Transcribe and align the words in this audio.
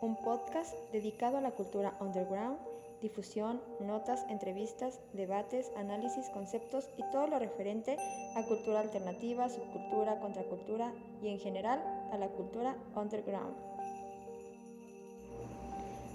un 0.00 0.16
podcast 0.16 0.74
dedicado 0.92 1.38
a 1.38 1.40
la 1.40 1.52
cultura 1.52 1.96
underground, 2.00 2.58
difusión, 3.02 3.60
notas, 3.80 4.24
entrevistas, 4.28 5.00
debates, 5.12 5.70
análisis, 5.76 6.28
conceptos 6.30 6.88
y 6.96 7.02
todo 7.10 7.26
lo 7.26 7.38
referente 7.38 7.96
a 8.34 8.42
cultura 8.44 8.80
alternativa, 8.80 9.48
subcultura, 9.48 10.18
contracultura 10.20 10.92
y 11.22 11.28
en 11.28 11.38
general 11.38 11.82
a 12.12 12.18
la 12.18 12.28
cultura 12.28 12.76
underground. 12.94 13.54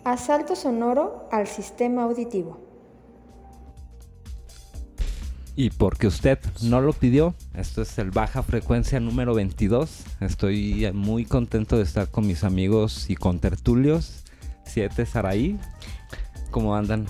Asalto 0.03 0.55
sonoro 0.55 1.27
al 1.31 1.45
sistema 1.45 2.03
auditivo. 2.03 2.70
Y 5.55 5.69
porque 5.69 6.07
usted 6.07 6.39
no 6.61 6.79
lo 6.79 6.93
pidió, 6.93 7.35
esto 7.53 7.81
es 7.81 7.97
el 7.97 8.11
Baja 8.11 8.41
Frecuencia 8.41 8.99
número 8.99 9.33
22. 9.33 10.03
Estoy 10.21 10.89
muy 10.93 11.25
contento 11.25 11.77
de 11.77 11.83
estar 11.83 12.09
con 12.09 12.25
mis 12.25 12.43
amigos 12.43 13.09
y 13.09 13.15
con 13.15 13.39
tertulios. 13.39 14.23
Siete 14.65 15.05
Saraí. 15.05 15.59
¿Cómo 16.51 16.75
andan? 16.75 17.05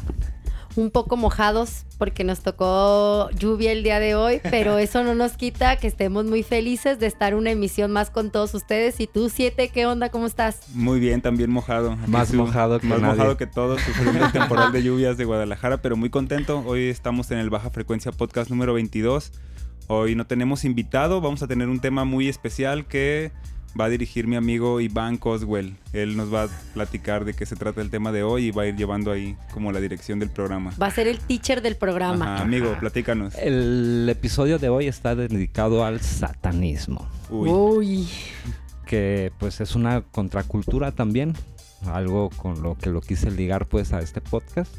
Un 0.75 0.91
poco 0.91 1.17
mojados 1.17 1.85
porque 1.97 2.23
nos 2.23 2.41
tocó 2.41 3.29
lluvia 3.31 3.71
el 3.71 3.83
día 3.83 3.99
de 3.99 4.15
hoy, 4.15 4.39
pero 4.49 4.77
eso 4.77 5.03
no 5.03 5.15
nos 5.15 5.33
quita 5.33 5.75
que 5.77 5.87
estemos 5.87 6.25
muy 6.25 6.43
felices 6.43 6.99
de 6.99 7.07
estar 7.07 7.35
una 7.35 7.51
emisión 7.51 7.91
más 7.91 8.09
con 8.09 8.31
todos 8.31 8.53
ustedes. 8.53 8.99
Y 8.99 9.07
tú, 9.07 9.29
Siete, 9.29 9.69
¿qué 9.69 9.85
onda? 9.85 10.09
¿Cómo 10.09 10.25
estás? 10.25 10.61
Muy 10.73 10.99
bien, 10.99 11.21
también 11.21 11.51
mojado. 11.51 11.95
Más 12.07 12.33
mojado 12.33 12.79
que 12.79 12.87
Más 12.87 13.01
nadie. 13.01 13.15
mojado 13.15 13.37
que 13.37 13.47
todos, 13.47 13.81
sufriendo 13.81 14.25
el 14.25 14.31
temporal 14.33 14.71
de 14.71 14.83
lluvias 14.83 15.17
de 15.17 15.25
Guadalajara, 15.25 15.81
pero 15.81 15.95
muy 15.95 16.09
contento. 16.09 16.63
Hoy 16.65 16.89
estamos 16.89 17.29
en 17.31 17.37
el 17.39 17.49
Baja 17.49 17.69
Frecuencia 17.69 18.11
Podcast 18.11 18.49
número 18.49 18.73
22. 18.73 19.31
Hoy 19.87 20.15
no 20.15 20.25
tenemos 20.25 20.63
invitado, 20.63 21.21
vamos 21.21 21.43
a 21.43 21.47
tener 21.47 21.67
un 21.67 21.79
tema 21.79 22.05
muy 22.05 22.29
especial 22.29 22.85
que 22.85 23.31
va 23.79 23.85
a 23.85 23.89
dirigir 23.89 24.27
mi 24.27 24.35
amigo 24.35 24.81
Iván 24.81 25.17
Coswell. 25.17 25.75
Él 25.93 26.17
nos 26.17 26.33
va 26.33 26.43
a 26.43 26.47
platicar 26.73 27.25
de 27.25 27.33
qué 27.33 27.45
se 27.45 27.55
trata 27.55 27.81
el 27.81 27.89
tema 27.89 28.11
de 28.11 28.23
hoy 28.23 28.45
y 28.47 28.51
va 28.51 28.63
a 28.63 28.67
ir 28.67 28.75
llevando 28.75 29.11
ahí 29.11 29.35
como 29.53 29.71
la 29.71 29.79
dirección 29.79 30.19
del 30.19 30.29
programa. 30.29 30.73
Va 30.81 30.87
a 30.87 30.91
ser 30.91 31.07
el 31.07 31.19
teacher 31.19 31.61
del 31.61 31.75
programa. 31.75 32.35
Ajá, 32.35 32.43
amigo, 32.43 32.75
platícanos. 32.79 33.35
El 33.37 34.07
episodio 34.09 34.59
de 34.59 34.69
hoy 34.69 34.87
está 34.87 35.15
dedicado 35.15 35.85
al 35.85 36.01
satanismo, 36.01 37.07
Uy, 37.29 37.49
Uy. 37.49 38.09
que 38.85 39.31
pues 39.39 39.61
es 39.61 39.75
una 39.75 40.01
contracultura 40.01 40.91
también, 40.91 41.33
algo 41.85 42.29
con 42.29 42.61
lo 42.61 42.75
que 42.77 42.89
lo 42.89 43.01
quise 43.01 43.31
ligar 43.31 43.67
pues 43.67 43.93
a 43.93 43.99
este 43.99 44.21
podcast. 44.21 44.73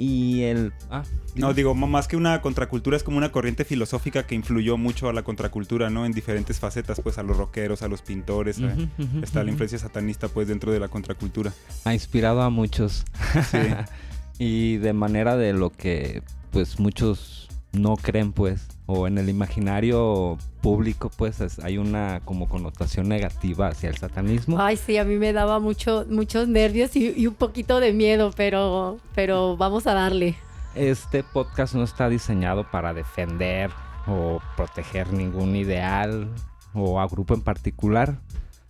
Y 0.00 0.42
el... 0.42 0.72
Ah, 0.90 1.02
No, 1.34 1.52
digo, 1.54 1.74
más 1.74 2.06
que 2.06 2.16
una 2.16 2.40
contracultura, 2.40 2.96
es 2.96 3.02
como 3.02 3.18
una 3.18 3.32
corriente 3.32 3.64
filosófica 3.64 4.26
que 4.26 4.36
influyó 4.36 4.76
mucho 4.76 5.08
a 5.08 5.12
la 5.12 5.24
contracultura, 5.24 5.90
¿no? 5.90 6.06
En 6.06 6.12
diferentes 6.12 6.60
facetas, 6.60 7.00
pues 7.02 7.18
a 7.18 7.24
los 7.24 7.36
rockeros, 7.36 7.82
a 7.82 7.88
los 7.88 8.00
pintores. 8.02 8.58
ujú, 8.58 8.88
Está 9.22 9.42
la 9.42 9.50
influencia 9.50 9.78
satanista, 9.78 10.28
pues, 10.28 10.46
dentro 10.46 10.70
de 10.72 10.78
la 10.78 10.86
contracultura. 10.88 11.52
ha 11.84 11.92
inspirado 11.94 12.42
a 12.42 12.50
muchos. 12.50 13.04
Sí. 13.50 13.58
y 14.38 14.76
de 14.76 14.92
manera 14.92 15.36
de 15.36 15.52
lo 15.52 15.70
que 15.70 16.22
pues 16.52 16.78
muchos 16.78 17.47
no 17.78 17.96
creen 17.96 18.32
pues 18.32 18.66
o 18.86 19.06
en 19.06 19.18
el 19.18 19.28
imaginario 19.28 20.38
público 20.60 21.10
pues 21.16 21.40
es- 21.40 21.58
hay 21.60 21.78
una 21.78 22.20
como 22.24 22.48
connotación 22.48 23.08
negativa 23.08 23.68
hacia 23.68 23.88
el 23.90 23.96
satanismo 23.96 24.60
Ay, 24.60 24.76
sí, 24.76 24.96
a 24.98 25.04
mí 25.04 25.16
me 25.16 25.32
daba 25.32 25.58
mucho, 25.60 26.04
muchos 26.08 26.48
nervios 26.48 26.94
y, 26.96 27.12
y 27.16 27.26
un 27.26 27.34
poquito 27.34 27.80
de 27.80 27.92
miedo, 27.92 28.32
pero, 28.36 28.98
pero 29.14 29.56
vamos 29.56 29.86
a 29.86 29.94
darle. 29.94 30.34
este 30.74 31.22
podcast 31.22 31.74
no 31.74 31.82
está 31.84 32.08
diseñado 32.08 32.70
para 32.70 32.92
defender 32.94 33.70
o 34.06 34.40
proteger 34.56 35.12
ningún 35.12 35.54
ideal 35.56 36.28
o 36.74 37.00
a 37.00 37.06
grupo 37.06 37.34
en 37.34 37.42
particular 37.42 38.18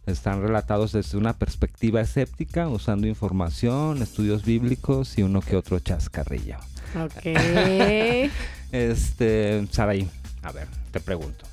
están 0.06 0.40
relatados 0.40 0.92
desde 0.92 1.18
una 1.18 1.34
perspectiva 1.34 2.00
escéptica 2.00 2.66
usando 2.68 3.06
información 3.06 4.00
estudios 4.02 4.44
bíblicos 4.44 5.18
y 5.18 5.22
uno 5.22 5.40
que 5.42 5.54
otro 5.56 5.78
chascarrillo 5.80 6.56
Ok. 6.96 7.26
Este, 8.72 9.66
Saraí, 9.70 10.08
a 10.42 10.52
ver, 10.52 10.68
te 10.90 11.00
pregunto. 11.00 11.44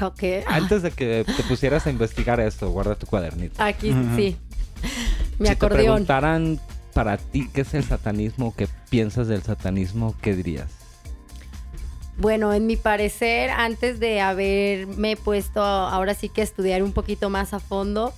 ok. 0.00 0.22
Antes 0.46 0.82
de 0.82 0.90
que 0.90 1.24
te 1.36 1.42
pusieras 1.44 1.86
a 1.86 1.90
investigar 1.90 2.40
esto, 2.40 2.70
guarda 2.70 2.94
tu 2.94 3.06
cuadernito. 3.06 3.62
Aquí 3.62 3.92
sí. 4.16 4.36
Mi 5.38 5.48
si 5.48 5.56
te 5.56 5.68
preguntaran 5.68 6.60
para 6.92 7.16
ti 7.16 7.48
qué 7.52 7.62
es 7.62 7.74
el 7.74 7.84
satanismo, 7.84 8.54
qué 8.56 8.68
piensas 8.90 9.28
del 9.28 9.42
satanismo, 9.42 10.14
¿qué 10.20 10.34
dirías? 10.34 10.68
Bueno, 12.18 12.52
en 12.52 12.66
mi 12.66 12.76
parecer, 12.76 13.50
antes 13.50 13.98
de 13.98 14.20
haberme 14.20 15.16
puesto 15.16 15.62
ahora 15.62 16.14
sí 16.14 16.28
que 16.28 16.42
a 16.42 16.44
estudiar 16.44 16.82
un 16.82 16.92
poquito 16.92 17.30
más 17.30 17.54
a 17.54 17.58
fondo, 17.58 18.12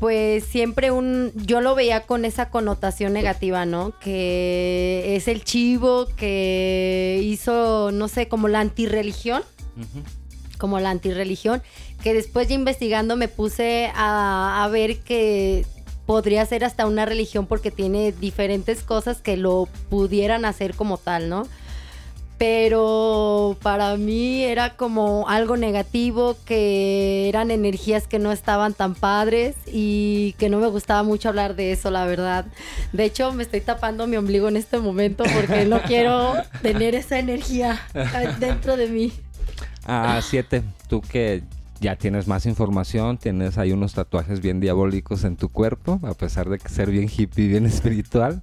pues 0.00 0.44
siempre 0.44 0.90
un, 0.90 1.32
yo 1.34 1.60
lo 1.60 1.74
veía 1.74 2.02
con 2.02 2.24
esa 2.24 2.50
connotación 2.50 3.12
negativa, 3.12 3.64
¿no? 3.64 3.92
Que 4.00 5.16
es 5.16 5.28
el 5.28 5.44
chivo 5.44 6.06
que 6.16 7.20
hizo, 7.22 7.90
no 7.92 8.08
sé, 8.08 8.28
como 8.28 8.48
la 8.48 8.60
antirreligión, 8.60 9.42
como 10.58 10.80
la 10.80 10.90
antirreligión, 10.90 11.62
que 12.02 12.14
después 12.14 12.48
ya 12.48 12.54
investigando 12.54 13.16
me 13.16 13.28
puse 13.28 13.90
a, 13.94 14.64
a 14.64 14.68
ver 14.68 14.98
que 14.98 15.64
podría 16.06 16.46
ser 16.46 16.64
hasta 16.64 16.86
una 16.86 17.04
religión 17.04 17.46
porque 17.46 17.70
tiene 17.70 18.12
diferentes 18.12 18.82
cosas 18.82 19.20
que 19.20 19.36
lo 19.36 19.68
pudieran 19.90 20.44
hacer 20.44 20.74
como 20.74 20.98
tal, 20.98 21.28
¿no? 21.28 21.46
Pero 22.38 23.56
para 23.62 23.96
mí 23.96 24.42
era 24.42 24.76
como 24.76 25.26
algo 25.28 25.56
negativo, 25.56 26.36
que 26.44 27.28
eran 27.28 27.50
energías 27.50 28.06
que 28.06 28.18
no 28.18 28.30
estaban 28.30 28.74
tan 28.74 28.94
padres 28.94 29.56
y 29.66 30.34
que 30.38 30.50
no 30.50 30.58
me 30.58 30.66
gustaba 30.66 31.02
mucho 31.02 31.30
hablar 31.30 31.56
de 31.56 31.72
eso, 31.72 31.90
la 31.90 32.04
verdad. 32.04 32.44
De 32.92 33.04
hecho, 33.04 33.32
me 33.32 33.42
estoy 33.42 33.62
tapando 33.62 34.06
mi 34.06 34.16
ombligo 34.16 34.48
en 34.48 34.56
este 34.56 34.78
momento 34.78 35.24
porque 35.34 35.64
no 35.64 35.80
quiero 35.86 36.34
tener 36.60 36.94
esa 36.94 37.18
energía 37.18 37.80
dentro 38.38 38.76
de 38.76 38.88
mí. 38.88 39.12
Ah, 39.86 40.20
siete, 40.22 40.62
tú 40.88 41.00
que 41.00 41.42
ya 41.80 41.96
tienes 41.96 42.26
más 42.26 42.46
información, 42.46 43.18
tienes 43.18 43.58
ahí 43.58 43.72
unos 43.72 43.94
tatuajes 43.94 44.40
bien 44.40 44.60
diabólicos 44.60 45.24
en 45.24 45.36
tu 45.36 45.48
cuerpo, 45.48 46.00
a 46.02 46.14
pesar 46.14 46.48
de 46.48 46.58
que 46.58 46.68
ser 46.68 46.90
bien 46.90 47.08
hippie, 47.08 47.48
bien 47.48 47.66
espiritual. 47.66 48.42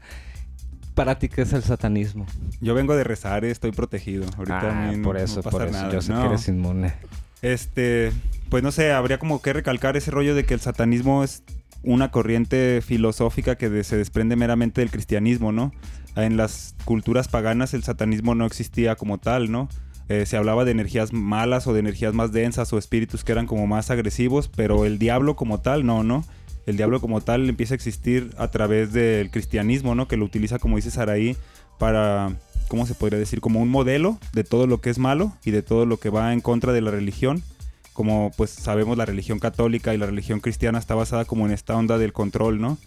¿Para 0.96 1.18
ti 1.18 1.28
qué 1.30 1.42
es 1.42 1.54
el 1.54 1.64
satanismo? 1.64 2.26
Yo 2.62 2.74
vengo 2.76 2.96
de 2.96 3.04
rezar, 3.04 3.46
estoy 3.46 3.72
protegido. 3.72 4.26
Ahorita 4.38 4.60
a 4.62 4.88
Ah, 4.88 4.92
mí 4.92 4.98
por 5.04 5.16
no 5.16 5.22
eso, 5.22 5.42
pasa 5.42 5.50
por 5.58 5.68
eso. 5.68 5.72
nada, 5.72 5.92
Yo 5.92 6.02
sé 6.02 6.14
no. 6.14 6.22
que 6.22 6.28
eres 6.28 6.48
inmune. 6.48 6.94
Este, 7.42 8.12
pues 8.50 8.64
no 8.64 8.72
sé, 8.72 8.92
habría 8.92 9.18
como 9.20 9.42
que 9.42 9.54
recalcar 9.54 9.98
ese 9.98 10.12
rollo 10.12 10.36
de 10.36 10.46
que 10.46 10.54
el 10.54 10.60
satanismo 10.62 11.24
es 11.24 11.44
una 11.84 12.12
corriente 12.12 12.82
filosófica 12.86 13.58
que 13.58 13.70
de- 13.70 13.84
se 13.84 13.98
desprende 13.98 14.36
meramente 14.36 14.82
del 14.82 14.92
cristianismo, 14.92 15.52
¿no? 15.52 15.74
En 16.16 16.38
las 16.38 16.76
culturas 16.86 17.28
paganas 17.28 17.74
el 17.74 17.84
satanismo 17.84 18.36
no 18.36 18.46
existía 18.46 18.96
como 18.96 19.18
tal, 19.18 19.52
¿no? 19.52 19.68
Eh, 20.10 20.26
se 20.26 20.38
hablaba 20.38 20.64
de 20.64 20.72
energías 20.72 21.12
malas 21.12 21.66
o 21.66 21.74
de 21.74 21.80
energías 21.80 22.14
más 22.14 22.32
densas 22.32 22.72
o 22.72 22.78
espíritus 22.78 23.24
que 23.24 23.32
eran 23.32 23.48
como 23.48 23.68
más 23.68 23.90
agresivos, 23.90 24.48
pero 24.56 24.86
el 24.86 25.00
diablo 25.00 25.36
como 25.36 25.60
tal, 25.62 25.86
no, 25.86 26.04
¿no? 26.04 26.24
El 26.66 26.78
diablo 26.78 27.02
como 27.02 27.22
tal 27.22 27.50
empieza 27.50 27.74
a 27.74 27.76
existir 27.76 28.34
a 28.38 28.50
través 28.50 28.94
del 28.94 29.30
cristianismo, 29.32 29.96
¿no? 29.96 30.08
Que 30.08 30.18
lo 30.18 30.26
utiliza, 30.26 30.60
como 30.60 30.78
dice 30.78 30.92
Saraí, 30.92 31.36
para, 31.78 32.38
¿cómo 32.68 32.86
se 32.86 32.94
podría 32.94 33.20
decir? 33.20 33.42
Como 33.42 33.60
un 33.60 33.70
modelo 33.70 34.18
de 34.34 34.44
todo 34.44 34.68
lo 34.68 34.80
que 34.80 34.90
es 34.90 34.98
malo 34.98 35.34
y 35.44 35.52
de 35.52 35.62
todo 35.62 35.86
lo 35.86 35.98
que 35.98 36.10
va 36.10 36.34
en 36.34 36.42
contra 36.42 36.72
de 36.72 36.82
la 36.82 36.92
religión. 36.92 37.44
Como 37.92 38.32
pues 38.38 38.50
sabemos 38.50 38.98
la 38.98 39.06
religión 39.06 39.40
católica 39.40 39.94
y 39.94 39.98
la 39.98 40.06
religión 40.06 40.40
cristiana 40.40 40.80
está 40.80 40.96
basada 40.96 41.26
como 41.26 41.46
en 41.46 41.52
esta 41.52 41.76
onda 41.76 41.98
del 41.98 42.14
control, 42.14 42.60
¿no? 42.60 42.78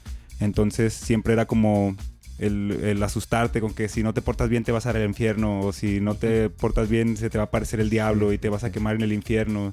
Entonces 0.40 0.94
siempre 0.94 1.34
era 1.34 1.46
como 1.46 1.94
el, 2.38 2.80
el 2.82 3.02
asustarte 3.02 3.60
con 3.60 3.72
que 3.72 3.88
si 3.88 4.02
no 4.02 4.14
te 4.14 4.22
portas 4.22 4.48
bien 4.48 4.64
te 4.64 4.72
vas 4.72 4.86
a 4.86 4.90
ir 4.90 4.96
al 4.96 5.04
infierno 5.04 5.60
o 5.60 5.72
si 5.72 6.00
no 6.00 6.14
te 6.14 6.50
portas 6.50 6.88
bien 6.88 7.16
se 7.16 7.30
te 7.30 7.38
va 7.38 7.44
a 7.44 7.46
aparecer 7.46 7.80
el 7.80 7.88
diablo 7.88 8.32
y 8.32 8.38
te 8.38 8.48
vas 8.48 8.64
a 8.64 8.72
quemar 8.72 8.96
en 8.96 9.02
el 9.02 9.12
infierno 9.12 9.70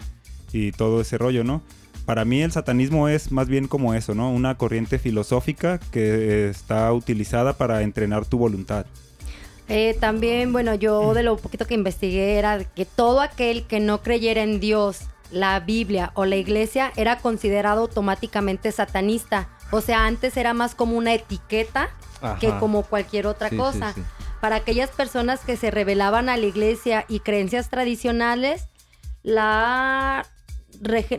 y 0.53 0.71
todo 0.71 1.01
ese 1.01 1.17
rollo, 1.17 1.43
¿no? 1.43 1.63
Para 2.05 2.25
mí 2.25 2.41
el 2.41 2.51
satanismo 2.51 3.07
es 3.07 3.31
más 3.31 3.47
bien 3.47 3.67
como 3.67 3.93
eso, 3.93 4.13
¿no? 4.13 4.29
Una 4.29 4.55
corriente 4.57 4.99
filosófica 4.99 5.79
que 5.91 6.49
está 6.49 6.91
utilizada 6.91 7.53
para 7.53 7.81
entrenar 7.81 8.25
tu 8.25 8.37
voluntad. 8.37 8.85
Eh, 9.69 9.95
también, 9.99 10.51
bueno, 10.51 10.75
yo 10.75 11.13
de 11.13 11.23
lo 11.23 11.37
poquito 11.37 11.65
que 11.65 11.73
investigué 11.73 12.35
era 12.37 12.63
que 12.65 12.85
todo 12.85 13.21
aquel 13.21 13.65
que 13.65 13.79
no 13.79 14.01
creyera 14.03 14.43
en 14.43 14.59
Dios, 14.59 14.99
la 15.31 15.59
Biblia 15.61 16.11
o 16.15 16.25
la 16.25 16.35
iglesia 16.35 16.91
era 16.97 17.19
considerado 17.19 17.81
automáticamente 17.81 18.71
satanista. 18.73 19.47
O 19.71 19.79
sea, 19.79 20.05
antes 20.05 20.35
era 20.35 20.53
más 20.53 20.75
como 20.75 20.97
una 20.97 21.13
etiqueta 21.13 21.89
que 22.39 22.47
Ajá. 22.47 22.59
como 22.59 22.83
cualquier 22.83 23.25
otra 23.27 23.49
Sí, 23.49 23.55
sí, 23.55 23.61
cosa. 23.61 23.93
sí. 23.93 24.01
Para 24.41 24.57
aquellas 24.57 24.89
personas 24.89 25.39
que 25.39 25.55
se 25.55 25.71
rebelaban 25.71 26.27
a 26.27 26.35
la 26.35 26.45
iglesia 26.45 27.05
y 27.07 27.21
creencias 27.21 27.69
tradicionales, 27.69 28.67
la, 29.23 30.25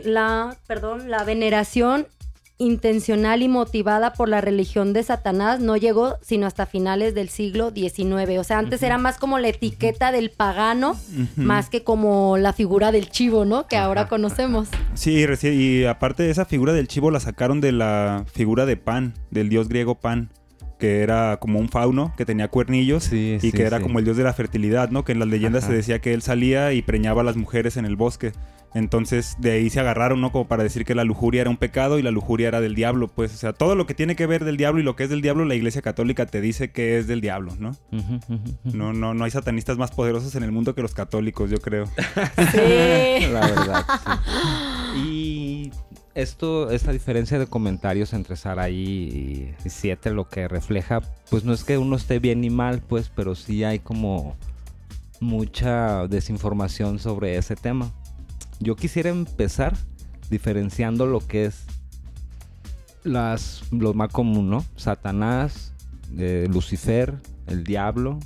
la, 0.03 0.55
perdón, 0.67 1.09
la 1.09 1.23
veneración 1.23 2.07
intencional 2.57 3.41
y 3.41 3.49
motivada 3.49 4.13
por 4.13 4.29
la 4.29 4.39
religión 4.39 4.93
de 4.93 5.03
Satanás 5.03 5.59
no 5.59 5.75
llegó 5.75 6.15
sino 6.21 6.47
hasta 6.47 6.65
finales 6.65 7.13
del 7.13 7.27
siglo 7.27 7.71
XIX. 7.71 8.39
O 8.39 8.43
sea, 8.45 8.59
antes 8.59 8.81
era 8.81 8.97
más 8.97 9.17
como 9.17 9.39
la 9.39 9.49
etiqueta 9.49 10.13
del 10.13 10.31
pagano, 10.31 10.95
más 11.35 11.69
que 11.69 11.83
como 11.83 12.37
la 12.37 12.53
figura 12.53 12.93
del 12.93 13.09
chivo, 13.09 13.43
¿no? 13.43 13.67
Que 13.67 13.75
ahora 13.75 14.07
conocemos. 14.07 14.69
Sí, 14.93 15.25
y 15.43 15.83
aparte 15.83 16.23
de 16.23 16.31
esa 16.31 16.45
figura 16.45 16.71
del 16.71 16.87
chivo 16.87 17.11
la 17.11 17.19
sacaron 17.19 17.59
de 17.59 17.73
la 17.73 18.23
figura 18.31 18.65
de 18.65 18.77
Pan, 18.77 19.13
del 19.31 19.49
dios 19.49 19.67
griego 19.67 19.95
Pan, 19.95 20.29
que 20.79 21.01
era 21.01 21.37
como 21.41 21.59
un 21.59 21.67
fauno 21.67 22.13
que 22.17 22.25
tenía 22.25 22.47
cuernillos 22.49 23.05
Sí, 23.05 23.35
y 23.37 23.39
sí, 23.39 23.51
que 23.51 23.63
era 23.63 23.77
sí. 23.77 23.83
como 23.83 23.99
el 23.99 24.05
dios 24.05 24.15
de 24.17 24.23
la 24.23 24.33
fertilidad, 24.33 24.89
¿no? 24.91 25.03
Que 25.03 25.11
en 25.11 25.19
las 25.19 25.27
leyendas 25.27 25.63
Ajá. 25.63 25.71
se 25.71 25.77
decía 25.77 25.99
que 25.99 26.13
él 26.13 26.21
salía 26.21 26.71
y 26.71 26.81
preñaba 26.81 27.21
a 27.21 27.23
las 27.25 27.35
mujeres 27.35 27.75
en 27.75 27.83
el 27.85 27.97
bosque. 27.97 28.31
Entonces 28.75 29.37
de 29.39 29.53
ahí 29.53 29.69
se 29.69 29.79
agarraron, 29.79 30.19
¿no? 30.19 30.33
Como 30.33 30.49
para 30.49 30.61
decir 30.61 30.83
que 30.83 30.95
la 30.95 31.05
lujuria 31.05 31.39
era 31.39 31.49
un 31.49 31.55
pecado 31.55 31.97
y 31.97 32.01
la 32.01 32.11
lujuria 32.11 32.49
era 32.49 32.59
del 32.59 32.75
diablo, 32.75 33.07
pues. 33.07 33.33
O 33.33 33.37
sea, 33.37 33.53
todo 33.53 33.73
lo 33.73 33.87
que 33.87 33.93
tiene 33.93 34.17
que 34.17 34.25
ver 34.25 34.43
del 34.43 34.57
diablo 34.57 34.81
y 34.81 34.83
lo 34.83 34.97
que 34.97 35.05
es 35.05 35.09
del 35.09 35.21
diablo, 35.21 35.45
la 35.45 35.55
iglesia 35.55 35.81
católica 35.81 36.25
te 36.25 36.41
dice 36.41 36.71
que 36.71 36.97
es 36.97 37.07
del 37.07 37.21
diablo, 37.21 37.53
¿no? 37.57 37.71
No, 38.65 38.91
no, 38.91 39.13
no 39.13 39.23
hay 39.23 39.31
satanistas 39.31 39.77
más 39.77 39.91
poderosos 39.91 40.35
en 40.35 40.43
el 40.43 40.51
mundo 40.51 40.75
que 40.75 40.81
los 40.81 40.93
católicos, 40.93 41.49
yo 41.49 41.59
creo. 41.59 41.85
Sí. 41.85 43.25
La 43.31 43.47
verdad, 43.47 43.85
sí. 44.93 44.99
Y 44.99 45.71
esto, 46.13 46.69
esta 46.69 46.91
diferencia 46.91 47.39
de 47.39 47.47
comentarios 47.47 48.11
entre 48.11 48.35
Saraí 48.35 49.55
y 49.63 49.69
Siete 49.69 50.11
lo 50.11 50.27
que 50.27 50.49
refleja, 50.49 51.01
pues 51.29 51.45
no 51.45 51.53
es 51.53 51.63
que 51.63 51.77
uno 51.77 51.95
esté 51.95 52.19
bien 52.19 52.41
ni 52.41 52.49
mal, 52.49 52.81
pues, 52.81 53.09
pero 53.09 53.35
sí 53.35 53.63
hay 53.63 53.79
como 53.79 54.35
mucha 55.21 56.07
desinformación 56.07 56.99
sobre 56.99 57.37
ese 57.37 57.55
tema. 57.55 57.93
Yo 58.59 58.75
quisiera 58.75 59.09
empezar 59.09 59.75
diferenciando 60.29 61.05
lo 61.05 61.19
que 61.19 61.45
es 61.45 61.65
las, 63.03 63.63
lo 63.71 63.93
más 63.93 64.11
común, 64.11 64.49
¿no? 64.49 64.65
Satanás, 64.75 65.73
eh, 66.17 66.47
Lucifer, 66.49 67.15
el 67.47 67.63
diablo. 67.63 68.19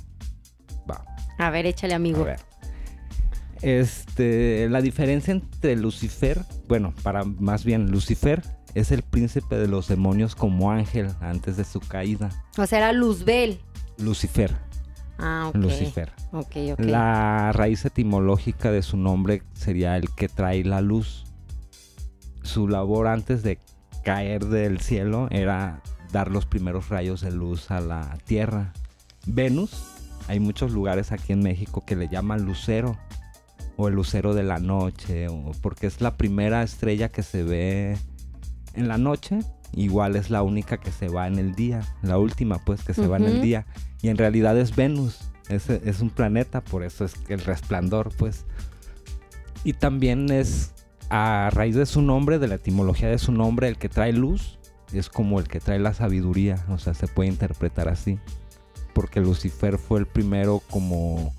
Va, 0.90 1.04
A 1.38 1.50
ver, 1.50 1.66
échale, 1.66 1.94
amigo. 1.94 2.22
a 2.22 2.24
ver. 2.24 2.40
Este, 3.62 4.68
la 4.70 4.80
diferencia 4.80 5.32
entre 5.32 5.76
Lucifer, 5.76 6.42
bueno, 6.66 6.94
para 7.02 7.24
más 7.24 7.64
bien 7.64 7.90
Lucifer 7.90 8.42
es 8.74 8.90
el 8.90 9.02
príncipe 9.02 9.56
de 9.56 9.68
los 9.68 9.86
demonios 9.88 10.34
como 10.34 10.70
ángel 10.70 11.08
antes 11.20 11.56
de 11.58 11.64
su 11.64 11.80
caída. 11.80 12.30
O 12.56 12.66
sea, 12.66 12.78
era 12.78 12.92
Luzbel. 12.92 13.60
Lucifer, 13.98 14.56
Ah. 15.20 15.50
Lucifer. 15.54 16.12
La 16.78 17.52
raíz 17.52 17.84
etimológica 17.84 18.70
de 18.70 18.82
su 18.82 18.96
nombre 18.96 19.42
sería 19.52 19.96
el 19.96 20.08
que 20.14 20.28
trae 20.28 20.64
la 20.64 20.80
luz. 20.80 21.24
Su 22.42 22.68
labor 22.68 23.06
antes 23.06 23.42
de 23.42 23.58
caer 24.04 24.46
del 24.46 24.80
cielo 24.80 25.28
era 25.30 25.82
dar 26.12 26.30
los 26.30 26.46
primeros 26.46 26.88
rayos 26.88 27.20
de 27.20 27.30
luz 27.30 27.70
a 27.70 27.80
la 27.80 28.18
tierra. 28.24 28.72
Venus, 29.26 29.84
hay 30.28 30.40
muchos 30.40 30.72
lugares 30.72 31.12
aquí 31.12 31.32
en 31.32 31.42
México 31.42 31.84
que 31.84 31.96
le 31.96 32.08
llaman 32.08 32.44
lucero 32.44 32.96
o 33.76 33.88
el 33.88 33.94
lucero 33.94 34.34
de 34.34 34.42
la 34.42 34.58
noche, 34.58 35.28
o 35.28 35.52
porque 35.62 35.86
es 35.86 36.00
la 36.00 36.16
primera 36.16 36.62
estrella 36.62 37.08
que 37.08 37.22
se 37.22 37.42
ve 37.42 37.96
en 38.74 38.88
la 38.88 38.98
noche, 38.98 39.40
igual 39.74 40.16
es 40.16 40.30
la 40.30 40.42
única 40.42 40.78
que 40.78 40.90
se 40.90 41.08
va 41.08 41.26
en 41.26 41.38
el 41.38 41.54
día, 41.54 41.82
la 42.02 42.18
última 42.18 42.58
pues 42.64 42.82
que 42.82 42.94
se 42.94 43.06
va 43.06 43.16
en 43.18 43.24
el 43.24 43.42
día, 43.42 43.66
y 44.02 44.08
en 44.08 44.18
realidad 44.18 44.58
es 44.58 44.74
Venus, 44.74 45.30
es, 45.48 45.68
es 45.70 46.00
un 46.00 46.10
planeta, 46.10 46.62
por 46.62 46.82
eso 46.82 47.04
es 47.04 47.14
el 47.28 47.40
resplandor 47.40 48.10
pues. 48.16 48.44
Y 49.62 49.74
también 49.74 50.30
es 50.30 50.72
a 51.10 51.50
raíz 51.52 51.74
de 51.74 51.86
su 51.86 52.02
nombre, 52.02 52.38
de 52.38 52.48
la 52.48 52.54
etimología 52.54 53.08
de 53.08 53.18
su 53.18 53.32
nombre, 53.32 53.68
el 53.68 53.76
que 53.76 53.88
trae 53.88 54.12
luz 54.12 54.58
es 54.92 55.08
como 55.08 55.38
el 55.38 55.48
que 55.48 55.60
trae 55.60 55.78
la 55.78 55.94
sabiduría, 55.94 56.64
o 56.68 56.78
sea, 56.78 56.94
se 56.94 57.06
puede 57.06 57.28
interpretar 57.28 57.88
así. 57.88 58.18
Porque 58.92 59.20
Lucifer 59.20 59.78
fue 59.78 60.00
el 60.00 60.06
primero 60.06 60.62
como 60.70 61.34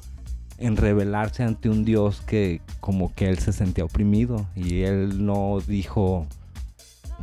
en 0.57 0.77
rebelarse 0.77 1.43
ante 1.43 1.69
un 1.69 1.83
dios 1.83 2.21
que 2.21 2.61
como 2.79 3.13
que 3.13 3.29
él 3.29 3.39
se 3.39 3.51
sentía 3.51 3.83
oprimido 3.83 4.47
y 4.55 4.83
él 4.83 5.25
no 5.25 5.59
dijo 5.65 6.27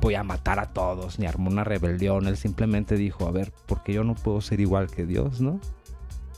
voy 0.00 0.14
a 0.14 0.22
matar 0.22 0.58
a 0.58 0.72
todos 0.72 1.18
ni 1.18 1.26
armó 1.26 1.50
una 1.50 1.64
rebelión, 1.64 2.26
él 2.26 2.36
simplemente 2.36 2.96
dijo, 2.96 3.26
a 3.26 3.30
ver, 3.30 3.52
porque 3.66 3.92
yo 3.92 4.04
no 4.04 4.14
puedo 4.14 4.40
ser 4.40 4.60
igual 4.60 4.90
que 4.90 5.06
Dios, 5.06 5.40
¿no? 5.40 5.60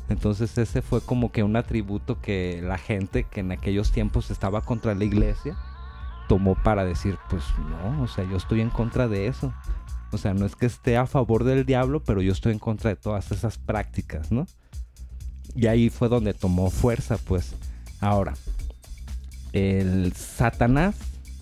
Entonces 0.08 0.58
ese 0.58 0.82
fue 0.82 1.00
como 1.00 1.30
que 1.30 1.42
un 1.42 1.56
atributo 1.56 2.20
que 2.20 2.60
la 2.62 2.78
gente 2.78 3.24
que 3.24 3.40
en 3.40 3.52
aquellos 3.52 3.92
tiempos 3.92 4.30
estaba 4.30 4.60
contra 4.62 4.94
la 4.94 5.04
iglesia 5.04 5.56
tomó 6.28 6.54
para 6.54 6.84
decir, 6.84 7.18
pues 7.28 7.44
no, 7.58 8.02
o 8.02 8.08
sea, 8.08 8.24
yo 8.28 8.36
estoy 8.36 8.60
en 8.60 8.70
contra 8.70 9.08
de 9.08 9.26
eso. 9.26 9.52
O 10.12 10.18
sea, 10.18 10.34
no 10.34 10.46
es 10.46 10.56
que 10.56 10.66
esté 10.66 10.96
a 10.96 11.06
favor 11.06 11.44
del 11.44 11.64
diablo, 11.64 12.02
pero 12.02 12.20
yo 12.22 12.32
estoy 12.32 12.52
en 12.52 12.58
contra 12.58 12.90
de 12.90 12.96
todas 12.96 13.30
esas 13.30 13.58
prácticas, 13.58 14.32
¿no? 14.32 14.46
Y 15.54 15.66
ahí 15.66 15.90
fue 15.90 16.08
donde 16.08 16.34
tomó 16.34 16.70
fuerza, 16.70 17.16
pues. 17.16 17.54
Ahora, 18.00 18.34
el 19.52 20.12
Satanás, 20.14 20.96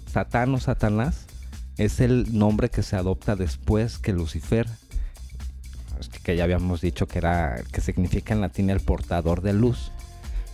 Satán 0.07 0.55
o 0.55 0.59
Satanás, 0.59 1.27
es 1.79 2.01
el 2.01 2.37
nombre 2.37 2.69
que 2.69 2.83
se 2.83 2.97
adopta 2.97 3.37
después 3.37 3.99
que 3.99 4.13
Lucifer, 4.13 4.69
que 6.23 6.37
ya 6.37 6.45
habíamos 6.45 6.81
dicho 6.81 7.07
que 7.07 7.19
era, 7.19 7.63
que 7.73 7.81
significa 7.81 8.35
en 8.35 8.41
latín 8.41 8.71
el 8.71 8.81
portador 8.81 9.41
de 9.41 9.53
luz. 9.53 9.91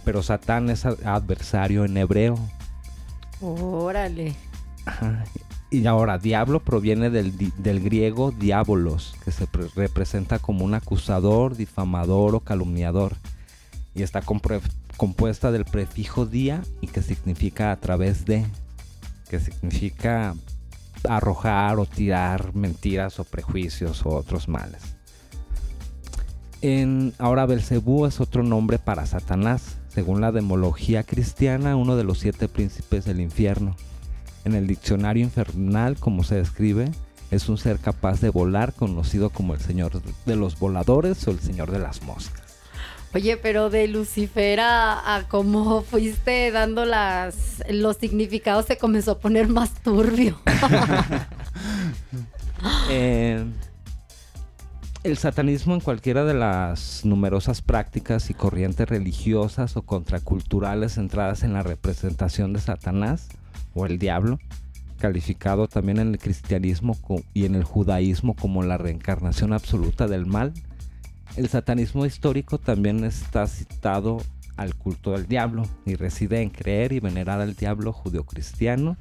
Pero 0.05 0.23
Satán 0.23 0.71
es 0.71 0.85
adversario 0.85 1.85
en 1.85 1.97
hebreo. 1.97 2.39
Órale. 3.41 4.35
Ajá. 4.85 5.25
Y 5.71 5.87
ahora, 5.87 6.19
diablo 6.19 6.61
proviene 6.61 7.11
del, 7.11 7.35
del 7.57 7.81
griego 7.81 8.31
diabolos, 8.31 9.17
que 9.25 9.33
se 9.33 9.47
pre- 9.47 9.69
representa 9.75 10.39
como 10.39 10.65
un 10.65 10.75
acusador, 10.75 11.57
difamador 11.57 12.35
o 12.37 12.41
calumniador. 12.41 13.17
Y 13.95 14.03
está 14.03 14.23
compuesta 14.97 15.51
del 15.51 15.65
prefijo 15.65 16.27
día 16.27 16.63
y 16.81 16.87
que 16.87 17.03
significa 17.03 17.73
a 17.73 17.77
través 17.81 18.25
de, 18.25 18.47
que 19.29 19.41
significa 19.41 20.37
arrojar 21.09 21.79
o 21.79 21.87
tirar 21.87 22.55
mentiras 22.55 23.19
o 23.19 23.25
prejuicios 23.25 24.05
o 24.05 24.11
otros 24.11 24.49
males. 24.49 24.97
En, 26.63 27.13
ahora 27.19 27.47
Belcebú 27.47 28.07
es 28.07 28.21
otro 28.21 28.43
nombre 28.43 28.79
para 28.79 29.05
Satanás, 29.05 29.77
según 29.89 30.21
la 30.21 30.33
demología 30.33 31.03
cristiana, 31.03 31.77
uno 31.77 31.97
de 31.97 32.05
los 32.05 32.19
siete 32.19 32.49
príncipes 32.49 33.05
del 33.05 33.21
infierno. 33.21 33.77
En 34.45 34.55
el 34.55 34.67
diccionario 34.67 35.25
infernal, 35.25 35.97
como 35.97 36.25
se 36.25 36.37
describe, 36.37 36.91
es 37.31 37.49
un 37.49 37.59
ser 37.59 37.79
capaz 37.79 38.21
de 38.21 38.31
volar, 38.31 38.73
conocido 38.73 39.31
como 39.31 39.55
el 39.55 39.61
señor 39.61 40.01
de 40.25 40.37
los 40.37 40.59
voladores 40.59 41.27
o 41.29 41.31
el 41.31 41.41
señor 41.41 41.71
de 41.71 41.81
las 41.81 42.03
moscas. 42.03 42.44
Oye, 43.15 43.37
pero 43.37 43.71
de 43.71 43.87
Lucifer 43.87 44.59
a, 44.59 45.15
a 45.15 45.29
cómo 45.29 45.83
fuiste 45.83 46.51
dando 46.51 46.85
las, 46.85 47.63
los 47.71 47.97
significados 47.97 48.67
se 48.67 48.77
comenzó 48.77 49.13
a 49.13 49.19
poner 49.21 49.49
más 49.49 49.75
turbio. 49.83 50.41
Eh, 52.89 53.45
el 55.03 55.19
satanismo 55.19 55.75
en 55.75 55.81
cualquiera 55.81 56.25
de 56.25 56.33
las 56.33 57.05
numerosas 57.05 57.61
prácticas 57.61 58.31
y 58.31 58.35
corrientes 58.35 58.89
religiosas 58.89 59.77
o 59.77 59.83
contraculturales 59.83 60.95
centradas 60.95 61.43
en 61.43 61.53
la 61.53 61.63
representación 61.63 62.55
de 62.55 62.61
Satanás 62.61 63.29
o 63.75 63.85
el 63.85 63.99
diablo, 63.99 64.39
calificado 64.99 65.69
también 65.69 65.99
en 65.99 66.13
el 66.13 66.19
cristianismo 66.19 66.97
y 67.35 67.45
en 67.45 67.55
el 67.55 67.65
judaísmo 67.65 68.35
como 68.35 68.63
la 68.63 68.79
reencarnación 68.79 69.53
absoluta 69.53 70.09
del 70.09 70.25
mal, 70.25 70.55
el 71.37 71.49
satanismo 71.49 72.07
histórico 72.07 72.59
también 72.59 73.05
está 73.05 73.47
citado 73.47 74.19
al 74.57 74.75
culto 74.77 75.13
del 75.13 75.27
diablo 75.27 75.65
y 75.85 75.97
reside 75.97 76.41
en 76.41 76.51
creer 76.51 76.93
y 76.93 77.01
venerar 77.01 77.41
al 77.41 77.55
diablo 77.55 77.93
judeocristiano 77.93 78.97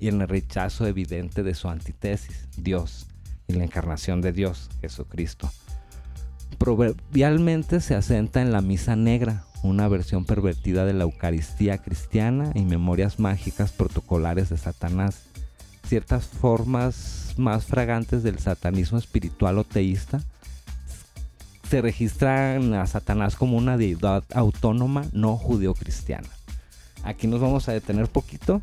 y 0.00 0.08
en 0.08 0.20
el 0.20 0.28
rechazo 0.28 0.86
evidente 0.86 1.42
de 1.42 1.54
su 1.54 1.68
antítesis, 1.68 2.48
Dios, 2.56 3.06
y 3.46 3.52
la 3.52 3.64
encarnación 3.64 4.20
de 4.20 4.32
Dios, 4.32 4.68
Jesucristo. 4.80 5.50
Proverbialmente 6.58 7.80
se 7.80 7.94
asenta 7.94 8.42
en 8.42 8.50
la 8.50 8.62
misa 8.62 8.96
negra, 8.96 9.44
una 9.62 9.86
versión 9.88 10.24
pervertida 10.24 10.84
de 10.84 10.94
la 10.94 11.04
Eucaristía 11.04 11.78
cristiana 11.78 12.50
y 12.54 12.62
memorias 12.62 13.20
mágicas 13.20 13.72
protocolares 13.72 14.48
de 14.48 14.56
Satanás. 14.56 15.26
Ciertas 15.86 16.26
formas 16.26 17.34
más 17.36 17.64
fragantes 17.64 18.22
del 18.22 18.38
satanismo 18.38 18.98
espiritual 18.98 19.58
o 19.58 19.64
teísta 19.64 20.22
se 21.70 21.80
registran 21.80 22.74
a 22.74 22.86
Satanás 22.86 23.36
como 23.36 23.56
una 23.56 23.76
deidad 23.76 24.24
autónoma 24.34 25.04
no 25.12 25.36
judeocristiana. 25.36 26.28
Aquí 27.04 27.28
nos 27.28 27.40
vamos 27.40 27.68
a 27.68 27.72
detener 27.72 28.08
poquito 28.08 28.60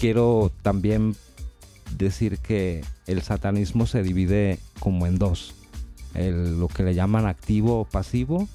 quiero 0.00 0.50
también 0.62 1.16
decir 1.96 2.38
que 2.38 2.84
el 3.06 3.22
satanismo 3.22 3.86
se 3.86 4.02
divide 4.02 4.58
como 4.80 5.06
en 5.06 5.18
dos. 5.18 5.54
El, 6.14 6.58
lo 6.60 6.68
que 6.68 6.82
le 6.82 6.94
llaman 6.94 7.26
activo 7.26 7.80
o 7.80 7.84
pasivo, 7.84 8.48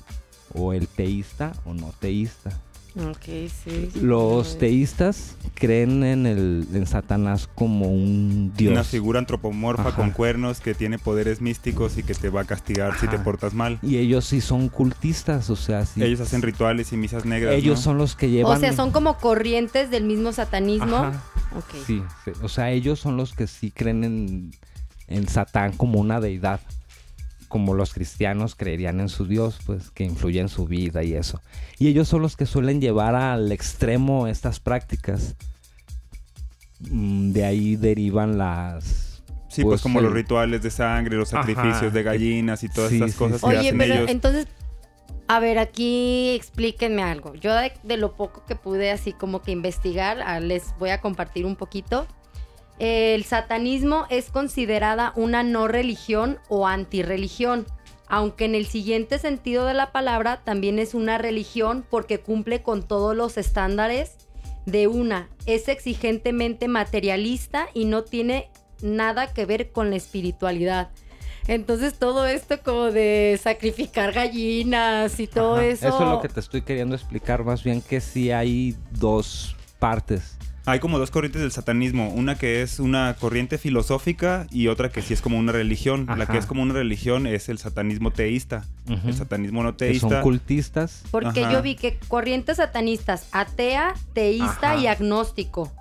o 0.53 0.73
el 0.73 0.87
teísta 0.87 1.53
o 1.65 1.73
no 1.73 1.93
teísta. 1.99 2.51
Ok, 2.95 3.49
sí. 3.63 3.91
Los 4.01 4.57
teístas 4.57 5.35
creen 5.53 6.03
en, 6.03 6.25
el, 6.25 6.67
en 6.73 6.87
Satanás 6.87 7.47
como 7.53 7.87
un 7.87 8.51
dios. 8.55 8.71
Una 8.71 8.83
figura 8.83 9.19
antropomorfa 9.19 9.89
Ajá. 9.89 9.95
con 9.95 10.11
cuernos 10.11 10.59
que 10.59 10.73
tiene 10.73 10.97
poderes 10.97 11.39
místicos 11.39 11.97
y 11.97 12.03
que 12.03 12.15
te 12.15 12.29
va 12.29 12.41
a 12.41 12.45
castigar 12.45 12.97
si 12.99 13.07
te 13.07 13.19
portas 13.19 13.53
mal. 13.53 13.79
Y 13.83 13.97
ellos 13.97 14.25
sí 14.25 14.41
son 14.41 14.69
cultistas, 14.69 15.49
o 15.49 15.55
sea, 15.55 15.85
sí. 15.85 16.01
Ellos 16.01 16.19
hacen 16.19 16.41
rituales 16.41 16.91
y 16.91 16.97
misas 16.97 17.25
negras. 17.25 17.53
Ellos 17.53 17.77
¿no? 17.79 17.83
son 17.83 17.97
los 17.97 18.15
que 18.15 18.29
llevan... 18.29 18.57
O 18.57 18.59
sea, 18.59 18.73
son 18.73 18.91
como 18.91 19.17
corrientes 19.17 19.91
del 19.91 20.03
mismo 20.03 20.31
satanismo. 20.31 20.97
Ajá. 20.97 21.23
Ok. 21.55 21.75
Sí, 21.85 22.01
sí, 22.25 22.31
o 22.41 22.49
sea, 22.49 22.71
ellos 22.71 22.99
son 22.99 23.17
los 23.17 23.33
que 23.33 23.47
sí 23.47 23.71
creen 23.71 24.03
en, 24.03 24.51
en 25.07 25.27
Satán 25.27 25.73
como 25.73 25.99
una 25.99 26.19
deidad. 26.19 26.59
Como 27.49 27.73
los 27.73 27.93
cristianos 27.93 28.55
creerían 28.55 29.01
en 29.01 29.09
su 29.09 29.25
Dios, 29.25 29.59
pues 29.65 29.91
que 29.91 30.05
influye 30.05 30.39
en 30.39 30.47
su 30.49 30.65
vida 30.67 31.03
y 31.03 31.13
eso. 31.15 31.41
Y 31.79 31.87
ellos 31.89 32.07
son 32.07 32.21
los 32.21 32.37
que 32.37 32.45
suelen 32.45 32.79
llevar 32.79 33.15
al 33.15 33.51
extremo 33.51 34.27
estas 34.27 34.59
prácticas. 34.61 35.35
Mm, 36.79 37.31
De 37.31 37.43
ahí 37.45 37.75
derivan 37.75 38.37
las... 38.37 39.23
Sí, 39.49 39.63
pues, 39.63 39.65
pues, 39.65 39.81
como 39.81 39.99
el- 39.99 40.05
los 40.05 40.13
rituales 40.13 40.61
de 40.61 40.69
sangre, 40.69 41.17
los 41.17 41.33
Ajá. 41.33 41.43
sacrificios 41.45 41.91
de 41.91 42.03
gallinas 42.03 42.63
y 42.63 42.69
todas 42.69 42.91
Sí, 42.91 42.97
esas 42.97 43.11
sí, 43.11 43.17
cosas 43.17 43.41
sí. 43.41 43.47
que 43.47 43.57
Oye, 43.57 43.67
hacen 43.67 43.77
pero 43.79 43.93
ellos. 43.95 44.09
entonces, 44.11 44.47
a 45.27 45.39
ver, 45.39 45.57
aquí 45.57 46.29
explíquenme 46.35 47.01
algo. 47.01 47.33
Yo 47.33 47.53
de, 47.55 47.73
de 47.83 47.97
lo 47.97 48.15
poco 48.15 48.45
que 48.45 48.55
pude 48.55 48.91
así 48.91 49.11
como 49.11 49.41
que 49.41 49.51
investigar, 49.51 50.21
ah, 50.21 50.39
les 50.39 50.65
voy 50.77 50.91
a 50.91 51.01
compartir 51.01 51.45
un 51.47 51.55
poquito. 51.55 52.05
El 52.79 53.25
satanismo 53.25 54.05
es 54.09 54.29
considerada 54.29 55.11
una 55.17 55.43
no 55.43 55.67
religión 55.67 56.39
o 56.47 56.65
antirreligión, 56.65 57.65
aunque 58.07 58.45
en 58.45 58.55
el 58.55 58.65
siguiente 58.65 59.19
sentido 59.19 59.65
de 59.65 59.73
la 59.73 59.91
palabra 59.91 60.41
también 60.45 60.79
es 60.79 60.93
una 60.93 61.17
religión 61.17 61.85
porque 61.89 62.21
cumple 62.21 62.63
con 62.63 62.87
todos 62.87 63.15
los 63.15 63.37
estándares 63.37 64.15
de 64.65 64.87
una. 64.87 65.29
Es 65.45 65.67
exigentemente 65.67 66.69
materialista 66.69 67.67
y 67.73 67.83
no 67.83 68.03
tiene 68.03 68.49
nada 68.81 69.33
que 69.33 69.45
ver 69.45 69.71
con 69.71 69.89
la 69.89 69.97
espiritualidad. 69.97 70.89
Entonces 71.47 71.95
todo 71.95 72.25
esto 72.27 72.61
como 72.63 72.91
de 72.91 73.37
sacrificar 73.41 74.13
gallinas 74.13 75.19
y 75.19 75.27
todo 75.27 75.55
Ajá, 75.55 75.65
eso. 75.65 75.87
Eso 75.87 76.03
es 76.03 76.09
lo 76.09 76.21
que 76.21 76.29
te 76.29 76.39
estoy 76.39 76.61
queriendo 76.61 76.95
explicar, 76.95 77.43
más 77.43 77.63
bien 77.63 77.81
que 77.81 77.99
sí 77.99 78.31
hay 78.31 78.75
dos 78.91 79.55
partes. 79.79 80.38
Hay 80.65 80.79
como 80.79 80.99
dos 80.99 81.09
corrientes 81.09 81.41
del 81.41 81.51
satanismo, 81.51 82.09
una 82.09 82.35
que 82.37 82.61
es 82.61 82.79
una 82.79 83.15
corriente 83.19 83.57
filosófica 83.57 84.45
y 84.51 84.67
otra 84.67 84.89
que 84.89 85.01
sí 85.01 85.13
es 85.13 85.21
como 85.21 85.37
una 85.37 85.51
religión. 85.51 86.05
La 86.17 86.25
que 86.27 86.37
es 86.37 86.45
como 86.45 86.61
una 86.61 86.73
religión 86.73 87.25
es 87.27 87.49
el 87.49 87.57
satanismo 87.57 88.11
teísta. 88.11 88.65
El 89.05 89.13
satanismo 89.13 89.63
no 89.63 89.75
Que 89.77 89.93
son 89.99 90.09
teísta. 90.09 90.21
cultistas. 90.21 91.03
Porque 91.11 91.43
Ajá. 91.43 91.53
yo 91.53 91.61
vi 91.61 91.75
que 91.75 91.97
corrientes 92.07 92.57
satanistas, 92.57 93.27
atea, 93.31 93.93
teísta 94.13 94.73
Ajá. 94.73 94.77
y 94.77 94.87
agnóstico. 94.87 95.71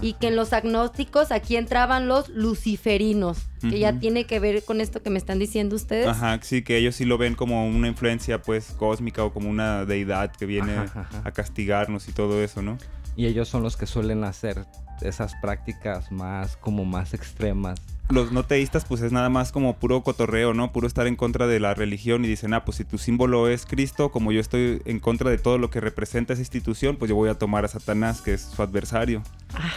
Y 0.00 0.12
que 0.14 0.28
en 0.28 0.36
los 0.36 0.52
agnósticos 0.52 1.32
aquí 1.32 1.56
entraban 1.56 2.06
los 2.08 2.28
luciferinos, 2.28 3.38
que 3.60 3.78
ya 3.78 3.98
tiene 3.98 4.24
que 4.24 4.38
ver 4.40 4.62
con 4.64 4.80
esto 4.80 5.02
que 5.02 5.10
me 5.10 5.18
están 5.18 5.38
diciendo 5.38 5.76
ustedes. 5.76 6.06
Ajá, 6.06 6.38
sí, 6.42 6.62
que 6.62 6.76
ellos 6.76 6.94
sí 6.96 7.04
lo 7.04 7.18
ven 7.18 7.34
como 7.34 7.66
una 7.66 7.88
influencia 7.88 8.40
pues 8.42 8.74
cósmica 8.78 9.24
o 9.24 9.32
como 9.32 9.48
una 9.50 9.84
deidad 9.84 10.30
que 10.32 10.46
viene 10.46 10.76
a 11.24 11.30
castigarnos 11.32 12.08
y 12.08 12.12
todo 12.12 12.42
eso, 12.42 12.62
¿no? 12.62 12.78
Y 13.16 13.26
ellos 13.26 13.48
son 13.48 13.62
los 13.62 13.76
que 13.76 13.86
suelen 13.86 14.24
hacer 14.24 14.64
esas 15.02 15.34
prácticas 15.36 16.10
más 16.12 16.56
como 16.56 16.84
más 16.84 17.14
extremas. 17.14 17.80
Los 18.08 18.32
no 18.32 18.42
teístas 18.42 18.84
pues 18.84 19.02
es 19.02 19.12
nada 19.12 19.28
más 19.28 19.52
como 19.52 19.76
puro 19.76 20.02
cotorreo, 20.02 20.52
¿no? 20.52 20.72
Puro 20.72 20.88
estar 20.88 21.06
en 21.06 21.14
contra 21.14 21.46
de 21.46 21.60
la 21.60 21.74
religión 21.74 22.24
y 22.24 22.28
dicen, 22.28 22.52
ah, 22.54 22.64
pues 22.64 22.78
si 22.78 22.84
tu 22.84 22.98
símbolo 22.98 23.48
es 23.48 23.66
Cristo, 23.66 24.10
como 24.10 24.32
yo 24.32 24.40
estoy 24.40 24.82
en 24.84 24.98
contra 24.98 25.30
de 25.30 25.38
todo 25.38 25.58
lo 25.58 25.70
que 25.70 25.80
representa 25.80 26.32
esa 26.32 26.42
institución, 26.42 26.96
pues 26.96 27.08
yo 27.08 27.14
voy 27.14 27.30
a 27.30 27.38
tomar 27.38 27.64
a 27.64 27.68
Satanás, 27.68 28.20
que 28.20 28.34
es 28.34 28.42
su 28.42 28.62
adversario, 28.62 29.22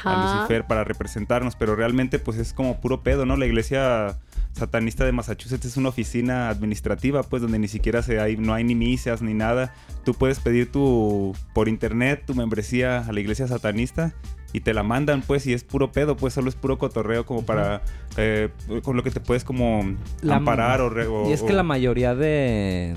a. 0.03 0.39
Lucifer 0.39 0.65
para 0.65 0.83
representarnos, 0.83 1.55
pero 1.55 1.75
realmente 1.75 2.17
pues 2.17 2.37
es 2.37 2.53
como 2.53 2.81
puro 2.81 3.03
pedo, 3.03 3.27
¿no? 3.27 3.37
La 3.37 3.45
iglesia 3.45 4.17
satanista 4.53 5.03
de 5.05 5.11
Massachusetts 5.11 5.65
es 5.65 5.77
una 5.77 5.89
oficina 5.89 6.49
administrativa, 6.49 7.23
pues 7.23 7.41
donde 7.41 7.59
ni 7.59 7.67
siquiera 7.67 8.01
se 8.03 8.19
hay, 8.19 8.37
no 8.37 8.53
hay 8.53 8.63
ni 8.63 8.75
misas 8.75 9.21
ni 9.21 9.33
nada. 9.33 9.73
Tú 10.05 10.13
puedes 10.13 10.39
pedir 10.39 10.71
tu 10.71 11.35
por 11.53 11.67
internet 11.67 12.23
tu 12.25 12.35
membresía 12.35 12.99
a 12.99 13.11
la 13.11 13.19
iglesia 13.19 13.47
satanista 13.47 14.13
y 14.53 14.59
te 14.61 14.73
la 14.75 14.83
mandan, 14.83 15.23
pues, 15.23 15.47
y 15.47 15.53
es 15.53 15.63
puro 15.63 15.91
pedo, 15.91 16.15
pues 16.15 16.35
solo 16.35 16.47
es 16.49 16.55
puro 16.55 16.77
cotorreo 16.77 17.25
como 17.25 17.43
para 17.43 17.81
eh, 18.17 18.49
con 18.83 18.95
lo 18.95 19.01
que 19.03 19.09
te 19.09 19.19
puedes 19.19 19.43
como 19.43 19.83
La- 20.21 20.35
amparar 20.35 20.79
o, 20.81 20.89
re- 20.91 21.07
o- 21.07 21.27
y 21.27 21.33
es 21.33 21.41
que 21.41 21.53
o- 21.53 21.55
la 21.55 21.63
mayoría 21.63 22.13
de, 22.13 22.93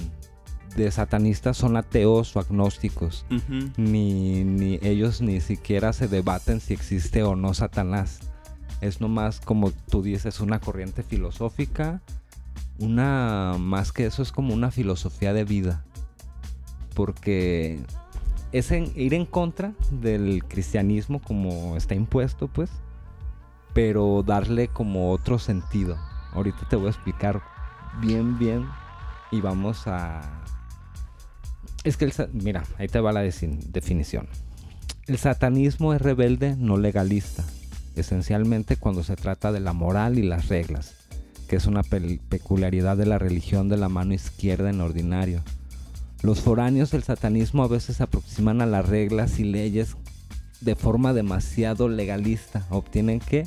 de 0.77 0.91
satanistas 0.91 1.57
son 1.57 1.79
ateos 1.79 2.37
o 2.37 2.41
agnósticos. 2.41 3.25
Ni, 3.79 4.45
ni 4.45 4.79
ellos 4.83 5.23
ni 5.23 5.41
siquiera 5.41 5.95
se 5.95 6.09
debaten 6.09 6.61
si 6.61 6.75
existe 6.75 7.23
o 7.23 7.35
no 7.37 7.55
Satanás. 7.55 8.21
Es 8.81 9.01
nomás 9.01 9.41
como 9.41 9.71
tú 9.71 10.03
dices, 10.03 10.41
una 10.41 10.61
corriente 10.61 11.03
filosófica. 11.03 12.01
Una, 12.79 13.57
más 13.59 13.93
que 13.93 14.07
eso, 14.07 14.23
es 14.23 14.33
como 14.33 14.53
una 14.53 14.71
filosofía 14.71 15.33
de 15.33 15.45
vida. 15.45 15.85
Porque 16.95 17.81
es 18.53 18.71
en- 18.71 18.93
ir 18.95 19.15
en 19.15 19.27
contra 19.27 19.73
del 19.91 20.45
cristianismo 20.47 21.21
como 21.21 21.77
está 21.77 21.95
impuesto, 21.95 22.49
pues. 22.49 22.71
Pero 23.73 24.23
darle 24.27 24.69
como 24.69 25.11
otro 25.11 25.39
sentido. 25.39 25.97
Ahorita 26.33 26.67
te 26.69 26.77
voy 26.77 26.87
a 26.89 26.91
explicar 26.91 27.43
bien, 28.01 28.39
bien. 28.39 28.67
Y 29.31 29.41
vamos 29.41 29.87
a... 29.87 30.21
Es 31.85 31.97
que 31.97 32.05
el... 32.05 32.13
Mira, 32.33 32.63
ahí 32.79 32.89
te 32.89 33.01
va 33.01 33.13
la 33.13 33.21
definición. 33.23 34.29
El 35.07 35.19
satanismo 35.19 35.95
es 35.95 36.03
rebelde, 36.03 36.57
no 36.57 36.77
legalista. 36.77 37.45
Esencialmente 37.97 38.77
cuando 38.77 39.03
se 39.03 39.17
trata 39.17 39.53
de 39.53 39.61
la 39.61 39.73
moral 39.73 40.19
y 40.19 40.23
las 40.23 40.49
reglas, 40.49 40.95
que 41.49 41.57
es 41.57 41.67
una 41.67 41.83
peculiaridad 41.83 42.97
de 42.97 43.07
la 43.07 43.19
religión 43.19 43.69
de 43.69 43.77
la 43.77 43.89
mano 43.89 44.15
izquierda 44.15 44.71
en 44.71 44.81
ordinario. 44.81 45.43
Los 46.23 46.41
foráneos 46.41 46.91
del 46.91 47.03
satanismo 47.03 47.63
a 47.63 47.69
veces 47.69 47.97
se 47.97 48.03
aproximan 48.03 48.61
a 48.61 48.67
las 48.67 48.89
reglas 48.89 49.39
y 49.39 49.45
leyes 49.45 49.97
de 50.61 50.75
forma 50.75 51.13
demasiado 51.13 51.89
legalista. 51.89 52.67
Obtienen 52.71 53.21
que, 53.21 53.47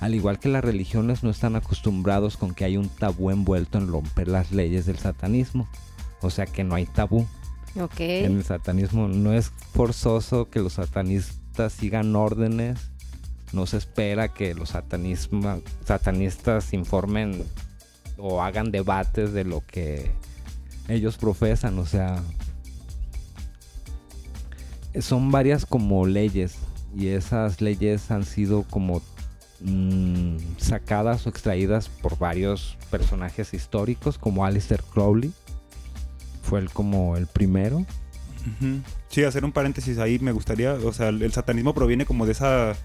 al 0.00 0.14
igual 0.14 0.38
que 0.38 0.48
las 0.48 0.64
religiones, 0.64 1.22
no 1.22 1.30
están 1.30 1.56
acostumbrados 1.56 2.36
con 2.36 2.54
que 2.54 2.64
hay 2.64 2.76
un 2.76 2.88
tabú 2.88 3.30
envuelto 3.30 3.78
en 3.78 3.88
romper 3.88 4.28
las 4.28 4.52
leyes 4.52 4.86
del 4.86 4.98
satanismo. 4.98 5.68
O 6.22 6.30
sea 6.30 6.46
que 6.46 6.64
no 6.64 6.74
hay 6.74 6.86
tabú. 6.86 7.26
En 8.24 8.36
el 8.36 8.44
satanismo 8.44 9.08
no 9.08 9.32
es 9.32 9.52
forzoso 9.72 10.48
que 10.48 10.60
los 10.60 10.74
satanistas 10.74 11.72
sigan 11.74 12.16
órdenes. 12.16 12.90
No 13.52 13.66
se 13.66 13.76
espera 13.76 14.28
que 14.28 14.54
los 14.54 14.70
satanistas 14.70 16.72
informen 16.72 17.44
o 18.18 18.42
hagan 18.42 18.70
debates 18.70 19.32
de 19.32 19.44
lo 19.44 19.64
que 19.66 20.10
ellos 20.88 21.16
profesan. 21.16 21.78
O 21.78 21.86
sea, 21.86 22.22
son 25.00 25.30
varias 25.30 25.66
como 25.66 26.06
leyes 26.06 26.56
y 26.96 27.08
esas 27.08 27.60
leyes 27.60 28.10
han 28.10 28.24
sido 28.24 28.64
como 28.64 29.02
mm, 29.60 30.36
sacadas 30.58 31.26
o 31.26 31.30
extraídas 31.30 31.88
por 31.88 32.18
varios 32.18 32.76
personajes 32.90 33.54
históricos 33.54 34.18
como 34.18 34.44
Aleister 34.44 34.82
Crowley. 34.82 35.32
Fue 36.42 36.60
el 36.60 36.70
como 36.70 37.16
el 37.16 37.26
primero. 37.26 37.84
Sí, 39.08 39.24
hacer 39.24 39.44
un 39.44 39.50
paréntesis 39.50 39.98
ahí 39.98 40.20
me 40.20 40.30
gustaría, 40.30 40.74
o 40.74 40.92
sea, 40.92 41.08
el 41.08 41.32
satanismo 41.32 41.74
proviene 41.74 42.06
como 42.06 42.26
de 42.26 42.32
esa 42.32 42.76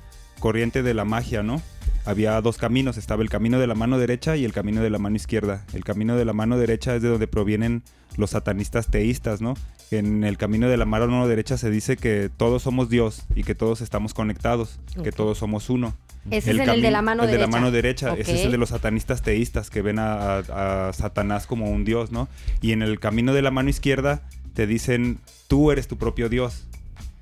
corriente 0.41 0.83
de 0.83 0.93
la 0.93 1.05
magia, 1.05 1.41
¿no? 1.43 1.61
Había 2.03 2.41
dos 2.41 2.57
caminos, 2.57 2.97
estaba 2.97 3.21
el 3.23 3.29
camino 3.29 3.59
de 3.59 3.67
la 3.67 3.75
mano 3.75 3.97
derecha 3.99 4.35
y 4.35 4.43
el 4.43 4.51
camino 4.53 4.81
de 4.81 4.89
la 4.89 4.97
mano 4.97 5.15
izquierda. 5.15 5.63
El 5.73 5.83
camino 5.85 6.17
de 6.17 6.25
la 6.25 6.33
mano 6.33 6.57
derecha 6.57 6.95
es 6.95 7.01
de 7.01 7.07
donde 7.09 7.27
provienen 7.27 7.83
los 8.17 8.31
satanistas 8.31 8.87
teístas, 8.87 9.39
¿no? 9.39 9.53
En 9.91 10.23
el 10.23 10.37
camino 10.37 10.67
de 10.67 10.77
la 10.77 10.85
mano 10.85 11.27
derecha 11.27 11.57
se 11.57 11.69
dice 11.69 11.97
que 11.97 12.29
todos 12.35 12.63
somos 12.63 12.89
Dios 12.89 13.23
y 13.35 13.43
que 13.43 13.55
todos 13.55 13.81
estamos 13.81 14.13
conectados, 14.13 14.79
que 15.03 15.11
todos 15.11 15.37
somos 15.37 15.69
uno. 15.69 15.93
Ese 16.29 16.37
es 16.37 16.47
el 16.49 16.57
de 16.57 16.65
la 16.65 16.73
mano 16.73 16.81
el 17.23 17.31
de 17.31 17.37
la 17.39 17.47
mano 17.47 17.71
derecha. 17.71 18.07
Ese 18.13 18.21
es 18.35 18.45
el 18.45 18.51
de 18.51 18.57
los 18.57 18.69
satanistas 18.69 19.21
teístas 19.21 19.69
que 19.69 19.81
ven 19.81 19.99
a, 19.99 20.37
a- 20.37 20.89
a 20.89 20.93
Satanás 20.93 21.45
como 21.45 21.69
un 21.69 21.83
dios, 21.85 22.11
¿no? 22.11 22.27
Y 22.61 22.71
en 22.71 22.81
el 22.81 22.99
camino 22.99 23.33
de 23.33 23.41
la 23.41 23.51
mano 23.51 23.69
izquierda 23.69 24.21
te 24.53 24.65
dicen, 24.67 25.19
tú 25.47 25.71
eres 25.71 25.87
tu 25.87 25.97
propio 25.97 26.29
dios. 26.29 26.65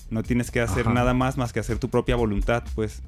No 0.10 0.24
tienes 0.24 0.50
que 0.52 0.60
hacer 0.62 0.86
Ajá. 0.86 0.94
nada 0.94 1.14
más 1.14 1.38
más 1.38 1.54
que 1.54 1.60
hacer 1.60 1.78
tu 1.78 1.90
propia 1.90 2.16
voluntad, 2.16 2.64
pues. 2.76 3.02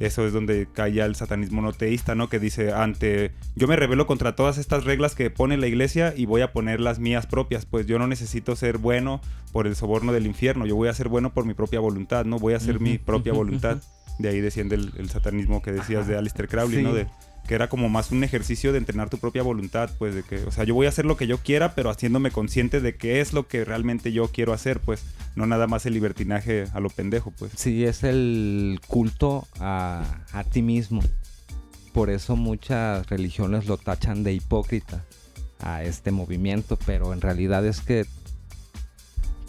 Eso 0.00 0.26
es 0.26 0.32
donde 0.32 0.66
cae 0.72 0.92
ya 0.92 1.04
el 1.04 1.14
satanismo 1.14 1.62
no 1.62 1.72
teísta, 1.72 2.16
¿no? 2.16 2.28
Que 2.28 2.40
dice, 2.40 2.72
ante, 2.72 3.30
yo 3.54 3.68
me 3.68 3.76
rebelo 3.76 4.04
contra 4.08 4.34
todas 4.34 4.58
estas 4.58 4.82
reglas 4.84 5.14
que 5.14 5.30
pone 5.30 5.56
la 5.56 5.68
iglesia 5.68 6.12
y 6.16 6.26
voy 6.26 6.40
a 6.40 6.52
poner 6.52 6.80
las 6.80 6.98
mías 6.98 7.26
propias, 7.28 7.66
pues 7.66 7.86
yo 7.86 7.96
no 8.00 8.08
necesito 8.08 8.56
ser 8.56 8.78
bueno 8.78 9.20
por 9.52 9.68
el 9.68 9.76
soborno 9.76 10.12
del 10.12 10.26
infierno, 10.26 10.66
yo 10.66 10.74
voy 10.74 10.88
a 10.88 10.94
ser 10.94 11.08
bueno 11.08 11.32
por 11.32 11.44
mi 11.46 11.54
propia 11.54 11.78
voluntad, 11.78 12.24
¿no? 12.24 12.40
Voy 12.40 12.54
a 12.54 12.56
hacer 12.56 12.80
mi 12.80 12.98
propia 12.98 13.32
voluntad. 13.32 13.78
De 14.18 14.28
ahí 14.28 14.40
desciende 14.40 14.74
el, 14.74 14.92
el 14.98 15.08
satanismo 15.08 15.62
que 15.62 15.70
decías 15.72 16.02
Ajá. 16.02 16.10
de 16.10 16.18
Aleister 16.18 16.48
Crowley, 16.48 16.78
Sí. 16.78 16.82
¿no? 16.82 16.92
De 16.92 17.06
que 17.46 17.54
era 17.54 17.68
como 17.68 17.88
más 17.88 18.10
un 18.12 18.22
ejercicio 18.22 18.72
de 18.72 18.78
entrenar 18.78 19.10
tu 19.10 19.18
propia 19.18 19.42
voluntad, 19.42 19.90
pues 19.98 20.14
de 20.14 20.22
que, 20.22 20.44
o 20.44 20.50
sea, 20.50 20.64
yo 20.64 20.74
voy 20.74 20.86
a 20.86 20.90
hacer 20.90 21.04
lo 21.04 21.16
que 21.16 21.26
yo 21.26 21.38
quiera, 21.38 21.74
pero 21.74 21.90
haciéndome 21.90 22.30
consciente 22.30 22.80
de 22.80 22.96
qué 22.96 23.20
es 23.20 23.32
lo 23.32 23.48
que 23.48 23.64
realmente 23.64 24.12
yo 24.12 24.28
quiero 24.28 24.52
hacer, 24.52 24.80
pues, 24.80 25.02
no 25.34 25.46
nada 25.46 25.66
más 25.66 25.86
el 25.86 25.94
libertinaje 25.94 26.66
a 26.72 26.80
lo 26.80 26.90
pendejo, 26.90 27.32
pues. 27.32 27.52
Sí, 27.56 27.84
es 27.84 28.04
el 28.04 28.80
culto 28.86 29.46
a, 29.58 30.04
ti 30.52 30.62
mismo. 30.62 31.02
Por 31.92 32.10
eso 32.10 32.36
muchas 32.36 33.08
religiones 33.08 33.66
lo 33.66 33.76
tachan 33.76 34.22
de 34.22 34.32
hipócrita 34.32 35.04
a 35.58 35.82
este 35.82 36.12
movimiento, 36.12 36.78
pero 36.86 37.12
en 37.12 37.20
realidad 37.20 37.66
es 37.66 37.80
que 37.80 38.06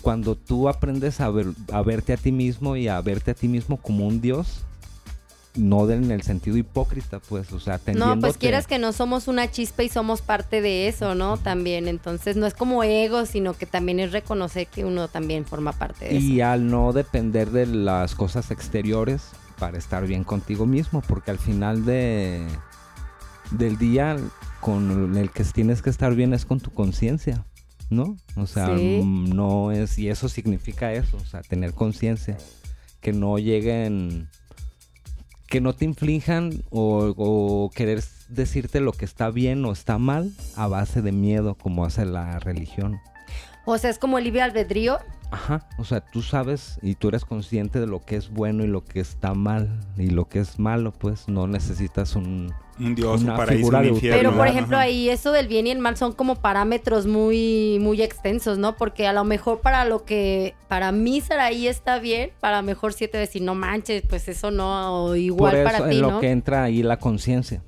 cuando 0.01 0.36
tú 0.36 0.67
aprendes 0.67 1.21
a 1.21 1.29
verte 1.29 2.13
a 2.13 2.17
ti 2.17 2.31
mismo 2.31 2.75
y 2.75 2.88
a 2.88 3.00
verte 3.01 3.31
a 3.31 3.36
ti 3.36 3.48
mismo 3.48 3.77
como 3.77 4.07
un 4.07 4.21
dios, 4.21 4.65
no 5.55 5.89
en 5.89 6.12
el 6.12 6.22
sentido 6.22 6.55
hipócrita, 6.58 7.20
pues, 7.20 7.51
o 7.51 7.60
sea, 7.60 7.79
No, 7.93 8.20
pues 8.20 8.38
quieras 8.38 8.67
que 8.67 8.79
no 8.79 8.93
somos 8.93 9.27
una 9.27 9.51
chispa 9.51 9.84
y 9.84 9.89
somos 9.89 10.22
parte 10.22 10.62
de 10.62 10.88
eso, 10.88 11.13
¿no? 11.13 11.38
También, 11.38 11.88
entonces 11.88 12.38
no 12.38 12.46
es 12.46 12.53
como 12.53 12.84
ego, 12.84 13.25
sino 13.25 13.53
que 13.53 13.65
también 13.65 14.00
es 14.00 14.12
reconocer 14.12 14.67
que 14.67 14.86
uno 14.86 15.08
también 15.10 15.46
forma 15.46 15.74
parte 15.74 16.05
de 16.05 16.17
eso. 16.17 16.25
Y 16.25 16.41
al 16.41 16.70
no 16.70 16.93
depender 16.93 17.51
de 17.51 17.65
las 17.65 18.15
cosas 18.15 18.50
exteriores 18.51 19.24
para 19.60 19.77
estar 19.77 20.08
bien 20.08 20.24
contigo 20.24 20.65
mismo, 20.65 21.01
porque 21.01 21.31
al 21.31 21.38
final 21.39 21.86
de 21.86 22.46
del 23.51 23.77
día 23.77 24.15
con 24.62 25.17
el 25.17 25.29
que 25.31 25.43
tienes 25.43 25.81
que 25.81 25.89
estar 25.89 26.15
bien 26.15 26.34
es 26.34 26.46
con 26.46 26.62
tu 26.62 26.72
conciencia, 26.72 27.43
¿no? 27.89 28.15
O 28.38 28.48
sea, 28.48 28.77
Sí. 28.77 29.01
no 29.03 29.72
es 29.74 29.98
y 30.00 30.10
eso 30.10 30.29
significa 30.29 30.93
eso, 30.93 31.17
o 31.17 31.25
sea, 31.25 31.41
tener 31.41 31.74
conciencia, 31.74 32.38
que 33.01 33.12
no 33.12 33.38
lleguen 33.38 34.29
que 35.51 35.60
no 35.60 35.74
te 35.74 35.84
inflijan 35.84 36.63
o, 36.70 37.13
o 37.17 37.70
querer 37.75 38.01
decirte 38.29 38.79
lo 38.79 38.93
que 38.93 39.03
está 39.03 39.29
bien 39.29 39.65
o 39.65 39.74
está 39.74 39.98
mal 39.98 40.31
a 40.55 40.67
base 40.67 41.01
de 41.01 41.12
miedo 41.12 41.55
como 41.55 41.84
hace 41.84 42.05
la 42.05 42.39
religión. 42.39 43.01
O 43.65 43.77
sea, 43.77 43.89
es 43.89 44.00
como 44.00 44.17
el 44.17 44.24
libre 44.24 44.41
albedrío. 44.41 45.00
Ajá, 45.29 45.67
o 45.77 45.84
sea, 45.84 46.00
tú 46.00 46.22
sabes 46.22 46.79
y 46.81 46.96
tú 46.96 47.10
eres 47.10 47.25
consciente 47.25 47.81
de 47.81 47.88
lo 47.88 48.00
que 48.00 48.15
es 48.15 48.29
bueno 48.29 48.63
y 48.63 48.67
lo 48.67 48.86
que 48.86 49.01
está 49.01 49.34
mal 49.34 49.81
y 49.98 50.10
lo 50.10 50.29
que 50.29 50.39
es 50.39 50.58
malo, 50.58 50.93
pues 50.93 51.27
no 51.27 51.48
necesitas 51.48 52.15
un... 52.15 52.53
Un 52.81 52.95
dios, 52.95 53.21
Una 53.21 53.33
un 53.33 53.38
paraíso, 53.38 53.57
figura 53.59 53.79
un 53.79 53.85
infierno. 53.85 54.17
Pero 54.17 54.31
por 54.31 54.47
Ajá. 54.47 54.50
ejemplo 54.50 54.77
ahí 54.77 55.09
eso 55.09 55.31
del 55.31 55.47
bien 55.47 55.67
y 55.67 55.71
el 55.71 55.77
mal 55.79 55.97
son 55.97 56.13
como 56.13 56.35
parámetros 56.35 57.05
muy 57.05 57.77
muy 57.79 58.01
extensos, 58.01 58.57
¿no? 58.57 58.75
Porque 58.75 59.05
a 59.05 59.13
lo 59.13 59.23
mejor 59.23 59.61
para 59.61 59.85
lo 59.85 60.03
que 60.03 60.55
para 60.67 60.91
mí 60.91 61.21
Saraí 61.21 61.67
está 61.67 62.00
bien, 62.00 62.31
para 62.39 62.57
lo 62.57 62.63
mejor 62.63 62.93
siete 62.93 63.17
decir 63.19 63.43
no 63.43 63.53
manches, 63.53 64.01
pues 64.09 64.27
eso 64.27 64.50
no 64.50 65.05
o 65.05 65.15
igual 65.15 65.51
Por 65.51 65.59
eso 65.59 65.63
para 65.71 65.89
ti, 65.89 65.95
en 65.95 66.01
lo 66.01 66.11
¿no? 66.11 66.19
que 66.19 66.31
entra 66.31 66.63
ahí 66.63 66.81
la 66.81 66.97
conciencia. 66.97 67.61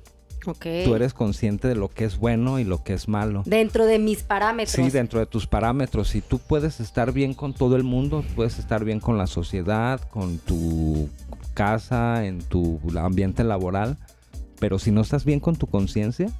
Ok. 0.46 0.66
Tú 0.84 0.94
eres 0.94 1.14
consciente 1.14 1.68
de 1.68 1.74
lo 1.74 1.88
que 1.88 2.04
es 2.04 2.18
bueno 2.18 2.58
y 2.58 2.64
lo 2.64 2.82
que 2.82 2.92
es 2.92 3.08
malo. 3.08 3.42
dentro 3.46 3.86
de 3.86 3.98
mis 3.98 4.22
parámetros. 4.22 4.74
Sí, 4.74 4.90
dentro 4.90 5.20
de 5.20 5.26
tus 5.26 5.46
parámetros. 5.46 6.08
Si 6.08 6.20
tú 6.20 6.38
puedes 6.38 6.80
estar 6.80 7.12
bien 7.12 7.32
con 7.34 7.54
todo 7.54 7.76
el 7.76 7.82
mundo, 7.82 8.22
puedes 8.34 8.58
estar 8.58 8.84
bien 8.84 9.00
con 9.00 9.16
la 9.16 9.26
sociedad, 9.26 10.00
con 10.10 10.38
tu 10.38 11.08
casa, 11.54 12.26
en 12.26 12.42
tu 12.42 12.80
ambiente 12.98 13.42
laboral. 13.44 13.96
Pero 14.64 14.78
si 14.78 14.90
no 14.90 15.02
estás 15.02 15.26
bien 15.26 15.40
con 15.40 15.56
tu 15.56 15.66
conciencia, 15.66 16.30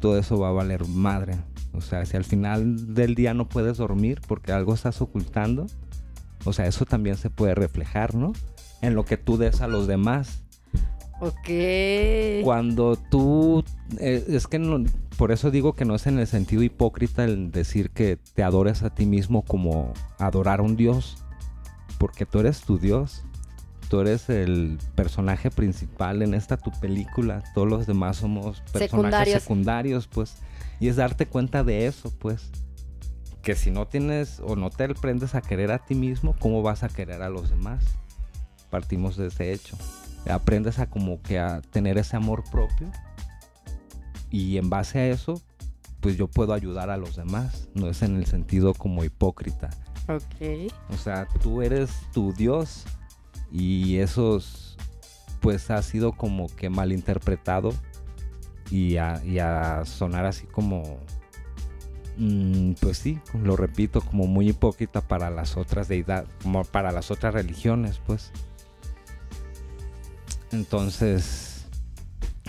todo 0.00 0.16
eso 0.16 0.38
va 0.38 0.48
a 0.48 0.52
valer 0.52 0.88
madre. 0.88 1.34
O 1.74 1.82
sea, 1.82 2.06
si 2.06 2.16
al 2.16 2.24
final 2.24 2.94
del 2.94 3.14
día 3.14 3.34
no 3.34 3.46
puedes 3.46 3.76
dormir 3.76 4.22
porque 4.26 4.52
algo 4.52 4.72
estás 4.72 5.02
ocultando, 5.02 5.66
o 6.46 6.54
sea, 6.54 6.66
eso 6.66 6.86
también 6.86 7.18
se 7.18 7.28
puede 7.28 7.54
reflejar, 7.54 8.14
¿no? 8.14 8.32
En 8.80 8.94
lo 8.94 9.04
que 9.04 9.18
tú 9.18 9.36
des 9.36 9.60
a 9.60 9.68
los 9.68 9.86
demás. 9.86 10.44
Ok. 11.20 12.42
Cuando 12.42 12.96
tú, 13.10 13.62
eh, 13.98 14.24
es 14.28 14.46
que 14.46 14.58
no- 14.58 14.82
por 15.18 15.30
eso 15.30 15.50
digo 15.50 15.74
que 15.74 15.84
no 15.84 15.94
es 15.94 16.06
en 16.06 16.18
el 16.18 16.26
sentido 16.26 16.62
hipócrita 16.62 17.22
el 17.24 17.50
decir 17.50 17.90
que 17.90 18.18
te 18.32 18.42
adores 18.42 18.82
a 18.82 18.88
ti 18.94 19.04
mismo 19.04 19.42
como 19.42 19.92
adorar 20.18 20.60
a 20.60 20.62
un 20.62 20.74
dios, 20.74 21.18
porque 21.98 22.24
tú 22.24 22.38
eres 22.38 22.62
tu 22.62 22.78
dios, 22.78 23.24
tú 23.92 24.00
eres 24.00 24.30
el 24.30 24.78
personaje 24.94 25.50
principal 25.50 26.22
en 26.22 26.32
esta 26.32 26.56
tu 26.56 26.70
película, 26.80 27.44
todos 27.54 27.68
los 27.68 27.86
demás 27.86 28.16
somos 28.16 28.62
personajes 28.72 28.90
Secundarios. 28.90 29.42
secundarios, 29.42 30.06
pues, 30.06 30.36
y 30.80 30.88
es 30.88 30.96
darte 30.96 31.26
cuenta 31.26 31.62
de 31.62 31.86
eso, 31.86 32.10
pues, 32.18 32.48
que 33.42 33.54
si 33.54 33.70
no 33.70 33.86
tienes 33.86 34.40
o 34.40 34.56
no 34.56 34.70
te 34.70 34.84
aprendes 34.84 35.34
a 35.34 35.42
querer 35.42 35.70
a 35.72 35.78
ti 35.84 35.94
mismo, 35.94 36.34
¿cómo 36.38 36.62
vas 36.62 36.84
a 36.84 36.88
querer 36.88 37.20
a 37.20 37.28
los 37.28 37.50
demás? 37.50 37.84
Partimos 38.70 39.18
de 39.18 39.26
ese 39.26 39.52
hecho. 39.52 39.76
Aprendes 40.26 40.78
a 40.78 40.88
como 40.88 41.20
que 41.20 41.38
a 41.38 41.60
tener 41.60 41.98
ese 41.98 42.16
amor 42.16 42.44
propio. 42.50 42.90
Y 44.30 44.56
en 44.56 44.70
base 44.70 45.00
a 45.00 45.06
eso 45.08 45.42
pues 46.00 46.16
yo 46.16 46.28
puedo 46.28 46.54
ayudar 46.54 46.88
a 46.88 46.96
los 46.96 47.16
demás. 47.16 47.68
No 47.74 47.88
es 47.88 48.00
en 48.00 48.16
el 48.16 48.24
sentido 48.24 48.72
como 48.72 49.04
hipócrita. 49.04 49.68
Ok. 50.08 50.72
o 50.88 50.96
sea 50.96 51.28
tú 51.42 51.60
eres 51.60 51.90
tu 52.12 52.32
dios 52.32 52.86
y 53.52 53.98
esos 53.98 54.76
pues 55.40 55.70
ha 55.70 55.82
sido 55.82 56.12
como 56.12 56.48
que 56.56 56.70
malinterpretado 56.70 57.74
y 58.70 58.96
a, 58.96 59.22
y 59.24 59.38
a 59.38 59.84
sonar 59.84 60.24
así 60.24 60.46
como 60.46 60.98
mm, 62.16 62.72
pues 62.80 62.98
sí 62.98 63.18
lo 63.42 63.56
repito 63.56 64.00
como 64.00 64.26
muy 64.26 64.48
hipócrita 64.48 65.00
para 65.00 65.30
las 65.30 65.56
otras 65.56 65.88
deidades 65.88 66.28
como 66.42 66.64
para 66.64 66.92
las 66.92 67.10
otras 67.10 67.34
religiones 67.34 68.00
pues 68.06 68.30
entonces 70.52 71.66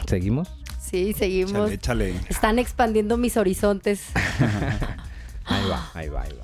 seguimos 0.08 0.50
Sí, 0.94 1.14
seguimos. 1.18 1.72
Échale, 1.72 2.10
échale. 2.10 2.28
Están 2.30 2.60
expandiendo 2.60 3.18
mis 3.18 3.36
horizontes. 3.36 4.04
Ahí 5.46 5.68
va, 5.68 5.90
ahí 5.94 6.08
va, 6.08 6.22
ahí 6.22 6.32
va, 6.40 6.43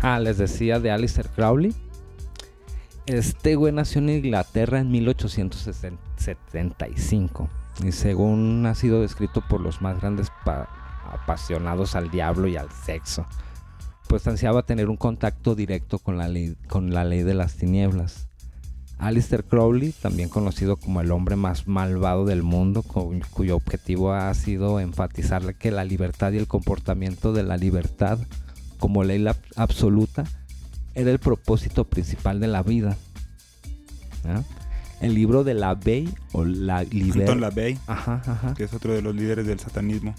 Ah, 0.00 0.18
les 0.20 0.38
decía 0.38 0.78
de 0.80 0.90
Alistair 0.90 1.28
Crowley. 1.30 1.74
Este 3.06 3.54
güey 3.56 3.72
nació 3.72 4.00
en 4.00 4.10
Inglaterra 4.10 4.80
en 4.80 4.90
1875. 4.90 7.48
Y 7.84 7.92
según 7.92 8.66
ha 8.66 8.74
sido 8.74 9.00
descrito 9.02 9.42
por 9.48 9.60
los 9.60 9.80
más 9.80 10.00
grandes 10.00 10.30
pa- 10.44 10.68
apasionados 11.12 11.94
al 11.94 12.10
diablo 12.10 12.48
y 12.48 12.56
al 12.56 12.70
sexo. 12.72 13.24
Pues 14.08 14.26
ansiaba 14.26 14.62
tener 14.62 14.88
un 14.88 14.96
contacto 14.96 15.54
directo 15.54 15.98
con 15.98 16.16
la 16.18 16.26
ley 16.28 16.56
de 17.22 17.34
las 17.34 17.54
tinieblas. 17.56 18.28
Alistair 18.98 19.44
Crowley, 19.44 19.92
también 19.92 20.28
conocido 20.28 20.76
como 20.76 21.00
el 21.00 21.12
hombre 21.12 21.36
más 21.36 21.68
malvado 21.68 22.24
del 22.24 22.42
mundo, 22.42 22.82
cu- 22.82 23.20
cuyo 23.30 23.54
objetivo 23.56 24.12
ha 24.12 24.32
sido 24.34 24.80
enfatizar 24.80 25.54
que 25.54 25.70
la 25.70 25.84
libertad 25.84 26.32
y 26.32 26.38
el 26.38 26.46
comportamiento 26.48 27.32
de 27.32 27.44
la 27.44 27.56
libertad 27.56 28.18
como 28.78 29.04
ley 29.04 29.24
absoluta 29.56 30.24
era 30.94 31.10
el 31.12 31.18
propósito 31.20 31.84
principal 31.84 32.40
de 32.40 32.48
la 32.48 32.62
vida. 32.62 32.96
El 35.00 35.14
libro 35.14 35.44
de 35.44 35.54
la 35.54 35.74
Bey 35.74 36.12
o 36.32 36.44
la 36.44 36.82
Liber... 36.82 37.22
Anton 37.22 37.40
LaVey, 37.40 37.78
Ajá, 37.86 38.20
ajá. 38.26 38.54
que 38.54 38.64
es 38.64 38.74
otro 38.74 38.92
de 38.92 39.00
los 39.00 39.14
líderes 39.14 39.46
del 39.46 39.60
satanismo. 39.60 40.14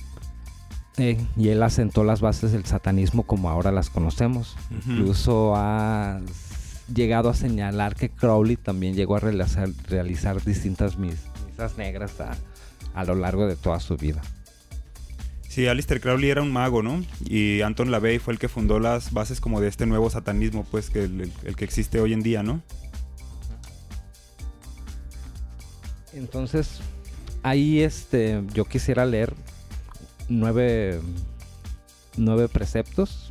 Eh, 0.97 1.17
y 1.37 1.49
él 1.49 1.61
asentó 1.63 2.03
las 2.05 2.21
bases 2.21 2.51
del 2.53 2.65
satanismo 2.65 3.23
como 3.23 3.49
ahora 3.49 3.71
las 3.73 3.89
conocemos. 3.89 4.55
Incluso 4.87 5.53
ha 5.55 6.19
llegado 6.93 7.29
a 7.29 7.33
señalar 7.33 7.95
que 7.95 8.09
Crowley 8.09 8.55
también 8.55 8.95
llegó 8.95 9.15
a 9.15 9.19
realizar, 9.19 9.69
realizar 9.87 10.43
distintas 10.43 10.97
mis- 10.97 11.25
misas 11.49 11.77
negras 11.77 12.19
a, 12.21 12.35
a 12.93 13.03
lo 13.03 13.15
largo 13.15 13.47
de 13.47 13.55
toda 13.55 13.79
su 13.79 13.97
vida. 13.97 14.21
Sí, 15.47 15.67
Alistair 15.67 15.99
Crowley 15.99 16.29
era 16.29 16.41
un 16.43 16.51
mago, 16.51 16.83
¿no? 16.83 17.03
Y 17.25 17.61
Anton 17.61 17.89
LaVey 17.91 18.19
fue 18.19 18.33
el 18.33 18.39
que 18.39 18.47
fundó 18.47 18.79
las 18.79 19.11
bases 19.13 19.41
como 19.41 19.59
de 19.59 19.67
este 19.67 19.85
nuevo 19.87 20.09
satanismo, 20.09 20.63
pues, 20.69 20.89
que 20.89 21.03
el, 21.05 21.21
el- 21.21 21.33
el 21.43 21.55
que 21.55 21.65
existe 21.65 21.99
hoy 21.99 22.13
en 22.13 22.21
día, 22.21 22.43
¿no? 22.43 22.61
Entonces, 26.13 26.79
ahí 27.43 27.81
este, 27.81 28.43
yo 28.53 28.65
quisiera 28.65 29.05
leer 29.05 29.33
nueve, 30.27 30.99
nueve 32.17 32.47
preceptos 32.47 33.28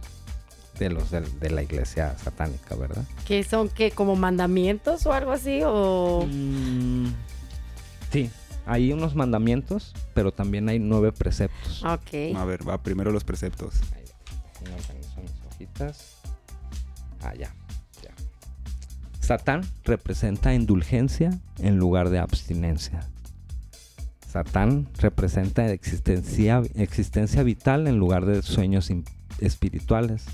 de 0.78 0.90
los 0.90 1.10
del- 1.10 1.38
de, 1.40 1.50
la 1.50 1.62
iglesia 1.62 2.16
satánica, 2.18 2.74
¿verdad? 2.76 3.04
¿Qué 3.26 3.42
son? 3.44 3.68
¿Qué? 3.68 3.90
¿Como 3.90 4.16
mandamientos 4.16 5.04
o 5.06 5.12
algo 5.12 5.32
así? 5.32 5.60
¿O 5.64 6.26
Mm, 6.30 7.06
sí, 8.12 8.30
hay 8.66 8.92
unos 8.92 9.14
mandamientos, 9.14 9.94
pero 10.14 10.32
también 10.32 10.68
hay 10.68 10.78
nueve 10.78 11.12
preceptos. 11.12 11.82
Ok. 11.84 12.36
A 12.36 12.44
ver, 12.44 12.68
va 12.68 12.82
primero 12.82 13.10
los 13.10 13.24
preceptos. 13.24 13.80
Ahí 13.96 14.04
va. 14.04 14.70
No 14.70 14.76
organizo 14.76 15.20
mis 15.22 15.32
hojitas. 15.54 16.16
Ah, 17.22 17.34
ya, 17.34 17.52
ya. 18.02 18.10
Satán 19.20 19.62
representa 19.84 20.54
indulgencia 20.54 21.30
en 21.58 21.76
lugar 21.78 22.10
de 22.10 22.18
abstinencia. 22.18 23.06
Satán 24.30 24.88
representa 24.98 25.70
existencia, 25.72 26.62
existencia 26.74 27.42
vital 27.42 27.86
en 27.88 27.96
lugar 27.98 28.26
de 28.26 28.42
sueños 28.42 28.90
espirituales. 29.40 30.26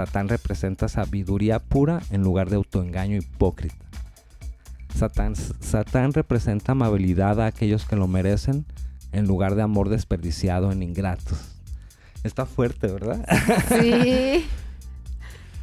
Satán 0.00 0.30
representa 0.30 0.88
sabiduría 0.88 1.58
pura 1.58 2.00
en 2.10 2.22
lugar 2.22 2.48
de 2.48 2.56
autoengaño 2.56 3.18
hipócrita. 3.18 3.76
Satán, 4.96 5.34
Satán 5.36 6.14
representa 6.14 6.72
amabilidad 6.72 7.38
a 7.38 7.44
aquellos 7.44 7.84
que 7.84 7.96
lo 7.96 8.08
merecen 8.08 8.64
en 9.12 9.26
lugar 9.26 9.56
de 9.56 9.62
amor 9.62 9.90
desperdiciado 9.90 10.72
en 10.72 10.82
ingratos. 10.82 11.38
Está 12.24 12.46
fuerte, 12.46 12.86
¿verdad? 12.86 13.26
Sí. 13.68 14.46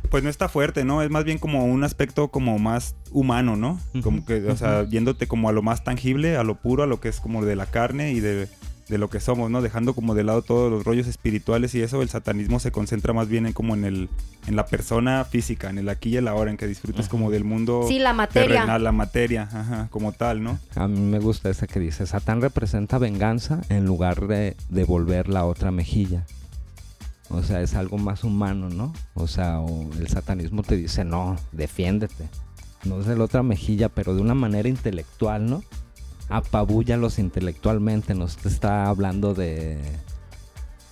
Pues 0.09 0.23
no 0.23 0.29
está 0.29 0.47
fuerte, 0.47 0.85
¿no? 0.85 1.01
Es 1.01 1.09
más 1.09 1.25
bien 1.25 1.37
como 1.37 1.65
un 1.65 1.83
aspecto 1.83 2.29
como 2.29 2.57
más 2.59 2.95
humano, 3.11 3.57
¿no? 3.57 3.77
Como 4.03 4.25
que, 4.25 4.35
o 4.45 4.55
sea, 4.55 4.87
yéndote 4.87 5.27
como 5.27 5.49
a 5.49 5.51
lo 5.51 5.61
más 5.61 5.83
tangible, 5.83 6.37
a 6.37 6.45
lo 6.45 6.55
puro, 6.55 6.83
a 6.83 6.87
lo 6.87 7.01
que 7.01 7.09
es 7.09 7.19
como 7.19 7.43
de 7.43 7.57
la 7.57 7.65
carne 7.65 8.13
y 8.13 8.21
de, 8.21 8.47
de 8.89 8.97
lo 8.97 9.09
que 9.09 9.19
somos, 9.19 9.51
¿no? 9.51 9.61
Dejando 9.61 9.93
como 9.93 10.15
de 10.15 10.23
lado 10.23 10.41
todos 10.41 10.71
los 10.71 10.83
rollos 10.85 11.07
espirituales 11.07 11.75
y 11.75 11.81
eso, 11.81 12.01
el 12.01 12.09
satanismo 12.09 12.59
se 12.59 12.71
concentra 12.71 13.13
más 13.13 13.27
bien 13.27 13.45
en 13.45 13.53
como 13.53 13.73
en 13.75 13.83
el 13.85 14.09
en 14.47 14.55
la 14.55 14.65
persona 14.65 15.25
física, 15.25 15.69
en 15.69 15.77
el 15.77 15.89
aquí 15.89 16.09
y 16.11 16.17
el 16.17 16.27
ahora, 16.29 16.51
en 16.51 16.57
que 16.57 16.67
disfrutas 16.67 17.09
como 17.09 17.29
del 17.29 17.43
mundo 17.43 17.85
Sí, 17.87 17.99
la 17.99 18.13
materia. 18.13 18.47
terrenal, 18.47 18.83
la 18.83 18.93
materia, 18.93 19.49
ajá, 19.51 19.87
como 19.91 20.13
tal, 20.13 20.41
¿no? 20.41 20.57
A 20.75 20.87
mí 20.87 20.99
me 21.01 21.19
gusta 21.19 21.49
esa 21.49 21.67
que 21.67 21.81
dice, 21.81 22.05
Satán 22.07 22.41
representa 22.41 22.97
venganza 22.97 23.59
en 23.67 23.85
lugar 23.85 24.27
de 24.27 24.55
devolver 24.69 25.27
la 25.27 25.43
otra 25.45 25.71
mejilla. 25.71 26.25
O 27.29 27.43
sea, 27.43 27.61
es 27.61 27.75
algo 27.75 27.97
más 27.97 28.23
humano, 28.23 28.69
¿no? 28.69 28.93
O 29.13 29.27
sea, 29.27 29.59
o 29.59 29.91
el 29.99 30.07
satanismo 30.07 30.63
te 30.63 30.77
dice, 30.77 31.03
no, 31.03 31.35
defiéndete. 31.51 32.29
No 32.85 33.01
es 33.01 33.05
de 33.05 33.17
la 33.17 33.25
otra 33.25 33.43
mejilla, 33.43 33.89
pero 33.89 34.15
de 34.15 34.21
una 34.21 34.33
manera 34.33 34.69
intelectual, 34.69 35.49
¿no? 35.49 35.61
Apabúyalos 36.29 37.19
intelectualmente, 37.19 38.13
nos 38.13 38.43
está 38.45 38.87
hablando 38.87 39.33
de... 39.33 39.79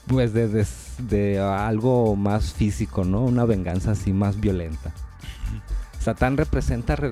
Pues 0.08 0.34
de, 0.34 0.48
de, 0.48 0.68
de 1.00 1.40
algo 1.40 2.16
más 2.16 2.54
físico, 2.54 3.04
¿no? 3.04 3.22
Una 3.22 3.44
venganza 3.46 3.92
así 3.92 4.14
más 4.14 4.40
violenta. 4.40 4.94
Satán 6.00 6.38
representa 6.38 6.96
re- 6.96 7.12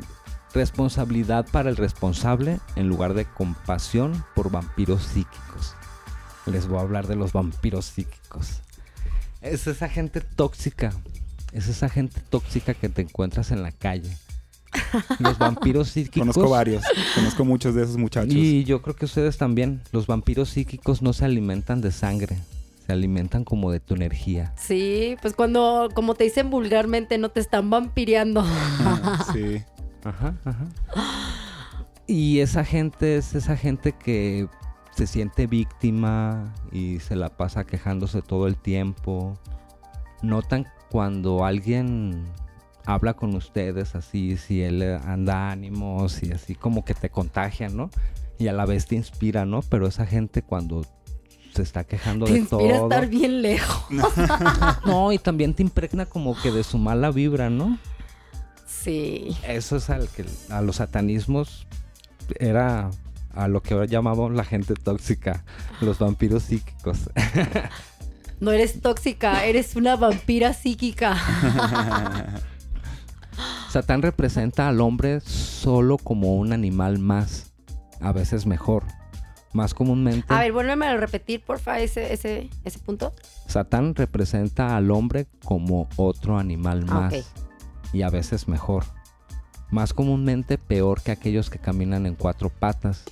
responsabilidad 0.53 1.47
para 1.51 1.69
el 1.71 1.75
responsable 1.75 2.59
en 2.75 2.87
lugar 2.87 3.15
de 3.15 3.25
compasión 3.25 4.23
por 4.35 4.51
vampiros 4.51 5.03
psíquicos. 5.03 5.73
Les 6.45 6.67
voy 6.67 6.77
a 6.77 6.81
hablar 6.81 7.07
de 7.07 7.15
los 7.15 7.33
vampiros 7.33 7.85
psíquicos. 7.85 8.59
Es 9.41 9.65
esa 9.65 9.89
gente 9.89 10.21
tóxica. 10.21 10.91
Es 11.51 11.67
esa 11.67 11.89
gente 11.89 12.21
tóxica 12.29 12.73
que 12.75 12.89
te 12.89 13.01
encuentras 13.01 13.51
en 13.51 13.63
la 13.63 13.71
calle. 13.71 14.15
Los 15.19 15.37
vampiros 15.37 15.89
psíquicos. 15.89 16.19
Conozco 16.19 16.49
varios, 16.49 16.83
conozco 17.15 17.45
muchos 17.45 17.75
de 17.75 17.83
esos 17.83 17.97
muchachos. 17.97 18.33
Y 18.33 18.63
yo 18.63 18.81
creo 18.81 18.95
que 18.95 19.05
ustedes 19.05 19.37
también. 19.37 19.81
Los 19.91 20.07
vampiros 20.07 20.49
psíquicos 20.49 21.01
no 21.01 21.13
se 21.13 21.25
alimentan 21.25 21.81
de 21.81 21.91
sangre. 21.91 22.37
Se 22.85 22.91
alimentan 22.91 23.45
como 23.45 23.71
de 23.71 23.79
tu 23.79 23.95
energía. 23.95 24.53
Sí, 24.57 25.15
pues 25.21 25.33
cuando, 25.33 25.89
como 25.93 26.15
te 26.15 26.25
dicen 26.25 26.49
vulgarmente, 26.49 27.17
no 27.17 27.29
te 27.29 27.39
están 27.39 27.69
vampireando. 27.69 28.45
Sí. 29.31 29.63
Ajá, 30.03 30.35
ajá. 30.43 30.67
Y 32.07 32.39
esa 32.39 32.65
gente 32.65 33.15
es 33.15 33.35
esa 33.35 33.55
gente 33.55 33.93
que 33.93 34.49
se 34.91 35.07
siente 35.07 35.47
víctima 35.47 36.53
y 36.71 36.99
se 36.99 37.15
la 37.15 37.29
pasa 37.29 37.63
quejándose 37.63 38.21
todo 38.21 38.47
el 38.47 38.57
tiempo. 38.57 39.39
Notan 40.21 40.67
cuando 40.89 41.45
alguien 41.45 42.25
habla 42.85 43.13
con 43.13 43.35
ustedes 43.35 43.95
así, 43.95 44.37
si 44.37 44.61
él 44.61 44.81
eh, 44.81 44.99
anda 45.05 45.51
ánimos 45.51 46.21
y 46.23 46.31
así 46.31 46.55
como 46.55 46.83
que 46.85 46.93
te 46.93 47.09
contagian, 47.09 47.75
¿no? 47.75 47.89
Y 48.39 48.47
a 48.47 48.53
la 48.53 48.65
vez 48.65 48.87
te 48.87 48.95
inspira, 48.95 49.45
¿no? 49.45 49.61
Pero 49.61 49.87
esa 49.87 50.05
gente 50.05 50.41
cuando 50.41 50.85
se 51.55 51.61
está 51.61 51.83
quejando 51.83 52.25
Te 52.25 52.33
de 52.33 52.39
inspira 52.39 52.77
todo. 52.77 52.83
estar 52.89 53.07
bien 53.07 53.41
lejos. 53.41 53.85
No, 54.85 55.11
y 55.11 55.17
también 55.19 55.53
te 55.53 55.63
impregna 55.63 56.05
como 56.05 56.35
que 56.41 56.51
de 56.51 56.63
su 56.63 56.77
mala 56.77 57.11
vibra, 57.11 57.49
¿no? 57.49 57.77
Sí. 58.65 59.37
Eso 59.47 59.77
es 59.77 59.89
al 59.89 60.09
que 60.09 60.25
a 60.49 60.61
los 60.61 60.77
satanismos 60.77 61.67
era 62.39 62.89
a 63.33 63.47
lo 63.47 63.61
que 63.61 63.73
ahora 63.73 63.85
llamamos 63.85 64.31
la 64.33 64.43
gente 64.43 64.73
tóxica, 64.73 65.43
los 65.81 65.99
vampiros 65.99 66.43
psíquicos. 66.43 67.09
No 68.39 68.51
eres 68.51 68.81
tóxica, 68.81 69.45
eres 69.45 69.75
una 69.75 69.95
vampira 69.95 70.53
psíquica. 70.53 71.15
Satán 73.73 74.03
representa 74.03 74.69
al 74.69 74.81
hombre 74.81 75.19
solo 75.21 75.97
como 75.97 76.35
un 76.35 76.53
animal 76.53 76.99
más, 76.99 77.53
a 78.01 78.11
veces 78.11 78.45
mejor. 78.45 78.83
Más 79.51 79.73
comúnmente, 79.73 80.31
A 80.31 80.41
ver, 80.41 80.51
vuélveme 80.51 80.85
a 80.85 80.95
repetir, 80.95 81.41
porfa, 81.41 81.79
ese, 81.79 82.13
ese, 82.13 82.51
ese 82.63 82.77
punto. 82.77 83.13
Satán 83.47 83.95
representa 83.95 84.77
al 84.77 84.91
hombre 84.91 85.25
como 85.43 85.89
otro 85.95 86.37
animal 86.37 86.85
Ah, 86.87 87.09
más 87.09 87.33
y 87.91 88.03
a 88.03 88.11
veces 88.11 88.47
mejor. 88.47 88.83
Más 89.71 89.95
comúnmente 89.95 90.59
peor 90.59 91.01
que 91.01 91.09
aquellos 91.09 91.49
que 91.49 91.57
caminan 91.57 92.05
en 92.05 92.13
cuatro 92.13 92.51
patas 92.51 93.05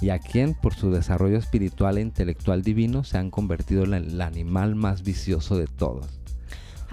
y 0.00 0.10
a 0.10 0.20
quien 0.20 0.54
por 0.54 0.74
su 0.74 0.92
desarrollo 0.92 1.36
espiritual 1.36 1.98
e 1.98 2.02
intelectual 2.02 2.62
divino 2.62 3.02
se 3.02 3.18
han 3.18 3.32
convertido 3.32 3.82
en 3.82 3.94
el 3.94 4.20
animal 4.20 4.76
más 4.76 5.02
vicioso 5.02 5.58
de 5.58 5.66
todos. 5.66 6.06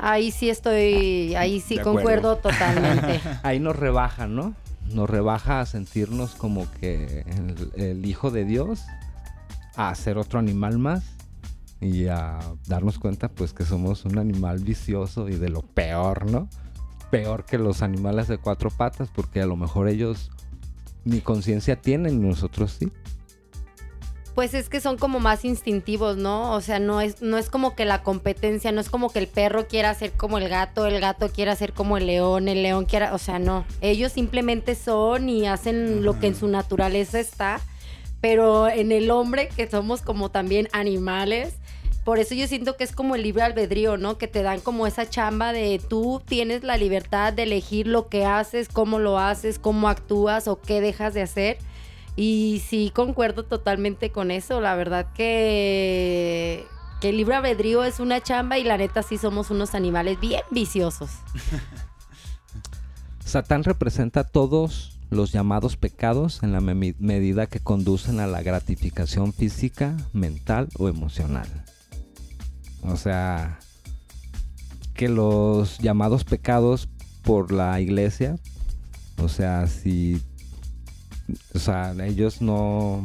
Ahí 0.06 0.32
sí 0.32 0.50
estoy, 0.50 1.34
ahí 1.36 1.62
sí 1.62 1.76
De 1.76 1.82
acuerdo. 1.82 1.98
concuerdo 1.98 2.36
totalmente. 2.38 3.22
Ahí 3.44 3.62
nos 3.62 3.76
rebaja, 3.76 4.28
¿no? 4.28 4.54
Nos 4.94 5.10
rebaja 5.10 5.62
a 5.62 5.66
sentirnos 5.66 6.36
como 6.36 6.70
que 6.74 7.26
el, 7.26 7.72
el 7.82 8.06
hijo 8.06 8.30
de 8.30 8.44
Dios, 8.44 8.82
a 9.78 9.96
ser 9.96 10.18
otro 10.18 10.40
animal 10.40 10.78
más 10.78 11.04
y 11.80 12.08
a 12.08 12.40
darnos 12.68 13.00
cuenta 13.00 13.30
pues 13.30 13.54
que 13.54 13.64
somos 13.64 14.04
un 14.04 14.18
animal 14.18 14.60
vicioso 14.60 15.30
y 15.30 15.36
de 15.36 15.48
lo 15.50 15.62
peor, 15.62 16.30
¿no? 16.30 16.50
Peor 17.10 17.46
que 17.46 17.58
los 17.58 17.82
animales 17.82 18.28
de 18.28 18.38
cuatro 18.38 18.72
patas 18.72 19.10
porque 19.14 19.42
a 19.42 19.46
lo 19.46 19.56
mejor 19.56 19.88
ellos 19.88 20.32
ni 21.06 21.22
conciencia 21.22 21.78
tienen 21.78 22.16
y 22.16 22.28
nosotros 22.28 22.76
sí. 22.78 22.92
Pues 24.36 24.56
es 24.56 24.68
que 24.68 24.82
son 24.82 24.98
como 24.98 25.20
más 25.20 25.46
instintivos, 25.46 26.18
¿no? 26.18 26.54
O 26.54 26.62
sea, 26.62 26.80
no 26.80 27.02
es, 27.02 27.22
no 27.22 27.38
es 27.38 27.50
como 27.50 27.76
que 27.76 27.86
la 27.86 28.02
competencia, 28.02 28.72
no 28.72 28.82
es 28.82 28.90
como 28.90 29.12
que 29.12 29.20
el 29.20 29.28
perro 29.28 29.68
quiera 29.68 29.94
ser 29.94 30.12
como 30.14 30.40
el 30.40 30.50
gato, 30.50 30.88
el 30.88 31.00
gato 31.00 31.30
quiera 31.30 31.56
ser 31.56 31.74
como 31.74 31.98
el 31.98 32.08
león, 32.08 32.48
el 32.48 32.64
león 32.64 32.86
quiera, 32.86 33.14
o 33.14 33.20
sea, 33.20 33.38
no. 33.38 33.64
Ellos 33.82 34.12
simplemente 34.12 34.74
son 34.74 35.30
y 35.30 35.46
hacen 35.46 36.04
lo 36.04 36.20
que 36.20 36.28
en 36.28 36.36
su 36.36 36.48
naturaleza 36.48 37.20
está, 37.20 37.62
pero 38.22 38.68
en 38.68 38.92
el 38.92 39.12
hombre, 39.12 39.50
que 39.50 39.70
somos 39.70 40.02
como 40.02 40.32
también 40.32 40.68
animales, 40.72 41.54
por 42.04 42.20
eso 42.20 42.36
yo 42.36 42.48
siento 42.48 42.76
que 42.76 42.84
es 42.84 42.92
como 42.92 43.16
el 43.16 43.24
libre 43.24 43.44
albedrío, 43.44 43.98
¿no? 43.98 44.18
Que 44.18 44.28
te 44.28 44.44
dan 44.44 44.60
como 44.60 44.88
esa 44.88 45.10
chamba 45.10 45.54
de 45.54 45.80
tú 45.80 46.22
tienes 46.26 46.64
la 46.64 46.76
libertad 46.76 47.32
de 47.32 47.44
elegir 47.44 47.88
lo 47.88 48.10
que 48.10 48.26
haces, 48.26 48.68
cómo 48.68 49.00
lo 49.00 49.20
haces, 49.20 49.58
cómo 49.58 49.88
actúas 49.88 50.50
o 50.50 50.60
qué 50.60 50.82
dejas 50.82 51.14
de 51.14 51.22
hacer. 51.22 51.58
Y 52.16 52.62
sí, 52.68 52.92
concuerdo 52.94 53.44
totalmente 53.44 54.12
con 54.12 54.32
eso. 54.32 54.62
La 54.62 54.76
verdad 54.76 55.08
que, 55.14 56.66
que 57.02 57.10
el 57.10 57.18
libre 57.18 57.36
albedrío 57.36 57.84
es 57.84 58.00
una 58.00 58.22
chamba 58.22 58.58
y 58.60 58.64
la 58.64 58.78
neta 58.78 59.02
sí 59.04 59.18
somos 59.18 59.50
unos 59.50 59.74
animales 59.74 60.20
bien 60.20 60.42
viciosos. 60.52 61.10
Satán 63.26 63.64
representa 63.64 64.24
todos 64.24 65.00
los 65.10 65.32
llamados 65.32 65.78
pecados 65.78 66.44
en 66.44 66.52
la 66.52 66.62
me- 66.62 66.96
medida 67.00 67.48
que 67.48 67.60
conducen 67.60 68.20
a 68.20 68.28
la 68.28 68.44
gratificación 68.44 69.34
física, 69.34 69.96
mental 70.12 70.68
o 70.78 70.90
emocional. 70.90 71.48
O 72.84 72.98
sea, 72.98 73.60
que 74.94 75.08
los 75.10 75.80
llamados 75.80 76.26
pecados 76.26 76.90
por 77.24 77.52
la 77.52 77.80
iglesia, 77.80 78.36
o 79.18 79.30
sea, 79.30 79.66
si, 79.68 80.22
o 81.54 81.60
sea, 81.60 81.94
ellos 82.06 82.42
no 82.42 83.04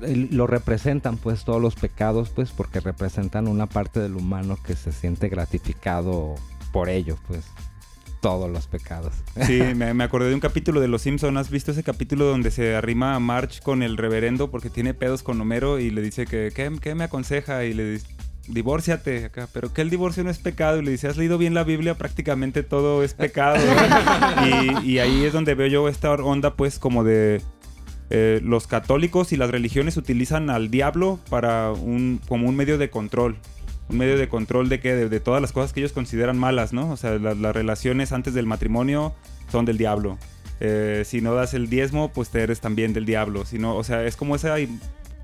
lo 0.00 0.46
representan 0.46 1.16
pues 1.16 1.44
todos 1.44 1.60
los 1.60 1.74
pecados 1.74 2.30
pues 2.30 2.52
porque 2.52 2.80
representan 2.80 3.48
una 3.48 3.66
parte 3.66 3.98
del 3.98 4.14
humano 4.14 4.56
que 4.64 4.76
se 4.76 4.92
siente 4.92 5.28
gratificado 5.28 6.36
por 6.72 6.88
ello 6.88 7.18
pues 7.26 7.44
todos 8.20 8.50
los 8.50 8.68
pecados 8.68 9.12
Sí, 9.46 9.60
me, 9.76 9.94
me 9.94 10.04
acordé 10.04 10.28
de 10.28 10.34
un 10.34 10.40
capítulo 10.40 10.80
de 10.80 10.88
Los 10.88 11.02
Simpson. 11.02 11.36
¿Has 11.36 11.50
visto 11.50 11.70
ese 11.70 11.82
capítulo 11.82 12.24
donde 12.24 12.50
se 12.50 12.74
arrima 12.74 13.14
a 13.14 13.20
March 13.20 13.60
con 13.62 13.82
el 13.82 13.96
reverendo 13.96 14.50
porque 14.50 14.70
tiene 14.70 14.94
pedos 14.94 15.22
con 15.22 15.40
Homero 15.40 15.78
y 15.78 15.90
le 15.90 16.02
dice 16.02 16.26
que 16.26 16.52
¿qué, 16.54 16.76
qué 16.80 16.94
me 16.94 17.04
aconseja? 17.04 17.64
Y 17.64 17.74
le 17.74 17.92
dice, 17.92 18.06
divórciate 18.48 19.26
acá. 19.26 19.48
Pero 19.52 19.72
que 19.72 19.82
el 19.82 19.90
divorcio 19.90 20.24
no 20.24 20.30
es 20.30 20.38
pecado. 20.38 20.78
Y 20.80 20.84
le 20.84 20.90
dice, 20.90 21.08
¿has 21.08 21.16
leído 21.16 21.38
bien 21.38 21.54
la 21.54 21.64
Biblia? 21.64 21.96
Prácticamente 21.96 22.62
todo 22.62 23.02
es 23.02 23.14
pecado. 23.14 23.56
y, 24.84 24.92
y 24.92 24.98
ahí 24.98 25.24
es 25.24 25.32
donde 25.32 25.54
veo 25.54 25.66
yo 25.68 25.88
esta 25.88 26.12
onda 26.12 26.54
pues 26.54 26.78
como 26.78 27.04
de... 27.04 27.40
eh, 28.10 28.40
los 28.42 28.66
católicos 28.66 29.32
y 29.32 29.36
las 29.36 29.50
religiones 29.50 29.96
utilizan 29.96 30.50
al 30.50 30.70
diablo 30.70 31.18
para 31.30 31.72
un, 31.72 32.20
como 32.28 32.48
un 32.48 32.56
medio 32.56 32.78
de 32.78 32.90
control. 32.90 33.36
Un 33.90 33.96
medio 33.98 34.18
de 34.18 34.28
control 34.28 34.68
de 34.68 34.80
que 34.80 34.94
de, 34.94 35.08
de 35.08 35.20
todas 35.20 35.40
las 35.40 35.52
cosas 35.52 35.72
que 35.72 35.80
ellos 35.80 35.92
consideran 35.92 36.36
malas, 36.38 36.72
¿no? 36.74 36.90
O 36.90 36.96
sea, 36.98 37.18
la- 37.18 37.34
las 37.34 37.54
relaciones 37.54 38.12
antes 38.12 38.34
del 38.34 38.44
matrimonio 38.46 39.14
son 39.50 39.64
del 39.64 39.78
diablo. 39.78 40.18
Eh, 40.60 41.04
si 41.06 41.20
no 41.22 41.34
das 41.34 41.54
el 41.54 41.70
diezmo, 41.70 42.12
pues 42.12 42.28
te 42.30 42.42
eres 42.42 42.60
también 42.60 42.92
del 42.92 43.06
diablo. 43.06 43.46
Si 43.46 43.58
no, 43.58 43.76
o 43.76 43.84
sea, 43.84 44.04
es 44.04 44.16
como 44.16 44.36
esa 44.36 44.56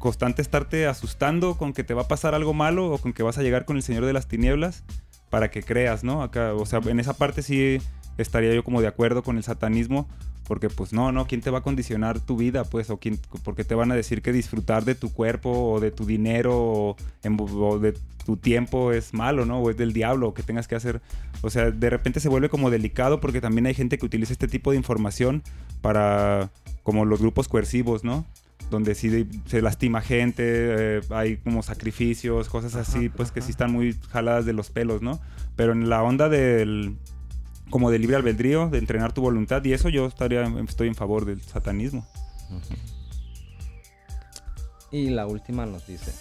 constante 0.04 0.42
estarte 0.42 0.86
asustando 0.86 1.56
con 1.56 1.72
que 1.72 1.82
te 1.82 1.94
va 1.94 2.02
a 2.02 2.08
pasar 2.08 2.34
algo 2.34 2.52
malo 2.52 2.92
o 2.92 2.98
con 2.98 3.14
que 3.14 3.22
vas 3.22 3.38
a 3.38 3.42
llegar 3.42 3.64
con 3.64 3.76
el 3.76 3.82
Señor 3.82 4.04
de 4.04 4.12
las 4.12 4.28
Tinieblas 4.28 4.84
para 5.30 5.50
que 5.50 5.62
creas, 5.62 6.04
¿no? 6.04 6.22
Acá, 6.22 6.52
o 6.52 6.66
sea, 6.66 6.80
en 6.84 7.00
esa 7.00 7.14
parte 7.14 7.40
sí 7.40 7.78
estaría 8.18 8.52
yo 8.54 8.62
como 8.64 8.82
de 8.82 8.86
acuerdo 8.86 9.22
con 9.22 9.38
el 9.38 9.44
satanismo, 9.44 10.06
porque 10.46 10.68
pues 10.68 10.92
no, 10.92 11.10
no, 11.10 11.26
¿quién 11.26 11.40
te 11.40 11.48
va 11.48 11.60
a 11.60 11.62
condicionar 11.62 12.20
tu 12.20 12.36
vida? 12.36 12.64
Pues, 12.64 12.90
o 12.90 12.98
quién, 12.98 13.18
porque 13.44 13.64
te 13.64 13.74
van 13.74 13.92
a 13.92 13.94
decir 13.94 14.20
que 14.20 14.30
disfrutar 14.30 14.84
de 14.84 14.94
tu 14.94 15.10
cuerpo 15.10 15.50
o 15.72 15.80
de 15.80 15.90
tu 15.90 16.04
dinero 16.04 16.52
o, 16.54 16.96
en- 17.22 17.38
de 17.80 17.94
tu 18.26 18.36
tiempo 18.36 18.92
es 18.92 19.14
malo, 19.14 19.46
¿no? 19.46 19.60
O 19.60 19.70
es 19.70 19.78
del 19.78 19.94
diablo, 19.94 20.28
o 20.28 20.34
que 20.34 20.42
tengas 20.42 20.68
que 20.68 20.74
hacer. 20.74 21.00
O 21.40 21.48
sea, 21.48 21.70
de 21.70 21.88
repente 21.88 22.20
se 22.20 22.28
vuelve 22.28 22.50
como 22.50 22.68
delicado 22.68 23.20
porque 23.20 23.40
también 23.40 23.64
hay 23.64 23.72
gente 23.74 23.96
que 23.96 24.04
utiliza 24.04 24.34
este 24.34 24.48
tipo 24.48 24.70
de 24.70 24.76
información 24.76 25.42
para, 25.80 26.50
como 26.82 27.06
los 27.06 27.20
grupos 27.22 27.48
coercivos, 27.48 28.04
¿no? 28.04 28.26
Donde 28.74 28.94
sí 28.96 29.28
se 29.46 29.62
lastima 29.62 30.00
gente, 30.00 30.42
eh, 30.46 31.00
hay 31.10 31.36
como 31.38 31.62
sacrificios, 31.62 32.48
cosas 32.48 32.74
así, 32.74 33.08
pues 33.08 33.30
que 33.30 33.40
sí 33.40 33.52
están 33.52 33.70
muy 33.72 33.96
jaladas 34.10 34.44
de 34.44 34.52
los 34.52 34.70
pelos, 34.70 35.00
¿no? 35.00 35.20
Pero 35.56 35.72
en 35.72 35.88
la 35.88 36.02
onda 36.02 36.28
del, 36.28 36.96
como 37.70 37.90
de 37.92 37.98
libre 38.00 38.16
albedrío, 38.16 38.68
de 38.68 38.78
entrenar 38.78 39.12
tu 39.12 39.20
voluntad, 39.22 39.64
y 39.64 39.72
eso 39.72 39.88
yo 39.88 40.06
estaría, 40.06 40.42
estoy 40.68 40.88
en 40.88 40.94
favor 40.96 41.24
del 41.24 41.40
satanismo. 41.40 42.04
Y 44.90 45.10
la 45.10 45.26
última 45.26 45.66
nos 45.66 45.86
dice, 45.86 46.12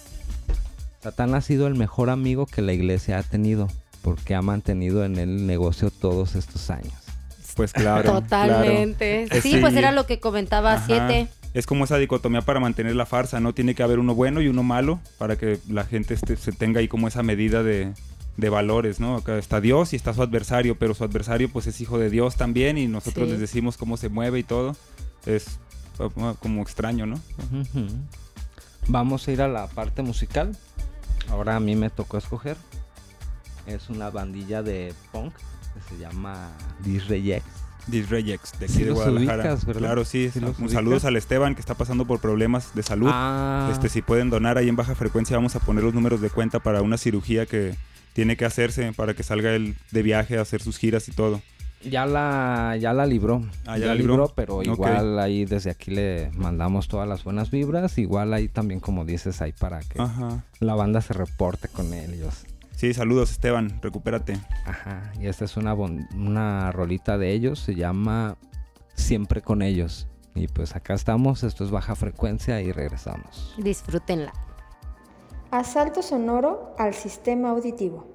Satán 1.02 1.34
ha 1.34 1.40
sido 1.40 1.66
el 1.66 1.74
mejor 1.74 2.10
amigo 2.10 2.46
que 2.46 2.62
la 2.62 2.72
iglesia 2.72 3.18
ha 3.18 3.22
tenido 3.22 3.68
porque 4.02 4.34
ha 4.34 4.42
mantenido 4.42 5.04
en 5.04 5.16
el 5.18 5.46
negocio 5.46 5.90
todos 5.90 6.34
estos 6.34 6.70
años. 6.70 6.94
Pues 7.56 7.72
claro. 7.72 8.12
Totalmente. 8.20 9.26
claro. 9.28 9.42
Sí, 9.42 9.52
Sí. 9.52 9.58
pues 9.60 9.74
era 9.76 9.92
lo 9.92 10.06
que 10.06 10.18
comentaba 10.20 10.74
Ajá. 10.74 10.86
siete. 10.86 11.28
Es 11.54 11.66
como 11.66 11.84
esa 11.84 11.96
dicotomía 11.98 12.42
para 12.42 12.58
mantener 12.60 12.96
la 12.96 13.06
farsa, 13.06 13.38
¿no? 13.40 13.54
Tiene 13.54 13.74
que 13.74 13.82
haber 13.82 13.98
uno 14.00 14.14
bueno 14.14 14.42
y 14.42 14.48
uno 14.48 14.62
malo 14.62 15.00
para 15.18 15.36
que 15.36 15.58
la 15.68 15.84
gente 15.84 16.14
este, 16.14 16.36
se 16.36 16.52
tenga 16.52 16.80
ahí 16.80 16.88
como 16.88 17.06
esa 17.08 17.22
medida 17.22 17.62
de, 17.62 17.92
de 18.36 18.48
valores, 18.48 18.98
¿no? 19.00 19.16
Acá 19.16 19.38
está 19.38 19.60
Dios 19.60 19.92
y 19.92 19.96
está 19.96 20.12
su 20.12 20.22
adversario, 20.22 20.76
pero 20.78 20.94
su 20.94 21.04
adversario 21.04 21.48
pues 21.48 21.66
es 21.68 21.80
hijo 21.80 21.96
de 21.98 22.10
Dios 22.10 22.34
también 22.36 22.76
y 22.76 22.88
nosotros 22.88 23.26
Sí. 23.26 23.32
les 23.32 23.40
decimos 23.40 23.76
cómo 23.76 23.96
se 23.96 24.08
mueve 24.08 24.40
y 24.40 24.42
todo. 24.42 24.76
Es 25.26 25.58
uh, 26.00 26.34
como 26.40 26.60
extraño, 26.60 27.06
¿no? 27.06 27.20
Vamos 28.88 29.26
a 29.28 29.32
ir 29.32 29.40
a 29.40 29.48
la 29.48 29.66
parte 29.68 30.02
musical. 30.02 30.56
Ahora 31.30 31.56
a 31.56 31.60
mí 31.60 31.74
me 31.76 31.88
tocó 31.88 32.18
escoger. 32.18 32.56
Es 33.66 33.88
una 33.88 34.10
bandilla 34.10 34.62
de 34.62 34.92
punk 35.12 35.32
que 35.34 35.80
se 35.94 35.98
llama 36.00 36.50
Disreject. 36.84 37.46
Disreyex, 37.86 38.58
de 38.58 38.64
aquí 38.66 38.74
Sí 38.74 38.84
de 38.84 38.90
Guadalajara. 38.92 39.56
Claro, 39.76 40.04
sí. 40.04 40.30
Un 40.58 40.68
saludos 40.68 41.04
al 41.04 41.16
Esteban 41.16 41.54
que 41.54 41.60
está 41.60 41.74
pasando 41.74 42.04
por 42.06 42.20
problemas 42.20 42.74
de 42.74 42.82
salud. 42.82 43.08
Ah, 43.12 43.68
Este, 43.72 43.88
si 43.88 44.02
pueden 44.02 44.30
donar 44.30 44.58
ahí 44.58 44.68
en 44.68 44.76
baja 44.76 44.94
frecuencia, 44.94 45.36
vamos 45.36 45.54
a 45.56 45.60
poner 45.60 45.84
los 45.84 45.94
números 45.94 46.20
de 46.20 46.30
cuenta 46.30 46.60
para 46.60 46.82
una 46.82 46.96
cirugía 46.98 47.46
que 47.46 47.74
tiene 48.12 48.36
que 48.36 48.44
hacerse 48.44 48.92
para 48.92 49.14
que 49.14 49.22
salga 49.22 49.54
él 49.54 49.74
de 49.90 50.02
viaje 50.02 50.38
a 50.38 50.42
hacer 50.42 50.62
sus 50.62 50.78
giras 50.78 51.08
y 51.08 51.12
todo. 51.12 51.42
ya 51.84 52.06
la, 52.06 52.76
ya 52.80 52.92
la 52.94 53.04
libró. 53.06 53.42
Ah, 53.66 53.76
¿ya 53.76 53.86
la 53.86 53.94
libró? 53.94 54.32
pero 54.34 54.62
igual 54.62 55.18
ahí 55.18 55.44
desde 55.44 55.70
aquí 55.70 55.90
le 55.90 56.30
mandamos 56.34 56.88
todas 56.88 57.06
las 57.08 57.24
buenas 57.24 57.50
vibras. 57.50 57.98
Igual 57.98 58.32
ahí 58.32 58.48
también, 58.48 58.80
como 58.80 59.04
dices, 59.04 59.42
ahí 59.42 59.52
para 59.52 59.80
que 59.80 60.00
Ajá. 60.00 60.44
la 60.60 60.74
banda 60.74 61.00
se 61.02 61.12
reporte 61.12 61.68
con 61.68 61.92
ellos. 61.92 62.44
Sí, 62.76 62.92
saludos 62.92 63.30
Esteban, 63.30 63.78
recupérate. 63.80 64.38
Ajá, 64.66 65.12
y 65.20 65.26
esta 65.26 65.44
es 65.44 65.56
una, 65.56 65.74
una 65.74 66.72
rolita 66.72 67.18
de 67.18 67.32
ellos, 67.32 67.60
se 67.60 67.74
llama 67.74 68.36
Siempre 68.94 69.42
con 69.42 69.62
ellos. 69.62 70.08
Y 70.34 70.48
pues 70.48 70.74
acá 70.74 70.94
estamos, 70.94 71.44
esto 71.44 71.64
es 71.64 71.70
baja 71.70 71.94
frecuencia 71.94 72.60
y 72.60 72.72
regresamos. 72.72 73.54
Disfrútenla. 73.58 74.32
Asalto 75.50 76.02
sonoro 76.02 76.74
al 76.78 76.94
sistema 76.94 77.50
auditivo. 77.50 78.06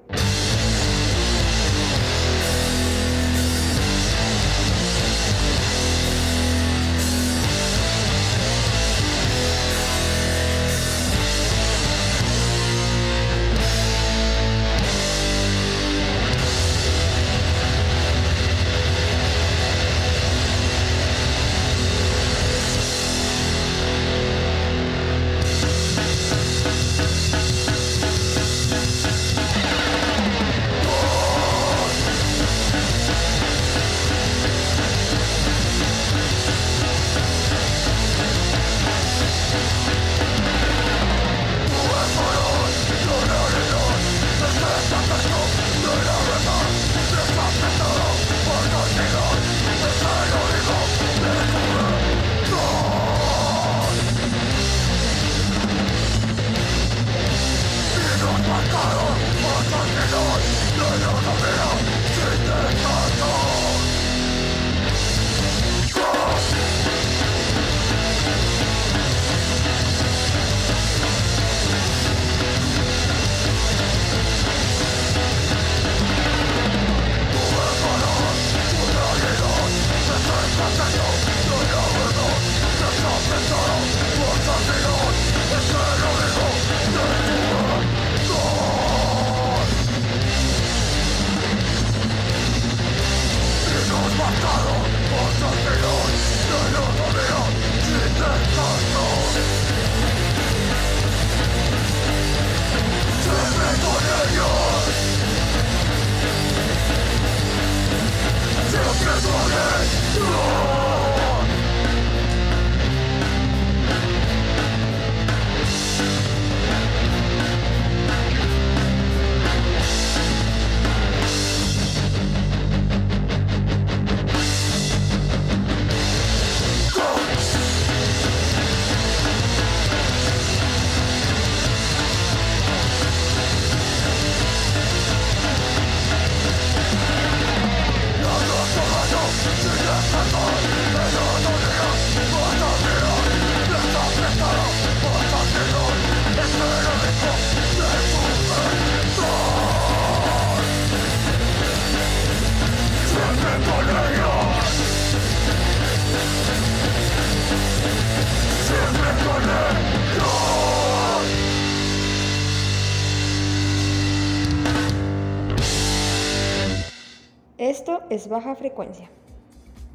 Es 168.20 168.28
baja 168.28 168.54
frecuencia. 168.54 169.08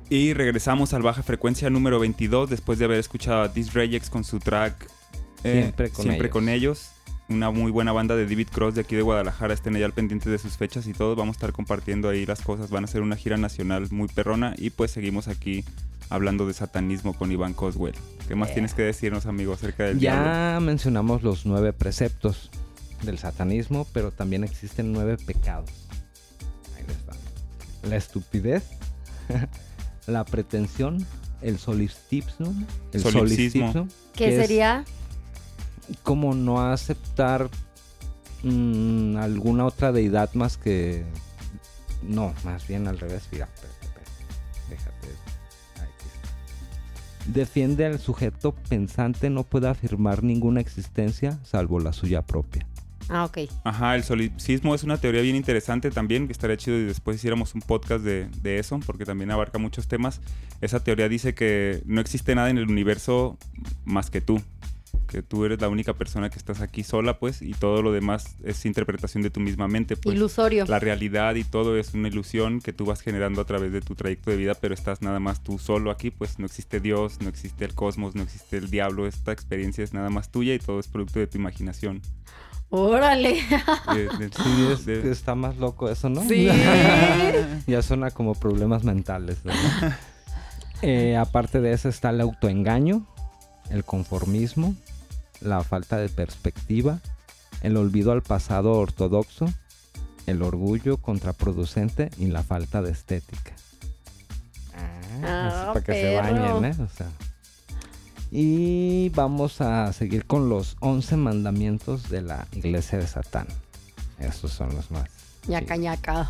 Y 0.09 0.33
regresamos 0.33 0.93
al 0.93 1.01
baja 1.01 1.23
frecuencia 1.23 1.69
número 1.69 1.99
22 1.99 2.49
después 2.49 2.77
de 2.79 2.85
haber 2.85 2.99
escuchado 2.99 3.41
a 3.41 3.47
Disreyex 3.47 4.09
con 4.09 4.23
su 4.23 4.39
track 4.39 4.87
eh, 5.43 5.61
Siempre 5.61 5.89
con 5.89 6.03
Siempre 6.03 6.25
ellos. 6.27 6.33
con 6.33 6.49
ellos. 6.49 6.89
una 7.29 7.49
muy 7.51 7.71
buena 7.71 7.91
banda 7.91 8.15
de 8.15 8.25
David 8.25 8.49
Cross 8.51 8.75
de 8.75 8.81
aquí 8.81 8.95
de 8.95 9.01
Guadalajara. 9.01 9.53
Estén 9.53 9.75
allá 9.75 9.85
al 9.85 9.93
pendiente 9.93 10.29
de 10.29 10.37
sus 10.37 10.57
fechas 10.57 10.85
y 10.87 10.93
todo. 10.93 11.15
Vamos 11.15 11.35
a 11.35 11.37
estar 11.37 11.53
compartiendo 11.53 12.07
ahí 12.09 12.25
las 12.25 12.41
cosas. 12.41 12.69
Van 12.69 12.83
a 12.83 12.87
ser 12.87 13.01
una 13.01 13.15
gira 13.15 13.37
nacional 13.37 13.87
muy 13.91 14.07
perrona. 14.07 14.53
Y 14.57 14.69
pues 14.71 14.91
seguimos 14.91 15.27
aquí 15.27 15.63
hablando 16.09 16.45
de 16.45 16.53
satanismo 16.53 17.13
con 17.13 17.31
Iván 17.31 17.53
Coswell. 17.53 17.95
¿Qué 18.27 18.35
más 18.35 18.53
tienes 18.53 18.73
que 18.75 18.83
decirnos, 18.83 19.25
amigo, 19.25 19.53
acerca 19.53 19.85
del 19.85 19.99
Ya 19.99 20.21
diablo? 20.21 20.61
mencionamos 20.67 21.23
los 21.23 21.45
nueve 21.47 21.73
preceptos 21.73 22.51
del 23.01 23.17
satanismo, 23.17 23.87
pero 23.91 24.11
también 24.11 24.43
existen 24.43 24.91
nueve 24.93 25.17
pecados. 25.17 25.69
La 27.89 27.95
estupidez, 27.97 28.63
la 30.07 30.23
pretensión, 30.25 31.05
el 31.41 31.57
solipsismo, 31.59 32.53
el 32.91 33.01
Solipsismo. 33.01 33.71
solipsismo, 33.71 33.87
¿Qué 34.13 34.29
que 34.29 34.41
sería? 34.41 34.83
como 36.03 36.33
no 36.33 36.61
aceptar 36.71 37.49
mm, 38.43 39.17
alguna 39.17 39.65
otra 39.65 39.91
deidad 39.91 40.33
más 40.33 40.57
que 40.57 41.05
no, 42.01 42.33
más 42.43 42.67
bien 42.67 42.87
al 42.87 42.99
revés, 42.99 43.23
mira, 43.31 43.47
déjate. 44.69 45.07
Ahí 45.79 45.89
está. 45.97 47.31
Defiende 47.31 47.85
al 47.85 47.99
sujeto 47.99 48.53
pensante 48.69 49.29
no 49.29 49.43
puede 49.43 49.67
afirmar 49.67 50.23
ninguna 50.23 50.59
existencia 50.61 51.39
salvo 51.43 51.79
la 51.79 51.93
suya 51.93 52.21
propia. 52.23 52.65
Ah, 53.09 53.25
ok. 53.25 53.49
Ajá, 53.63 53.95
el 53.95 54.03
solipsismo 54.03 54.73
es 54.73 54.83
una 54.83 54.97
teoría 54.97 55.21
bien 55.21 55.35
interesante 55.35 55.91
también, 55.91 56.27
que 56.27 56.33
estaría 56.33 56.57
chido 56.57 56.77
y 56.77 56.83
después 56.83 57.17
hiciéramos 57.17 57.53
un 57.55 57.61
podcast 57.61 58.03
de, 58.03 58.27
de 58.41 58.59
eso, 58.59 58.79
porque 58.85 59.05
también 59.05 59.31
abarca 59.31 59.57
muchos 59.57 59.87
temas. 59.87 60.21
Esa 60.61 60.83
teoría 60.83 61.07
dice 61.09 61.35
que 61.35 61.81
no 61.85 62.01
existe 62.01 62.35
nada 62.35 62.49
en 62.49 62.57
el 62.57 62.69
universo 62.69 63.37
más 63.85 64.09
que 64.09 64.21
tú, 64.21 64.41
que 65.07 65.21
tú 65.21 65.45
eres 65.45 65.61
la 65.61 65.69
única 65.69 65.93
persona 65.93 66.29
que 66.29 66.37
estás 66.37 66.61
aquí 66.61 66.83
sola, 66.83 67.19
pues, 67.19 67.41
y 67.41 67.53
todo 67.53 67.81
lo 67.81 67.91
demás 67.91 68.35
es 68.43 68.65
interpretación 68.65 69.23
de 69.23 69.29
tu 69.29 69.39
misma 69.39 69.67
mente, 69.67 69.95
pues. 69.95 70.15
Ilusorio. 70.15 70.65
La 70.65 70.79
realidad 70.79 71.35
y 71.35 71.43
todo 71.43 71.77
es 71.77 71.93
una 71.93 72.07
ilusión 72.07 72.59
que 72.59 72.73
tú 72.73 72.85
vas 72.85 73.01
generando 73.01 73.41
a 73.41 73.45
través 73.45 73.71
de 73.71 73.81
tu 73.81 73.95
trayecto 73.95 74.31
de 74.31 74.37
vida, 74.37 74.55
pero 74.55 74.73
estás 74.73 75.01
nada 75.01 75.19
más 75.19 75.43
tú 75.43 75.59
solo 75.59 75.91
aquí, 75.91 76.11
pues 76.11 76.39
no 76.39 76.45
existe 76.45 76.79
Dios, 76.79 77.21
no 77.21 77.29
existe 77.29 77.65
el 77.65 77.73
cosmos, 77.73 78.15
no 78.15 78.23
existe 78.23 78.57
el 78.57 78.69
diablo, 78.69 79.07
esta 79.07 79.31
experiencia 79.31 79.83
es 79.83 79.93
nada 79.93 80.09
más 80.09 80.31
tuya 80.31 80.53
y 80.53 80.59
todo 80.59 80.79
es 80.79 80.87
producto 80.87 81.19
de 81.19 81.27
tu 81.27 81.37
imaginación. 81.37 82.01
Órale. 82.69 83.39
Sí, 84.43 84.67
es 84.69 84.87
está 84.87 85.35
más 85.35 85.57
loco 85.57 85.89
eso, 85.89 86.09
¿no? 86.09 86.21
Sí. 86.27 86.49
ya 87.67 87.81
suena 87.81 88.11
como 88.11 88.35
problemas 88.35 88.83
mentales. 88.83 89.43
¿verdad? 89.43 89.97
Eh, 90.81 91.15
aparte 91.15 91.61
de 91.61 91.71
eso 91.71 91.87
está 91.87 92.09
el 92.09 92.21
autoengaño, 92.21 93.07
el 93.71 93.85
conformismo, 93.85 94.75
la 95.39 95.63
falta 95.63 95.97
de 95.97 96.09
perspectiva, 96.09 96.99
el 97.61 97.77
olvido 97.77 98.11
al 98.11 98.21
pasado 98.21 98.73
ortodoxo, 98.73 99.47
el 100.27 100.43
orgullo 100.43 100.97
contraproducente 100.97 102.11
y 102.19 102.27
la 102.27 102.43
falta 102.43 102.81
de 102.81 102.91
estética. 102.91 103.53
Ah, 105.23 105.47
así 105.47 105.65
para 105.67 105.81
que 105.81 105.93
se 105.93 106.15
bañen, 106.17 106.65
¿eh? 106.65 106.75
O 106.83 106.89
sea. 106.89 107.07
Y 108.31 109.09
vamos 109.09 109.61
a 109.61 109.91
seguir 109.93 110.25
con 110.25 110.49
los 110.49 110.77
11 110.79 111.17
mandamientos 111.17 112.09
de 112.09 112.21
la 112.21 112.47
iglesia 112.51 112.99
de 112.99 113.07
Satán. 113.07 113.47
Esos 114.19 114.51
son 114.51 114.75
los 114.75 114.91
más. 114.91 115.09
ñaca, 115.47 115.75
chidos. 115.75 115.79
ñaca. 115.79 116.29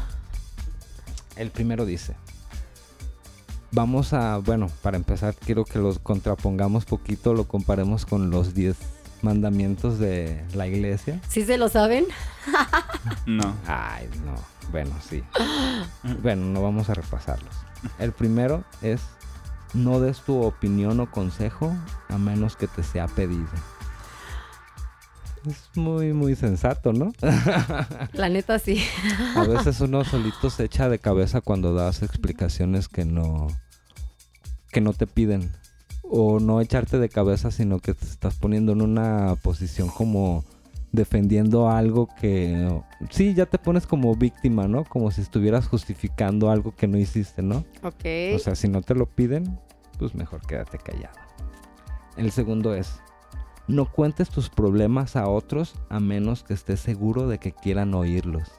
El 1.35 1.51
primero 1.51 1.85
dice. 1.85 2.15
Vamos 3.71 4.13
a, 4.13 4.37
bueno, 4.37 4.69
para 4.81 4.95
empezar 4.95 5.35
quiero 5.35 5.65
que 5.65 5.79
los 5.79 5.99
contrapongamos 5.99 6.85
poquito, 6.85 7.33
lo 7.33 7.45
comparemos 7.45 8.05
con 8.05 8.29
los 8.29 8.53
10 8.53 8.77
mandamientos 9.21 9.99
de 9.99 10.45
la 10.53 10.67
iglesia. 10.67 11.19
¿Sí 11.27 11.43
se 11.43 11.57
lo 11.57 11.67
saben? 11.67 12.05
No. 13.25 13.55
Ay, 13.67 14.07
no. 14.23 14.35
Bueno, 14.71 14.91
sí. 15.09 15.23
Bueno, 16.21 16.45
no 16.45 16.61
vamos 16.61 16.89
a 16.89 16.93
repasarlos. 16.93 17.53
El 17.99 18.11
primero 18.11 18.63
es 18.81 19.01
no 19.75 19.99
des 19.99 20.21
tu 20.21 20.41
opinión 20.41 20.99
o 20.99 21.11
consejo 21.11 21.75
a 22.09 22.17
menos 22.17 22.55
que 22.55 22.67
te 22.67 22.81
sea 22.83 23.07
pedido. 23.07 23.47
Es 25.45 25.69
muy, 25.75 26.13
muy 26.13 26.35
sensato, 26.35 26.91
¿no? 26.91 27.13
La 28.13 28.29
neta 28.29 28.57
sí. 28.57 28.81
A 29.35 29.43
veces 29.43 29.79
uno 29.79 30.03
solito 30.03 30.49
se 30.49 30.63
echa 30.63 30.89
de 30.89 30.97
cabeza 30.97 31.41
cuando 31.41 31.73
das 31.73 32.01
explicaciones 32.01 32.87
que 32.87 33.05
no 33.05 33.47
que 34.71 34.81
no 34.81 34.93
te 34.93 35.07
piden 35.07 35.51
o 36.03 36.39
no 36.39 36.61
echarte 36.61 36.99
de 36.99 37.09
cabeza, 37.09 37.51
sino 37.51 37.79
que 37.79 37.93
te 37.93 38.05
estás 38.05 38.35
poniendo 38.35 38.71
en 38.73 38.81
una 38.81 39.35
posición 39.41 39.89
como 39.89 40.43
defendiendo 40.91 41.69
algo 41.69 42.09
que 42.19 42.81
sí, 43.09 43.33
ya 43.33 43.45
te 43.45 43.57
pones 43.57 43.85
como 43.85 44.15
víctima, 44.15 44.67
¿no? 44.67 44.83
Como 44.85 45.11
si 45.11 45.21
estuvieras 45.21 45.67
justificando 45.67 46.49
algo 46.49 46.73
que 46.75 46.87
no 46.87 46.97
hiciste, 46.97 47.41
¿no? 47.41 47.65
Ok. 47.83 48.35
O 48.35 48.39
sea, 48.39 48.55
si 48.55 48.67
no 48.67 48.81
te 48.81 48.95
lo 48.95 49.05
piden, 49.05 49.59
pues 49.97 50.15
mejor 50.15 50.41
quédate 50.41 50.77
callado. 50.77 51.17
El 52.17 52.31
segundo 52.31 52.73
es, 52.73 53.01
no 53.67 53.91
cuentes 53.91 54.29
tus 54.29 54.49
problemas 54.49 55.15
a 55.15 55.27
otros 55.27 55.75
a 55.89 55.99
menos 55.99 56.43
que 56.43 56.53
estés 56.53 56.79
seguro 56.79 57.27
de 57.27 57.39
que 57.39 57.51
quieran 57.51 57.93
oírlos. 57.93 58.51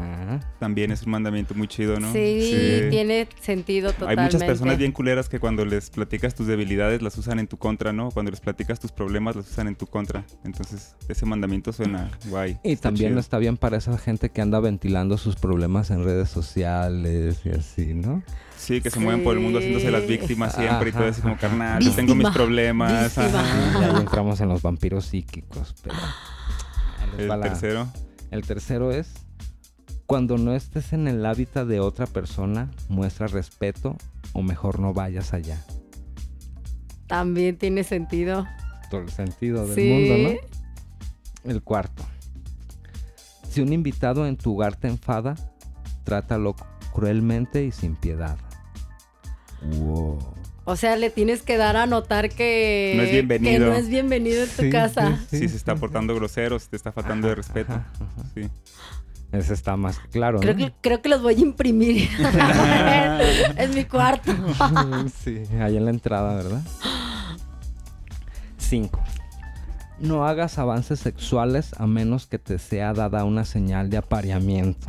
Ah, 0.00 0.40
También 0.60 0.92
es 0.92 1.02
un 1.02 1.10
mandamiento 1.12 1.54
muy 1.54 1.66
chido, 1.68 1.98
¿no? 1.98 2.12
sí, 2.12 2.86
tiene 2.90 3.28
sentido 3.40 3.88
Hay 3.88 3.94
totalmente. 3.94 4.22
muchas 4.34 4.44
personas 4.44 4.78
bien 4.78 4.92
culeras 4.92 5.28
que 5.28 5.40
cuando 5.40 5.64
les 5.64 5.90
platicas 5.90 6.34
tus 6.34 6.46
debilidades 6.46 7.02
las 7.02 7.16
usan 7.18 7.38
en 7.38 7.46
tu 7.48 7.56
contra, 7.56 7.92
¿no? 7.92 8.10
Cuando 8.10 8.30
les 8.30 8.40
platicas 8.40 8.78
tus 8.78 8.92
problemas 8.92 9.36
las 9.36 9.50
usan 9.50 9.68
en 9.68 9.74
tu 9.76 9.86
contra. 9.86 10.24
Entonces, 10.44 10.94
ese 11.08 11.26
mandamiento 11.26 11.72
suena 11.72 12.10
guay. 12.26 12.58
y 12.62 12.72
está 12.72 12.88
también 12.90 13.10
chido. 13.12 13.20
está 13.20 13.38
bien 13.38 13.56
para 13.56 13.76
esa 13.78 13.96
gente 13.98 14.30
que 14.30 14.40
anda 14.40 14.60
ventilando 14.60 15.18
sus 15.18 15.36
problemas 15.36 15.90
en 15.90 16.04
redes 16.04 16.28
sociales 16.28 17.40
y 17.44 17.50
así, 17.50 17.94
¿no? 17.94 18.22
Sí, 18.56 18.80
que 18.80 18.90
se 18.90 18.98
mueven 19.00 19.22
por 19.24 19.34
el 19.36 19.42
mundo 19.42 19.58
haciéndose 19.58 19.90
las 19.90 20.02
Sí. 20.02 20.08
víctimas 20.08 20.54
siempre 20.54 20.90
y 20.90 20.92
todo 20.92 21.02
Ajá, 21.02 21.10
así 21.10 21.22
como 21.22 21.34
ajá. 21.34 21.40
carnal. 21.48 21.82
Yo 21.82 21.92
tengo 21.92 22.14
mis 22.14 22.28
problemas. 22.30 23.16
víctima. 23.16 23.40
ajá". 23.40 23.80
Y 23.80 23.84
ahí 23.84 24.00
entramos 24.00 24.40
en 24.40 24.48
los 24.48 24.62
vampiros 24.62 25.06
psíquicos, 25.06 25.74
pero... 25.82 25.96
El 27.16 27.28
la- 27.28 27.40
tercero. 27.40 27.88
El 28.30 28.42
tercero 28.46 28.92
es, 28.92 29.12
cuando 30.08 30.38
no 30.38 30.54
estés 30.54 30.94
en 30.94 31.06
el 31.06 31.24
hábitat 31.26 31.66
de 31.66 31.80
otra 31.80 32.06
persona, 32.06 32.70
muestra 32.88 33.26
respeto 33.26 33.94
o 34.32 34.40
mejor 34.40 34.80
no 34.80 34.94
vayas 34.94 35.34
allá. 35.34 35.62
También 37.06 37.58
tiene 37.58 37.84
sentido. 37.84 38.46
Todo 38.90 39.02
el 39.02 39.10
sentido 39.10 39.66
del 39.66 39.74
Sí. 39.74 39.86
mundo, 39.90 40.16
¿no? 41.44 41.50
El 41.50 41.62
cuarto. 41.62 42.02
Si 43.50 43.60
un 43.60 43.70
invitado 43.74 44.26
en 44.26 44.38
tu 44.38 44.54
hogar 44.54 44.76
te 44.76 44.88
enfada, 44.88 45.34
trátalo 46.04 46.56
cruelmente 46.94 47.64
y 47.64 47.70
sin 47.70 47.94
piedad. 47.94 48.38
Wow. 49.76 50.18
O 50.64 50.76
sea, 50.76 50.96
le 50.96 51.10
tienes 51.10 51.42
que 51.42 51.58
dar 51.58 51.76
a 51.76 51.84
notar 51.84 52.30
que 52.30 52.94
No 52.96 53.02
es 53.02 53.10
bienvenido. 53.12 53.52
que 53.52 53.58
no 53.58 53.74
es 53.74 53.88
bienvenido 53.90 54.42
en 54.44 54.48
tu 54.48 54.62
Sí, 54.62 54.70
casa. 54.70 55.18
sí, 55.30 55.38
Si 55.40 55.48
se 55.50 55.56
está 55.56 55.76
portando 55.76 56.14
grosero, 56.14 56.58
si 56.58 56.68
te 56.68 56.76
está 56.76 56.92
faltando 56.92 57.28
de 57.28 57.34
respeto. 57.34 57.72
ajá, 57.74 57.86
ajá. 57.94 58.28
Sí. 58.34 58.48
Ese 59.30 59.52
está 59.52 59.76
más 59.76 59.98
claro, 59.98 60.40
Creo 60.40 60.54
¿no? 60.54 60.58
que, 60.66 60.72
creo 60.80 61.02
que 61.02 61.08
los 61.10 61.20
voy 61.22 61.34
a 61.34 61.40
imprimir 61.40 62.08
en 63.56 63.74
mi 63.74 63.84
cuarto. 63.84 64.32
sí, 65.22 65.42
ahí 65.60 65.76
en 65.76 65.84
la 65.84 65.90
entrada, 65.90 66.34
¿verdad? 66.34 66.62
5. 68.56 69.00
No 70.00 70.26
hagas 70.26 70.58
avances 70.58 71.00
sexuales 71.00 71.74
a 71.78 71.86
menos 71.86 72.26
que 72.26 72.38
te 72.38 72.58
sea 72.58 72.94
dada 72.94 73.24
una 73.24 73.44
señal 73.44 73.90
de 73.90 73.98
apareamiento. 73.98 74.86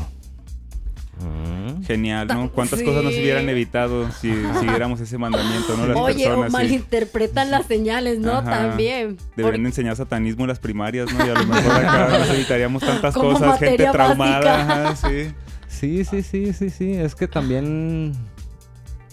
Mm. 1.20 1.84
Genial, 1.84 2.28
¿no? 2.28 2.52
¿Cuántas 2.52 2.80
Sí. 2.80 2.86
cosas 2.86 3.04
nos 3.04 3.14
hubieran 3.14 3.48
evitado 3.50 4.10
si 4.12 4.32
siguiéramos 4.60 5.00
ese 5.02 5.18
mandamiento, 5.18 5.76
no? 5.78 5.88
Las 5.88 5.98
Oye, 5.98 6.26
o 6.26 6.30
personas, 6.30 6.46
sí. 6.48 6.52
malinterpretan 6.54 7.52
las 7.52 7.66
señales, 7.66 8.20
¿no? 8.20 8.34
Ajá. 8.34 8.50
También. 8.70 9.18
Deberían 9.36 9.66
enseñar 9.66 9.96
satanismo 9.96 10.44
en 10.44 10.50
las 10.50 10.60
primarias, 10.60 11.12
¿no? 11.14 11.26
Y 11.26 11.30
a 11.30 11.34
lo 11.34 11.46
mejor 11.46 11.72
acá 11.72 12.08
nos 12.20 12.30
evitaríamos 12.30 12.84
tantas 12.84 13.14
Como 13.14 13.34
cosas, 13.34 13.60
gente 13.60 13.86
traumada, 13.92 14.62
ajá, 14.62 14.96
sí. 14.96 15.32
Sí, 15.68 16.04
sí, 16.06 16.22
sí, 16.24 16.54
sí, 16.54 16.70
sí. 16.70 16.94
Es 16.94 17.16
que 17.16 17.28
también. 17.28 18.14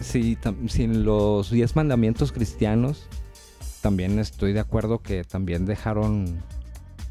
Sí, 0.00 0.36
tam- 0.42 0.68
sin 0.68 1.04
los 1.04 1.50
10 1.50 1.74
mandamientos 1.76 2.30
cristianos, 2.32 3.08
también 3.80 4.18
estoy 4.18 4.52
de 4.52 4.60
acuerdo 4.60 4.98
que 5.00 5.24
también 5.24 5.64
dejaron. 5.66 6.42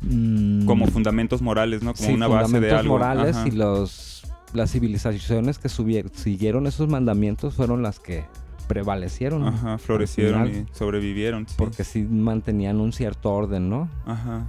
mm, 0.02 0.66
Como 0.66 0.86
fundamentos 0.88 1.42
morales, 1.42 1.82
¿no? 1.82 1.94
Como 1.96 2.08
sí, 2.08 2.14
una 2.14 2.28
base 2.28 2.42
de 2.44 2.46
fundamentos 2.70 2.80
algo. 2.80 2.94
morales 2.94 3.36
ajá. 3.38 3.48
y 3.48 3.52
los 3.52 4.15
las 4.56 4.72
civilizaciones 4.72 5.60
que 5.60 5.68
subier- 5.70 6.12
siguieron 6.14 6.68
esos 6.68 6.88
mandamientos 6.90 7.54
fueron 7.56 7.82
las 7.84 8.00
que 8.00 8.26
prevalecieron. 8.68 9.48
Ajá, 9.48 9.78
florecieron 9.78 10.48
final, 10.48 10.68
y 10.74 10.76
sobrevivieron, 10.78 11.48
sí. 11.48 11.56
Porque 11.58 11.84
sí 11.84 12.02
mantenían 12.04 12.80
un 12.80 12.94
cierto 12.94 13.32
orden, 13.32 13.70
¿no? 13.70 13.90
Ajá. 14.06 14.48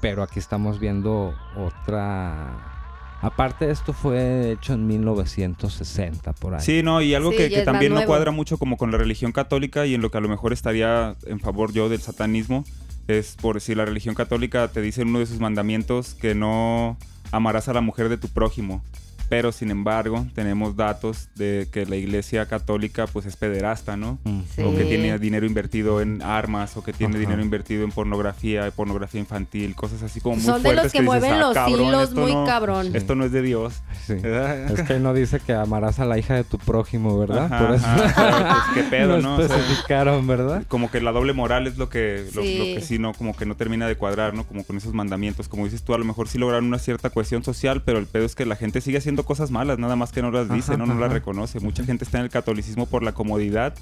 Pero 0.00 0.22
aquí 0.22 0.38
estamos 0.38 0.80
viendo 0.80 1.34
otra... 1.56 2.68
Aparte, 3.20 3.70
esto 3.70 3.92
fue 3.92 4.50
hecho 4.52 4.72
en 4.72 4.86
1960, 4.88 6.32
por 6.32 6.54
ahí. 6.54 6.60
Sí, 6.60 6.82
no, 6.82 7.00
y 7.00 7.14
algo 7.14 7.30
Sí, 7.30 7.36
que, 7.36 7.50
que 7.50 7.62
también 7.62 7.94
no 7.94 8.04
cuadra 8.04 8.32
mucho 8.32 8.58
como 8.58 8.76
con 8.76 8.90
la 8.90 8.98
religión 8.98 9.30
católica 9.30 9.86
y 9.86 9.94
en 9.94 10.00
lo 10.02 10.10
que 10.10 10.18
a 10.18 10.20
lo 10.20 10.28
mejor 10.28 10.52
estaría 10.52 11.14
en 11.26 11.38
favor 11.38 11.72
yo 11.72 11.88
del 11.88 12.00
satanismo, 12.00 12.64
Es 13.06 13.36
por 13.40 13.60
si 13.60 13.74
la 13.76 13.84
religión 13.84 14.14
católica 14.16 14.66
te 14.68 14.80
dice 14.80 15.02
en 15.02 15.08
uno 15.08 15.18
de 15.20 15.26
sus 15.26 15.38
mandamientos 15.38 16.14
que 16.14 16.34
no 16.34 16.96
amarás 17.32 17.68
a 17.68 17.72
la 17.72 17.80
mujer 17.80 18.08
de 18.08 18.18
tu 18.18 18.28
prójimo 18.28 18.82
pero 19.32 19.50
sin 19.50 19.70
embargo 19.70 20.26
tenemos 20.34 20.76
datos 20.76 21.30
de 21.36 21.66
que 21.72 21.86
la 21.86 21.96
iglesia 21.96 22.44
católica 22.44 23.06
pues 23.06 23.24
es 23.24 23.36
pederasta, 23.36 23.96
¿no? 23.96 24.18
Mm. 24.24 24.40
Sí. 24.54 24.60
O 24.62 24.76
que 24.76 24.84
tiene 24.84 25.18
dinero 25.18 25.46
invertido 25.46 26.02
en 26.02 26.20
armas, 26.20 26.76
o 26.76 26.84
que 26.84 26.92
tiene 26.92 27.14
Ajá. 27.14 27.20
dinero 27.20 27.40
invertido 27.40 27.82
en 27.84 27.92
pornografía, 27.92 28.70
pornografía 28.72 29.20
infantil, 29.20 29.74
cosas 29.74 30.02
así 30.02 30.20
como 30.20 30.36
muy 30.36 30.44
Son 30.44 30.56
de 30.62 30.68
fuertes 30.68 30.84
los 30.84 30.92
que 30.92 30.98
dices, 30.98 31.06
mueven 31.06 31.32
"Ah, 31.32 31.38
los 31.38 31.54
cabrón, 31.54 31.80
hilos 31.88 32.02
esto 32.10 32.20
muy 32.20 32.34
no- 32.34 32.44
cabrón". 32.44 32.90
Esto 32.94 33.14
no 33.14 33.24
es 33.24 33.32
de 33.32 33.40
Dios. 33.40 33.80
Sí. 34.06 34.14
Es 34.76 34.82
que 34.82 34.98
no 34.98 35.14
dice 35.14 35.40
que 35.40 35.54
amarás 35.54 35.98
a 35.98 36.04
la 36.04 36.18
hija 36.18 36.34
de 36.34 36.44
tu 36.44 36.58
prójimo, 36.58 37.18
¿verdad? 37.18 37.46
Ajá, 37.46 37.66
Por 37.66 37.74
eso 37.76 37.86
ajá, 37.86 38.64
pues, 38.74 38.74
qué 38.84 38.90
pedo, 38.90 39.16
no 39.22 39.38
¿no? 39.38 39.42
O 39.42 39.46
sea, 39.48 39.56
especificaron, 39.56 40.26
¿verdad? 40.26 40.64
como 40.68 40.90
que 40.90 41.00
la 41.00 41.12
doble 41.12 41.32
moral 41.32 41.66
es 41.66 41.78
lo 41.78 41.88
que, 41.88 42.26
lo, 42.34 42.42
Sí. 42.42 42.58
lo 42.58 42.64
que 42.64 42.80
sí, 42.82 42.98
¿no? 42.98 43.14
Como 43.14 43.34
que 43.34 43.46
no 43.46 43.54
termina 43.56 43.88
de 43.88 43.96
cuadrar, 43.96 44.34
¿no? 44.34 44.44
Como 44.44 44.64
con 44.64 44.76
esos 44.76 44.92
mandamientos. 44.92 45.48
Como 45.48 45.64
dices 45.64 45.82
tú, 45.82 45.94
a 45.94 45.98
lo 45.98 46.04
mejor 46.04 46.28
sí 46.28 46.36
lograron 46.36 46.66
una 46.66 46.78
cierta 46.78 47.08
cohesión 47.08 47.42
social, 47.44 47.80
pero 47.82 47.98
el 47.98 48.06
pedo 48.06 48.26
es 48.26 48.34
que 48.34 48.44
la 48.44 48.56
gente 48.56 48.80
sigue 48.82 48.98
haciendo 48.98 49.21
cosas 49.24 49.50
malas, 49.50 49.78
nada 49.78 49.96
más 49.96 50.12
que 50.12 50.22
no 50.22 50.30
las 50.30 50.48
dice, 50.50 50.72
Ajá, 50.72 50.78
¿no? 50.78 50.86
No 50.86 50.94
las 50.94 51.04
ajá. 51.06 51.14
reconoce. 51.14 51.60
Mucha 51.60 51.84
gente 51.84 52.04
está 52.04 52.18
en 52.18 52.24
el 52.24 52.30
catolicismo 52.30 52.86
por 52.86 53.02
la 53.02 53.12
comodidad 53.12 53.74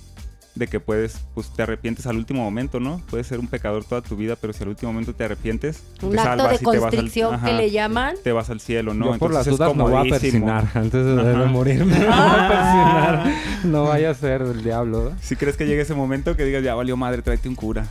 de 0.56 0.66
que 0.66 0.80
puedes, 0.80 1.20
pues 1.34 1.48
te 1.54 1.62
arrepientes 1.62 2.06
al 2.08 2.16
último 2.16 2.42
momento, 2.42 2.80
¿no? 2.80 3.00
Puedes 3.08 3.28
ser 3.28 3.38
un 3.38 3.46
pecador 3.46 3.84
toda 3.84 4.02
tu 4.02 4.16
vida, 4.16 4.34
pero 4.34 4.52
si 4.52 4.64
al 4.64 4.68
último 4.70 4.92
momento 4.92 5.14
te 5.14 5.22
arrepientes, 5.24 5.80
Un 6.02 6.10
te 6.10 6.18
acto 6.18 6.28
salvas 6.42 6.48
de 6.50 6.54
y 6.56 6.58
te 6.58 6.64
vas 6.64 6.74
al- 6.74 6.80
constricción 6.80 7.30
que 7.30 7.36
ajá, 7.36 7.52
le 7.52 7.70
llaman. 7.70 8.14
Te 8.24 8.32
vas 8.32 8.50
al 8.50 8.60
cielo, 8.60 8.92
¿no? 8.92 9.12
Yo 9.12 9.18
por 9.18 9.32
las 9.32 9.46
Entonces 9.46 9.52
es 9.52 9.58
dudas 9.58 9.76
me 9.76 9.82
voy 9.94 10.08
a 10.08 10.10
persinar 10.10 10.68
antes 10.74 11.04
de, 11.04 11.14
de 11.14 11.30
Ajá. 11.36 11.44
morirme. 11.46 11.94
Me 11.98 12.04
voy 12.04 12.14
a 12.14 12.48
persinar. 12.48 13.32
No 13.64 13.84
vaya 13.84 14.10
a 14.10 14.14
ser 14.14 14.42
el 14.42 14.64
diablo, 14.64 15.04
¿verdad? 15.04 15.18
Si 15.22 15.36
crees 15.36 15.56
que 15.56 15.66
llegue 15.66 15.82
ese 15.82 15.94
momento 15.94 16.36
que 16.36 16.44
digas, 16.44 16.64
ya 16.64 16.74
valió 16.74 16.96
madre, 16.96 17.22
tráete 17.22 17.48
un 17.48 17.54
cura. 17.54 17.86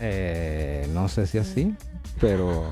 Eh, 0.00 0.88
no 0.92 1.08
sé 1.08 1.26
si 1.26 1.38
así, 1.38 1.74
pero... 2.20 2.70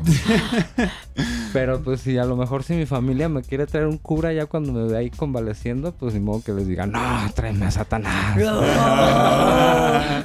pero 1.53 1.83
pues 1.83 2.01
si 2.01 2.18
a 2.18 2.25
lo 2.25 2.37
mejor 2.37 2.62
si 2.62 2.75
mi 2.75 2.87
familia 2.87 3.29
me 3.29 3.43
quiere 3.43 3.66
traer 3.66 3.87
un 3.87 3.99
cura 3.99 4.33
ya 4.33 4.47
cuando 4.47 4.73
me 4.73 4.85
ve 4.85 4.97
ahí 4.97 5.11
convaleciendo, 5.11 5.93
pues 5.93 6.14
ni 6.14 6.20
modo 6.20 6.43
que 6.43 6.53
les 6.53 6.66
diga, 6.66 6.87
no, 6.87 7.01
tráeme 7.35 7.66
a 7.66 7.70
Satanás. 7.70 8.39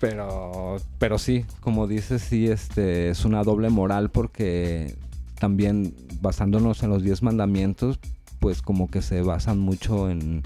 Pero, 0.00 0.78
pero 0.98 1.16
sí, 1.16 1.46
como 1.60 1.86
dices, 1.86 2.22
sí, 2.22 2.48
este, 2.48 3.10
es 3.10 3.24
una 3.24 3.44
doble 3.44 3.70
moral 3.70 4.10
porque 4.10 4.96
también 5.38 5.94
basándonos 6.20 6.82
en 6.82 6.90
los 6.90 7.04
diez 7.04 7.22
mandamientos, 7.22 8.00
pues 8.40 8.62
como 8.62 8.90
que 8.90 9.00
se 9.00 9.22
basan 9.22 9.60
mucho 9.60 10.10
en 10.10 10.42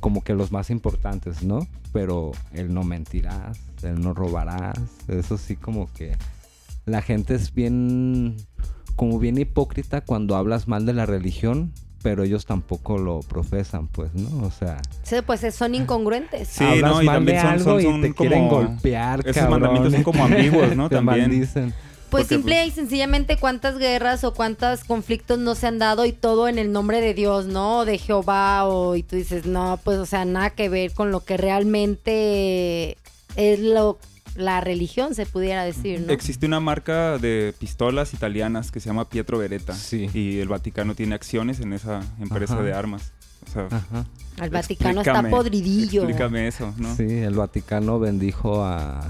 como 0.00 0.22
que 0.24 0.34
los 0.34 0.50
más 0.52 0.70
importantes, 0.70 1.42
¿no? 1.42 1.66
Pero 1.92 2.32
el 2.52 2.72
no 2.74 2.82
mentirás, 2.84 3.58
el 3.82 4.00
no 4.00 4.14
robarás, 4.14 4.78
eso 5.08 5.36
sí 5.38 5.56
como 5.56 5.92
que 5.92 6.16
la 6.86 7.02
gente 7.02 7.34
es 7.34 7.52
bien, 7.54 8.36
como 8.96 9.18
bien 9.18 9.38
hipócrita 9.38 10.00
cuando 10.00 10.36
hablas 10.36 10.66
mal 10.68 10.86
de 10.86 10.94
la 10.94 11.06
religión, 11.06 11.72
pero 12.02 12.24
ellos 12.24 12.46
tampoco 12.46 12.96
lo 12.96 13.20
profesan, 13.20 13.86
pues, 13.88 14.14
¿no? 14.14 14.46
O 14.46 14.50
sea, 14.50 14.80
Sí, 15.02 15.16
pues 15.26 15.42
son 15.54 15.74
incongruentes. 15.74 16.48
Sí, 16.48 16.64
hablas 16.64 16.92
no, 16.92 17.02
y 17.02 17.06
mal 17.06 17.16
también 17.16 17.36
de 17.36 17.42
son- 17.42 17.50
algo 17.52 17.64
son- 17.64 17.80
y 17.80 18.00
te 18.00 18.14
como- 18.14 18.14
quieren 18.14 18.48
golpear, 18.48 19.20
esos 19.20 19.34
cabrón. 19.36 19.50
mandamientos 19.60 19.92
son 19.92 20.02
como 20.02 20.24
ambiguos, 20.24 20.74
¿no? 20.76 20.88
También. 20.88 21.28
maldicen. 21.30 21.74
Pues 22.10 22.24
Porque, 22.24 22.34
simple 22.36 22.56
pues- 22.62 22.68
y 22.68 22.70
sencillamente 22.72 23.36
cuántas 23.36 23.78
guerras 23.78 24.24
o 24.24 24.34
cuántos 24.34 24.84
conflictos 24.84 25.38
no 25.38 25.54
se 25.54 25.66
han 25.68 25.78
dado 25.78 26.04
y 26.04 26.12
todo 26.12 26.48
en 26.48 26.58
el 26.58 26.72
nombre 26.72 27.00
de 27.00 27.14
Dios, 27.14 27.46
¿no? 27.46 27.84
De 27.84 27.98
Jehová 27.98 28.64
o 28.66 28.96
y 28.96 29.02
tú 29.02 29.16
dices, 29.16 29.46
no, 29.46 29.78
pues 29.84 29.98
o 29.98 30.06
sea, 30.06 30.24
nada 30.24 30.50
que 30.50 30.68
ver 30.68 30.92
con 30.92 31.10
lo 31.12 31.24
que 31.24 31.36
realmente 31.36 32.96
es 33.36 33.60
lo 33.60 33.98
la 34.36 34.60
religión 34.60 35.14
se 35.14 35.26
pudiera 35.26 35.64
decir, 35.64 36.00
¿no? 36.00 36.12
Existe 36.12 36.46
una 36.46 36.60
marca 36.60 37.18
de 37.18 37.52
pistolas 37.58 38.14
italianas 38.14 38.70
que 38.70 38.80
se 38.80 38.88
llama 38.88 39.08
Pietro 39.08 39.38
Beretta. 39.38 39.74
Sí. 39.74 40.08
Y 40.14 40.38
el 40.38 40.48
Vaticano 40.48 40.94
tiene 40.94 41.14
acciones 41.14 41.60
en 41.60 41.72
esa 41.72 42.00
empresa 42.20 42.54
Ajá. 42.54 42.62
de 42.62 42.72
armas. 42.72 43.12
O 43.48 43.52
sea, 43.52 43.66
Ajá. 43.70 44.06
El 44.40 44.50
Vaticano 44.50 45.00
está 45.00 45.28
podridillo. 45.28 46.02
Explícame 46.02 46.46
eso, 46.46 46.72
¿no? 46.78 46.94
Sí, 46.96 47.04
el 47.04 47.34
Vaticano 47.34 47.98
bendijo 47.98 48.64
a, 48.64 49.00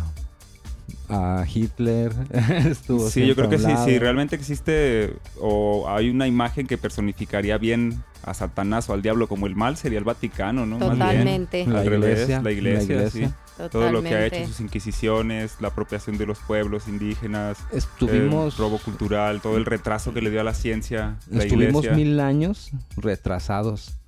a 1.10 1.44
Hitler. 1.52 2.12
Estuvo 2.66 3.08
Sí, 3.08 3.26
yo 3.26 3.34
creo 3.34 3.50
que 3.50 3.58
sí, 3.58 3.72
si 3.84 3.98
realmente 3.98 4.36
existe 4.36 5.14
o 5.40 5.88
hay 5.88 6.08
una 6.10 6.26
imagen 6.26 6.66
que 6.66 6.78
personificaría 6.78 7.58
bien 7.58 8.02
a 8.22 8.34
Satanás 8.34 8.88
o 8.88 8.92
al 8.92 9.02
diablo 9.02 9.28
como 9.28 9.46
el 9.46 9.56
mal, 9.56 9.76
sería 9.76 9.98
el 9.98 10.04
Vaticano, 10.04 10.66
¿no? 10.66 10.78
Más 10.78 10.90
bien. 10.90 10.98
Totalmente. 10.98 11.66
La 11.66 11.80
Al 11.80 11.86
revés, 11.86 12.12
iglesia, 12.12 12.42
la 12.42 12.52
iglesia, 12.52 12.96
la 12.96 13.10
sí. 13.10 13.28
Todo 13.70 13.92
lo 13.92 14.02
que 14.02 14.14
ha 14.14 14.26
hecho, 14.26 14.46
sus 14.46 14.60
inquisiciones, 14.60 15.56
la 15.60 15.68
apropiación 15.68 16.16
de 16.16 16.24
los 16.24 16.38
pueblos 16.38 16.88
indígenas, 16.88 17.58
Estuvimos, 17.72 18.54
el 18.54 18.58
robo 18.58 18.78
cultural, 18.78 19.42
todo 19.42 19.58
el 19.58 19.66
retraso 19.66 20.14
que 20.14 20.22
le 20.22 20.30
dio 20.30 20.40
a 20.40 20.44
la 20.44 20.54
ciencia, 20.54 21.16
la 21.30 21.44
estuvimos 21.44 21.84
iglesia. 21.84 21.92
mil 21.92 22.20
años 22.20 22.70
retrasados. 22.96 23.99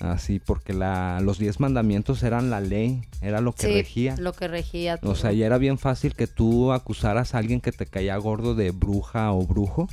Así, 0.00 0.38
porque 0.38 0.72
la, 0.74 1.20
los 1.20 1.38
diez 1.38 1.58
mandamientos 1.58 2.22
eran 2.22 2.50
la 2.50 2.60
ley, 2.60 3.02
era 3.20 3.40
lo 3.40 3.52
que 3.52 3.66
Sí, 3.66 3.72
regía. 3.72 4.14
lo 4.18 4.32
que 4.32 4.46
regía 4.46 4.96
todo. 4.96 5.10
O 5.10 5.14
sea, 5.16 5.32
y 5.32 5.42
era 5.42 5.58
bien 5.58 5.76
fácil 5.78 6.14
que 6.14 6.26
tú 6.28 6.72
acusaras 6.72 7.34
a 7.34 7.38
alguien 7.38 7.60
que 7.60 7.72
te 7.72 7.84
caía 7.86 8.16
gordo 8.16 8.54
de 8.54 8.70
bruja 8.70 9.32
o 9.32 9.44
brujo, 9.44 9.88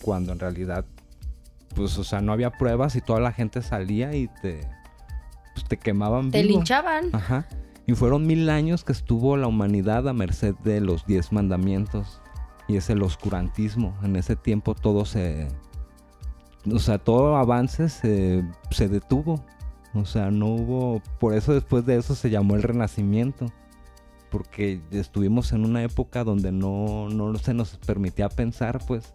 cuando 0.00 0.32
en 0.32 0.38
realidad, 0.38 0.86
pues, 1.74 1.98
o 1.98 2.04
sea, 2.04 2.20
no 2.22 2.32
había 2.32 2.50
pruebas 2.52 2.96
y 2.96 3.02
toda 3.02 3.20
la 3.20 3.32
gente 3.32 3.60
salía 3.60 4.14
y 4.14 4.28
te, 4.40 4.60
pues, 5.54 5.66
te 5.68 5.76
quemaban 5.76 6.30
Te 6.30 6.40
vivo. 6.42 6.54
linchaban. 6.54 7.10
Ajá. 7.12 7.46
Y 7.86 7.92
fueron 7.94 8.26
mil 8.26 8.48
años 8.48 8.84
que 8.84 8.92
estuvo 8.92 9.36
la 9.36 9.46
humanidad 9.48 10.08
a 10.08 10.12
merced 10.12 10.54
de 10.64 10.80
los 10.80 11.04
diez 11.06 11.30
mandamientos. 11.30 12.20
Y 12.68 12.76
es 12.76 12.90
el 12.90 13.02
oscurantismo. 13.02 13.96
En 14.02 14.16
ese 14.16 14.34
tiempo 14.34 14.74
todo 14.74 15.04
se... 15.04 15.46
O 16.72 16.78
sea, 16.78 16.98
todo 16.98 17.36
avance 17.36 17.88
se, 17.88 18.44
se 18.70 18.88
detuvo. 18.88 19.44
O 19.94 20.04
sea, 20.04 20.30
no 20.30 20.46
hubo... 20.48 21.02
Por 21.18 21.34
eso 21.34 21.54
después 21.54 21.86
de 21.86 21.96
eso 21.96 22.14
se 22.14 22.30
llamó 22.30 22.54
el 22.56 22.62
renacimiento. 22.62 23.46
Porque 24.30 24.80
estuvimos 24.90 25.52
en 25.52 25.64
una 25.64 25.82
época 25.82 26.24
donde 26.24 26.52
no, 26.52 27.08
no 27.08 27.36
se 27.38 27.54
nos 27.54 27.76
permitía 27.76 28.28
pensar, 28.28 28.80
pues. 28.86 29.14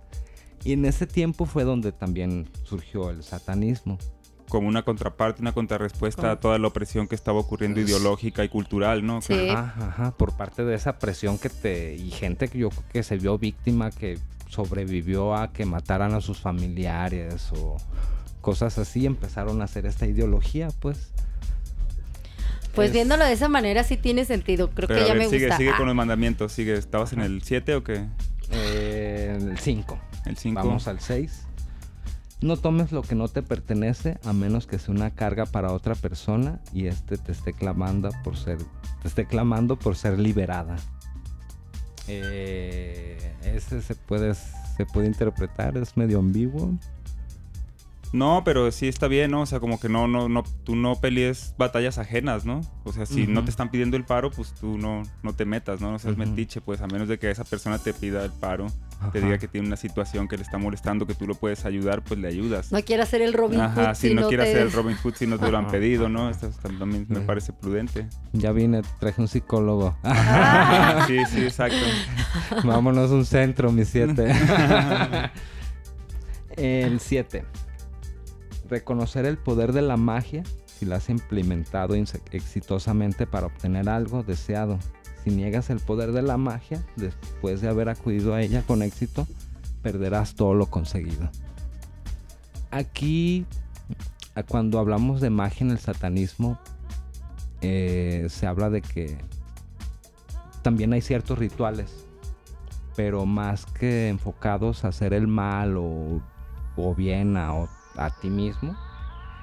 Y 0.64 0.74
en 0.74 0.86
ese 0.86 1.06
tiempo 1.08 1.46
fue 1.46 1.64
donde 1.64 1.92
también 1.92 2.50
surgió 2.64 3.10
el 3.10 3.24
satanismo. 3.24 3.98
como 4.52 4.68
una 4.68 4.84
contraparte, 4.84 5.42
una 5.42 5.54
contrarrespuesta 5.54 6.32
a 6.32 6.40
toda 6.40 6.60
la 6.60 6.68
opresión 6.68 7.08
que 7.08 7.16
estaba 7.16 7.40
ocurriendo 7.40 7.80
ideológica 7.80 8.44
y 8.44 8.50
cultural, 8.50 9.06
¿no? 9.06 9.22
Sí. 9.22 9.50
Ajá, 9.50 9.88
ajá, 9.88 10.12
por 10.12 10.36
parte 10.36 10.66
de 10.66 10.76
esa 10.76 11.00
presión 11.00 11.38
que 11.38 11.50
te... 11.50 11.96
Y 11.96 12.12
gente 12.12 12.50
que 12.50 12.60
yo 12.60 12.70
creo 12.70 12.84
que 12.92 13.02
se 13.04 13.18
vio 13.18 13.38
víctima, 13.38 13.92
que 13.92 14.20
sobrevivió 14.52 15.34
a 15.36 15.54
que 15.54 15.66
mataran 15.66 16.14
a 16.14 16.20
sus 16.22 16.40
familiares 16.40 17.52
o 17.54 17.78
cosas 18.42 18.78
así, 18.78 19.06
empezaron 19.06 19.62
a 19.62 19.66
hacer 19.66 19.86
esta 19.86 20.06
ideología, 20.08 20.68
pues. 20.80 21.12
Pues 22.76 22.88
Es- 22.88 22.94
viéndolo 22.94 23.24
de 23.26 23.34
esa 23.34 23.48
manera 23.50 23.84
sí 23.84 23.98
tiene 23.98 24.26
sentido. 24.26 24.70
Creo 24.72 24.88
Pero 24.88 25.00
que 25.02 25.08
ya 25.08 25.14
ver, 25.14 25.24
me 25.24 25.30
sigue, 25.30 25.46
gusta. 25.48 25.58
sigue 25.58 25.72
Ah, 25.74 25.78
con 25.78 25.88
los 25.88 25.96
mandamientos, 25.96 26.52
sigue. 26.52 26.74
¿Estabas 26.74 27.14
en 27.14 27.22
el 27.22 27.42
7 27.44 27.76
o 27.76 27.84
qué? 27.84 28.06
Eh, 28.52 29.38
el 29.40 29.58
5. 29.58 29.98
El 30.26 30.38
5. 30.38 30.62
Vamos 30.62 30.88
al 30.88 31.00
6. 31.00 31.44
No 32.42 32.58
tomes 32.58 32.92
lo 32.92 33.04
que 33.04 33.14
no 33.16 33.28
te 33.28 33.44
pertenece 33.44 34.18
a 34.26 34.34
menos 34.34 34.66
que 34.68 34.80
sea 34.80 34.94
una 34.96 35.12
carga 35.12 35.46
para 35.46 35.72
otra 35.74 35.96
persona 35.96 36.60
y 36.74 36.88
este 36.88 37.18
te 37.18 37.32
esté 37.32 37.54
clamando 37.54 38.10
por 38.24 38.36
ser, 38.36 38.58
te 39.02 39.08
esté 39.08 39.26
clamando 39.28 39.78
por 39.78 39.96
ser 39.96 40.18
liberada. 40.18 40.78
Eh, 42.08 43.18
ese 43.44 43.82
se 43.82 43.96
puede, 43.96 44.34
se 44.34 44.86
puede 44.86 45.08
interpretar, 45.08 45.78
es 45.78 45.96
medio 45.98 46.20
ambiguo. 46.20 46.74
No, 48.14 48.42
pero 48.44 48.70
sí 48.74 48.90
está 48.90 49.08
bien, 49.08 49.32
¿no? 49.32 49.42
O 49.42 49.46
sea, 49.46 49.62
como 49.62 49.80
que 49.80 49.88
no, 49.88 50.06
no, 50.08 50.28
no, 50.28 50.44
tú 50.66 50.76
no 50.76 50.96
pelees 51.00 51.56
batallas 51.58 51.98
ajenas, 51.98 52.46
¿no? 52.46 52.60
O 52.84 52.92
sea, 52.92 53.06
si 53.06 53.26
no 53.26 53.46
te 53.46 53.50
están 53.52 53.72
pidiendo 53.72 53.96
el 53.96 54.04
paro, 54.04 54.32
pues 54.32 54.54
tú 54.54 54.78
no, 54.78 55.04
no 55.24 55.34
te 55.34 55.46
metas, 55.46 55.80
¿no? 55.80 55.92
No 55.92 55.98
seas 56.00 56.16
Ujú. 56.18 56.26
metiche, 56.30 56.60
pues 56.60 56.82
a 56.82 56.88
menos 56.88 57.08
de 57.08 57.18
que 57.20 57.32
esa 57.32 57.46
persona 57.46 57.78
te 57.80 57.94
pida 57.94 58.26
el 58.26 58.32
paro, 58.32 58.68
te 59.14 59.20
Ajá. 59.20 59.20
diga 59.20 59.38
que 59.38 59.48
tiene 59.48 59.66
una 59.68 59.78
situación 59.78 60.28
que 60.28 60.36
le 60.36 60.44
está 60.44 60.58
molestando, 60.58 61.08
que 61.08 61.16
tú 61.16 61.26
lo 61.26 61.36
puedes 61.36 61.64
ayudar, 61.64 62.04
pues 62.04 62.20
le 62.20 62.28
ayudas. 62.28 62.72
No 62.74 62.82
quiere 62.84 63.02
hacer 63.04 63.22
el 63.22 63.32
Robin 63.32 63.62
Ajá, 63.62 63.90
Hood 63.92 63.96
si 63.96 64.14
no, 64.14 64.28
quiere 64.28 64.44
te- 64.44 64.50
hacer 64.50 64.62
el 64.64 64.72
Robin 64.74 64.98
Hood 64.98 65.16
si 65.16 65.26
no 65.28 65.40
te 65.40 65.50
lo 65.50 65.58
han 65.58 65.64
Ajá. 65.66 65.72
pedido, 65.72 66.10
¿no? 66.10 66.30
Esto 66.30 66.50
también 66.78 67.06
me 67.08 67.22
parece 67.22 67.54
prudente. 67.54 68.08
Ya 68.34 68.52
vine, 68.52 68.82
traje 69.00 69.22
un 69.22 69.30
psicólogo. 69.30 69.96
Sí, 71.08 71.24
sí, 71.32 71.44
exacto. 71.46 71.86
Vámonos 72.66 73.10
a 73.10 73.14
un 73.14 73.26
centro, 73.26 73.72
mi 73.72 73.86
7. 73.86 74.34
el 76.58 77.00
7. 77.00 77.46
Reconocer 78.72 79.26
el 79.26 79.38
poder 79.38 79.74
de 79.74 79.82
la 79.82 79.98
magia 79.98 80.44
si 80.66 80.86
la 80.86 80.96
has 80.96 81.10
implementado 81.10 81.94
exitosamente 81.94 83.28
para 83.28 83.48
obtener 83.48 83.90
algo 83.90 84.24
deseado. 84.24 84.80
Si 85.26 85.30
niegas 85.30 85.70
el 85.70 85.82
poder 85.82 86.14
de 86.14 86.22
la 86.22 86.38
magia 86.38 86.82
después 86.96 87.60
de 87.60 87.68
haber 87.68 87.90
acudido 87.90 88.34
a 88.34 88.42
ella 88.42 88.64
con 88.66 88.82
éxito, 88.82 89.28
perderás 89.84 90.36
todo 90.36 90.54
lo 90.54 90.68
conseguido. 90.68 91.30
Aquí, 92.72 93.46
cuando 94.48 94.80
hablamos 94.80 95.20
de 95.20 95.30
magia 95.30 95.66
en 95.66 95.72
el 95.72 95.80
satanismo, 95.80 96.58
eh, 97.60 98.28
se 98.30 98.48
habla 98.48 98.70
de 98.70 98.82
que 98.82 99.18
también 100.62 100.94
hay 100.94 101.02
ciertos 101.02 101.38
rituales, 101.38 102.06
pero 102.96 103.26
más 103.26 103.66
que 103.66 104.08
enfocados 104.08 104.86
a 104.86 104.88
hacer 104.88 105.14
el 105.14 105.28
mal 105.28 105.76
o, 105.76 106.22
o 106.78 106.96
bien 106.96 107.36
a, 107.36 107.54
o- 107.54 107.70
a 107.96 108.10
ti 108.10 108.30
mismo, 108.30 108.76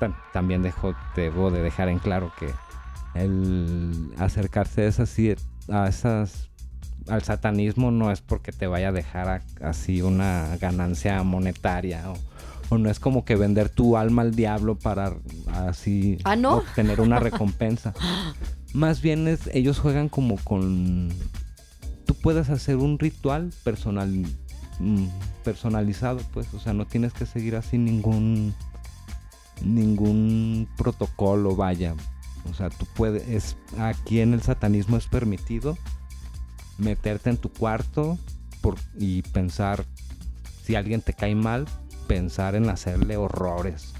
tam- 0.00 0.14
también 0.32 0.62
dejo, 0.62 0.94
debo 1.14 1.50
de 1.50 1.62
dejar 1.62 1.88
en 1.88 1.98
claro 1.98 2.32
que 2.38 2.52
el 3.14 4.12
acercarse 4.18 4.82
a 4.82 4.86
esas, 4.88 5.08
sí- 5.08 5.34
a 5.68 5.88
esas 5.88 6.48
al 7.08 7.22
satanismo 7.22 7.90
no 7.90 8.10
es 8.10 8.20
porque 8.20 8.52
te 8.52 8.66
vaya 8.66 8.88
a 8.88 8.92
dejar 8.92 9.28
a- 9.28 9.42
así 9.68 10.02
una 10.02 10.56
ganancia 10.60 11.22
monetaria 11.22 12.10
o, 12.10 12.16
o 12.74 12.78
no 12.78 12.90
es 12.90 13.00
como 13.00 13.24
que 13.24 13.34
vender 13.34 13.70
tu 13.70 13.96
alma 13.96 14.22
al 14.22 14.34
diablo 14.34 14.76
para 14.76 15.14
así 15.54 16.18
¿Ah, 16.24 16.36
no? 16.36 16.58
obtener 16.58 17.00
una 17.00 17.18
recompensa. 17.20 17.94
Más 18.74 19.00
bien 19.00 19.26
es, 19.26 19.48
ellos 19.54 19.78
juegan 19.78 20.10
como 20.10 20.36
con... 20.36 21.08
Tú 22.04 22.14
puedes 22.14 22.50
hacer 22.50 22.76
un 22.76 22.98
ritual 22.98 23.50
personal, 23.64 24.24
personalizado, 25.44 26.20
pues, 26.32 26.52
o 26.54 26.60
sea, 26.60 26.72
no 26.72 26.86
tienes 26.86 27.12
que 27.12 27.26
seguir 27.26 27.56
así 27.56 27.78
ningún 27.78 28.54
ningún 29.62 30.68
protocolo, 30.76 31.56
vaya. 31.56 31.94
O 32.48 32.54
sea, 32.54 32.70
tú 32.70 32.86
puedes, 32.94 33.28
es, 33.28 33.56
aquí 33.78 34.20
en 34.20 34.32
el 34.32 34.42
satanismo 34.42 34.96
es 34.96 35.06
permitido 35.06 35.76
meterte 36.78 37.30
en 37.30 37.36
tu 37.36 37.50
cuarto 37.52 38.18
y 38.98 39.22
pensar, 39.22 39.84
si 40.62 40.74
alguien 40.74 41.00
te 41.00 41.12
cae 41.12 41.34
mal, 41.34 41.66
pensar 42.06 42.54
en 42.54 42.68
hacerle 42.68 43.16
horrores 43.16 43.92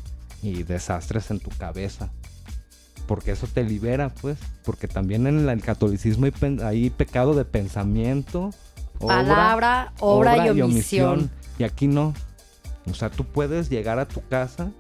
y 0.42 0.62
desastres 0.62 1.30
en 1.30 1.40
tu 1.40 1.50
cabeza. 1.50 2.10
Porque 3.06 3.30
eso 3.30 3.46
te 3.46 3.64
libera, 3.64 4.10
pues. 4.10 4.38
Porque 4.64 4.86
también 4.86 5.26
en 5.26 5.48
el, 5.48 5.62
catolicismo 5.62 6.26
hay, 6.62 6.90
pecado 6.90 7.34
de 7.34 7.44
pensamiento, 7.44 8.50
Palabra, 9.06 9.92
obra, 10.00 10.46
y 10.52 10.60
omisión. 10.60 11.30
Y 11.58 11.64
aquí 11.64 11.86
no. 11.86 12.14
O 12.90 12.94
sea, 12.94 13.10
tú 13.10 13.24
puedes 13.24 13.68
llegar 13.70 13.98
a 13.98 14.06
tu 14.06 14.26
casa 14.28 14.70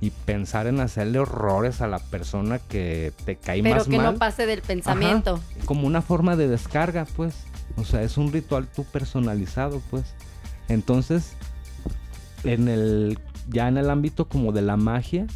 y 0.00 0.10
pensar 0.10 0.66
en 0.66 0.80
hacerle 0.80 1.20
horrores 1.20 1.80
a 1.80 1.86
la 1.86 1.98
persona 2.00 2.58
que 2.58 3.12
te 3.24 3.36
cae 3.36 3.62
Pero 3.62 3.76
más 3.76 3.86
que 3.86 3.96
mal 3.96 4.12
no 4.14 4.18
pase 4.18 4.46
del 4.46 4.60
pensamiento. 4.62 5.38
como 5.64 5.86
una 5.86 6.02
forma 6.02 6.34
de 6.36 6.48
descarga, 6.48 7.06
pues. 7.16 7.34
O 7.76 7.84
sea, 7.84 8.02
es 8.02 8.16
un 8.18 8.32
ritual 8.32 8.66
tú 8.66 8.84
personalizado, 8.84 9.80
pues. 9.90 10.04
Entonces, 10.68 11.32
en 12.44 12.68
el 12.68 13.18
ya 13.48 13.68
en 13.68 13.76
el 13.76 13.90
ámbito 13.90 14.28
como 14.28 14.52
de 14.52 14.62
la 14.62 14.76
magia 14.76 15.26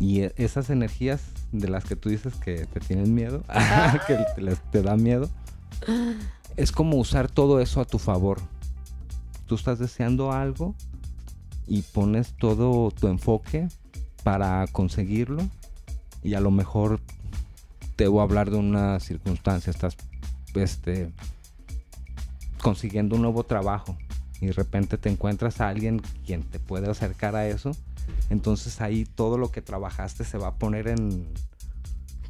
y 0.00 0.22
e- 0.22 0.32
esas 0.36 0.70
energías 0.70 1.22
de 1.52 1.68
las 1.68 1.84
que 1.84 1.96
tú 1.96 2.08
dices 2.08 2.34
que 2.36 2.66
te 2.66 2.80
tienen 2.80 3.14
miedo, 3.14 3.42
que 4.06 4.16
te, 4.34 4.40
les- 4.42 4.62
te 4.70 4.82
da 4.82 4.96
miedo, 4.96 5.28
es 6.58 6.72
como 6.72 6.96
usar 6.96 7.30
todo 7.30 7.60
eso 7.60 7.80
a 7.80 7.84
tu 7.84 8.00
favor. 8.00 8.40
Tú 9.46 9.54
estás 9.54 9.78
deseando 9.78 10.32
algo 10.32 10.74
y 11.68 11.82
pones 11.82 12.34
todo 12.36 12.90
tu 12.90 13.06
enfoque 13.06 13.68
para 14.24 14.66
conseguirlo 14.72 15.48
y 16.24 16.34
a 16.34 16.40
lo 16.40 16.50
mejor 16.50 17.00
te 17.94 18.08
voy 18.08 18.20
a 18.20 18.24
hablar 18.24 18.50
de 18.50 18.56
una 18.56 18.98
circunstancia, 18.98 19.70
estás 19.70 19.96
este 20.54 21.12
consiguiendo 22.60 23.14
un 23.14 23.22
nuevo 23.22 23.44
trabajo 23.44 23.96
y 24.40 24.46
de 24.46 24.52
repente 24.52 24.98
te 24.98 25.08
encuentras 25.08 25.60
a 25.60 25.68
alguien 25.68 26.02
quien 26.26 26.42
te 26.42 26.58
puede 26.58 26.90
acercar 26.90 27.36
a 27.36 27.46
eso, 27.46 27.70
entonces 28.30 28.80
ahí 28.80 29.04
todo 29.04 29.38
lo 29.38 29.52
que 29.52 29.62
trabajaste 29.62 30.24
se 30.24 30.38
va 30.38 30.48
a 30.48 30.54
poner 30.56 30.88
en 30.88 31.28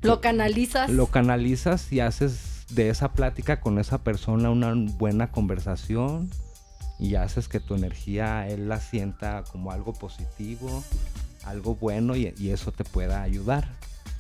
Lo 0.03 0.21
canalizas. 0.21 0.91
lo 0.91 1.07
canalizas 1.07 1.91
y 1.91 2.01
haces 2.01 2.58
de 2.71 2.91
esa 2.91 3.13
plática 3.13 3.61
con 3.61 3.79
esa 3.79 3.99
persona 3.99 4.51
una 4.51 4.75
buena 4.75 5.31
conversación 5.31 6.31
y 6.99 7.15
haces 7.15 7.49
que 7.49 7.61
tu 7.61 7.75
energía 7.75 8.49
él 8.49 8.69
la 8.69 8.81
sienta 8.81 9.45
como 9.51 9.71
algo 9.73 9.93
positivo, 9.93 10.83
algo 11.45 11.77
bueno 11.77 12.17
y, 12.17 12.35
y 12.39 12.51
eso 12.51 12.73
te 12.73 12.85
pueda 12.85 13.23
ayudar. 13.23 13.69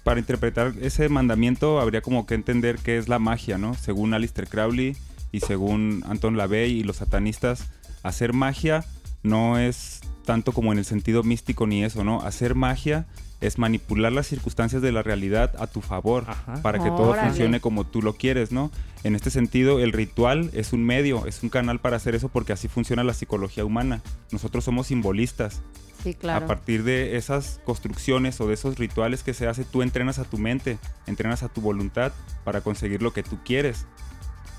Para 0.04 0.20
interpretar 0.20 0.74
ese 0.80 1.08
mandamiento 1.08 1.80
habría 1.80 2.00
como 2.00 2.24
que 2.24 2.34
entender 2.34 2.78
qué 2.78 2.98
es 2.98 3.08
la 3.08 3.18
magia, 3.18 3.58
¿no? 3.58 3.74
Según 3.74 4.14
Aleister 4.14 4.48
Crowley 4.48 4.96
y 5.32 5.40
según 5.40 6.02
Anton 6.06 6.36
LaVey 6.36 6.70
y 6.72 6.82
los 6.84 6.96
satanistas, 6.96 7.66
hacer 8.02 8.32
magia 8.32 8.84
no 9.22 9.58
es 9.58 10.00
tanto 10.28 10.52
como 10.52 10.72
en 10.72 10.78
el 10.78 10.84
sentido 10.84 11.22
místico 11.22 11.66
ni 11.66 11.82
eso, 11.82 12.04
¿no? 12.04 12.20
Hacer 12.20 12.54
magia 12.54 13.06
es 13.40 13.56
manipular 13.56 14.12
las 14.12 14.26
circunstancias 14.26 14.82
de 14.82 14.92
la 14.92 15.02
realidad 15.02 15.54
a 15.58 15.66
tu 15.66 15.80
favor 15.80 16.26
Ajá. 16.28 16.60
para 16.60 16.80
que 16.80 16.90
todo 16.90 17.14
funcione 17.14 17.62
como 17.62 17.86
tú 17.86 18.02
lo 18.02 18.12
quieres, 18.12 18.52
¿no? 18.52 18.70
En 19.04 19.14
este 19.14 19.30
sentido, 19.30 19.80
el 19.80 19.90
ritual 19.90 20.50
es 20.52 20.74
un 20.74 20.84
medio, 20.84 21.24
es 21.24 21.42
un 21.42 21.48
canal 21.48 21.80
para 21.80 21.96
hacer 21.96 22.14
eso 22.14 22.28
porque 22.28 22.52
así 22.52 22.68
funciona 22.68 23.02
la 23.04 23.14
psicología 23.14 23.64
humana. 23.64 24.02
Nosotros 24.30 24.64
somos 24.64 24.88
simbolistas. 24.88 25.62
Sí, 26.02 26.12
claro. 26.12 26.44
A 26.44 26.46
partir 26.46 26.82
de 26.82 27.16
esas 27.16 27.62
construcciones 27.64 28.38
o 28.42 28.48
de 28.48 28.52
esos 28.52 28.78
rituales 28.78 29.22
que 29.22 29.32
se 29.32 29.46
hace, 29.46 29.64
tú 29.64 29.80
entrenas 29.80 30.18
a 30.18 30.24
tu 30.24 30.36
mente, 30.36 30.76
entrenas 31.06 31.42
a 31.42 31.48
tu 31.48 31.62
voluntad 31.62 32.12
para 32.44 32.60
conseguir 32.60 33.00
lo 33.00 33.14
que 33.14 33.22
tú 33.22 33.38
quieres. 33.46 33.86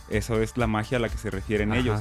Eso 0.10 0.42
es 0.42 0.58
la 0.58 0.66
magia 0.66 0.98
a 0.98 1.02
la 1.02 1.10
que 1.10 1.20
se 1.20 1.30
refieren 1.30 1.74
Ajá. 1.74 1.80
ellos. 1.80 2.00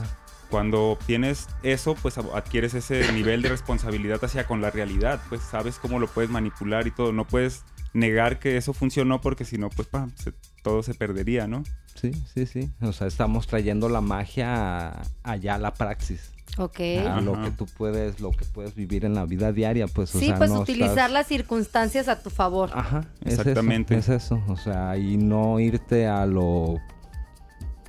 Cuando 0.51 0.91
obtienes 0.93 1.47
eso, 1.63 1.95
pues 2.01 2.17
adquieres 2.19 2.73
ese 2.75 3.13
nivel 3.13 3.43
de 3.43 3.51
responsabilidad 3.51 4.23
hacia 4.25 4.47
con 4.47 4.61
la 4.63 4.71
realidad, 4.71 5.21
pues 5.29 5.43
sabes 5.43 5.79
cómo 5.79 5.99
lo 5.99 6.07
puedes 6.09 6.31
manipular 6.31 6.87
y 6.87 6.91
todo. 6.91 7.13
No 7.13 7.27
puedes 7.27 7.65
negar 7.93 8.39
que 8.39 8.57
eso 8.57 8.73
funcionó 8.73 9.21
porque 9.21 9.45
si 9.45 9.59
no, 9.59 9.69
pues 9.71 9.89
pam, 9.89 10.11
se- 10.17 10.33
todo 10.63 10.83
se 10.83 10.95
perdería, 10.95 11.47
¿no? 11.47 11.65
Sí, 11.95 12.13
sí, 12.33 12.47
sí. 12.47 12.71
O 12.81 12.93
sea, 12.93 13.07
estamos 13.09 13.47
trayendo 13.47 13.89
la 13.89 14.01
magia 14.01 15.03
allá 15.23 15.57
a 15.57 15.59
la 15.59 15.75
praxis. 15.75 16.31
Ok. 16.57 16.81
A 17.07 17.21
lo 17.21 17.41
que 17.43 17.51
tú 17.51 17.67
puedes, 17.67 18.21
lo 18.21 18.31
que 18.31 18.45
puedes 18.47 18.75
vivir 18.75 19.05
en 19.05 19.15
la 19.15 19.25
vida 19.27 19.53
diaria, 19.53 19.87
pues. 19.87 20.15
o 20.15 20.19
sí, 20.19 20.27
sea, 20.27 20.39
pues 20.39 20.51
no 20.51 20.61
utilizar 20.61 20.91
estás- 20.91 21.11
las 21.13 21.27
circunstancias 21.27 22.09
a 22.09 22.23
tu 22.23 22.31
favor. 22.31 22.71
Ajá, 22.73 23.05
es 23.25 23.35
eso, 23.35 23.43
Exactamente. 23.43 23.97
Es 23.97 24.09
eso, 24.09 24.43
o 24.49 24.57
sea, 24.57 24.97
y 24.97 25.17
no 25.19 25.61
irte 25.61 26.07
a 26.07 26.25
lo, 26.27 26.77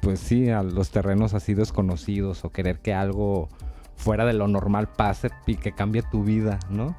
pues 0.01 0.19
sí, 0.19 0.49
a 0.49 0.63
los 0.63 0.91
terrenos 0.91 1.33
así 1.33 1.53
desconocidos 1.53 2.45
o 2.45 2.51
querer 2.51 2.79
que 2.79 2.93
algo 2.93 3.49
fuera 3.95 4.25
de 4.25 4.33
lo 4.33 4.47
normal 4.47 4.89
pase 4.89 5.29
y 5.45 5.55
que 5.55 5.73
cambie 5.73 6.03
tu 6.03 6.23
vida, 6.23 6.59
¿no? 6.69 6.95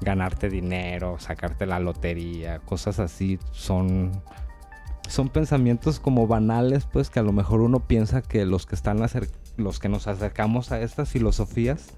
Ganarte 0.00 0.48
dinero, 0.48 1.18
sacarte 1.18 1.66
la 1.66 1.80
lotería, 1.80 2.60
cosas 2.60 2.98
así 3.00 3.38
son 3.52 4.12
son 5.08 5.28
pensamientos 5.28 6.00
como 6.00 6.26
banales, 6.26 6.86
pues 6.90 7.10
que 7.10 7.20
a 7.20 7.22
lo 7.22 7.32
mejor 7.32 7.60
uno 7.60 7.86
piensa 7.86 8.22
que 8.22 8.46
los 8.46 8.66
que 8.66 8.74
están 8.74 8.98
los 9.56 9.78
que 9.78 9.88
nos 9.88 10.06
acercamos 10.06 10.72
a 10.72 10.80
estas 10.80 11.10
filosofías 11.10 11.92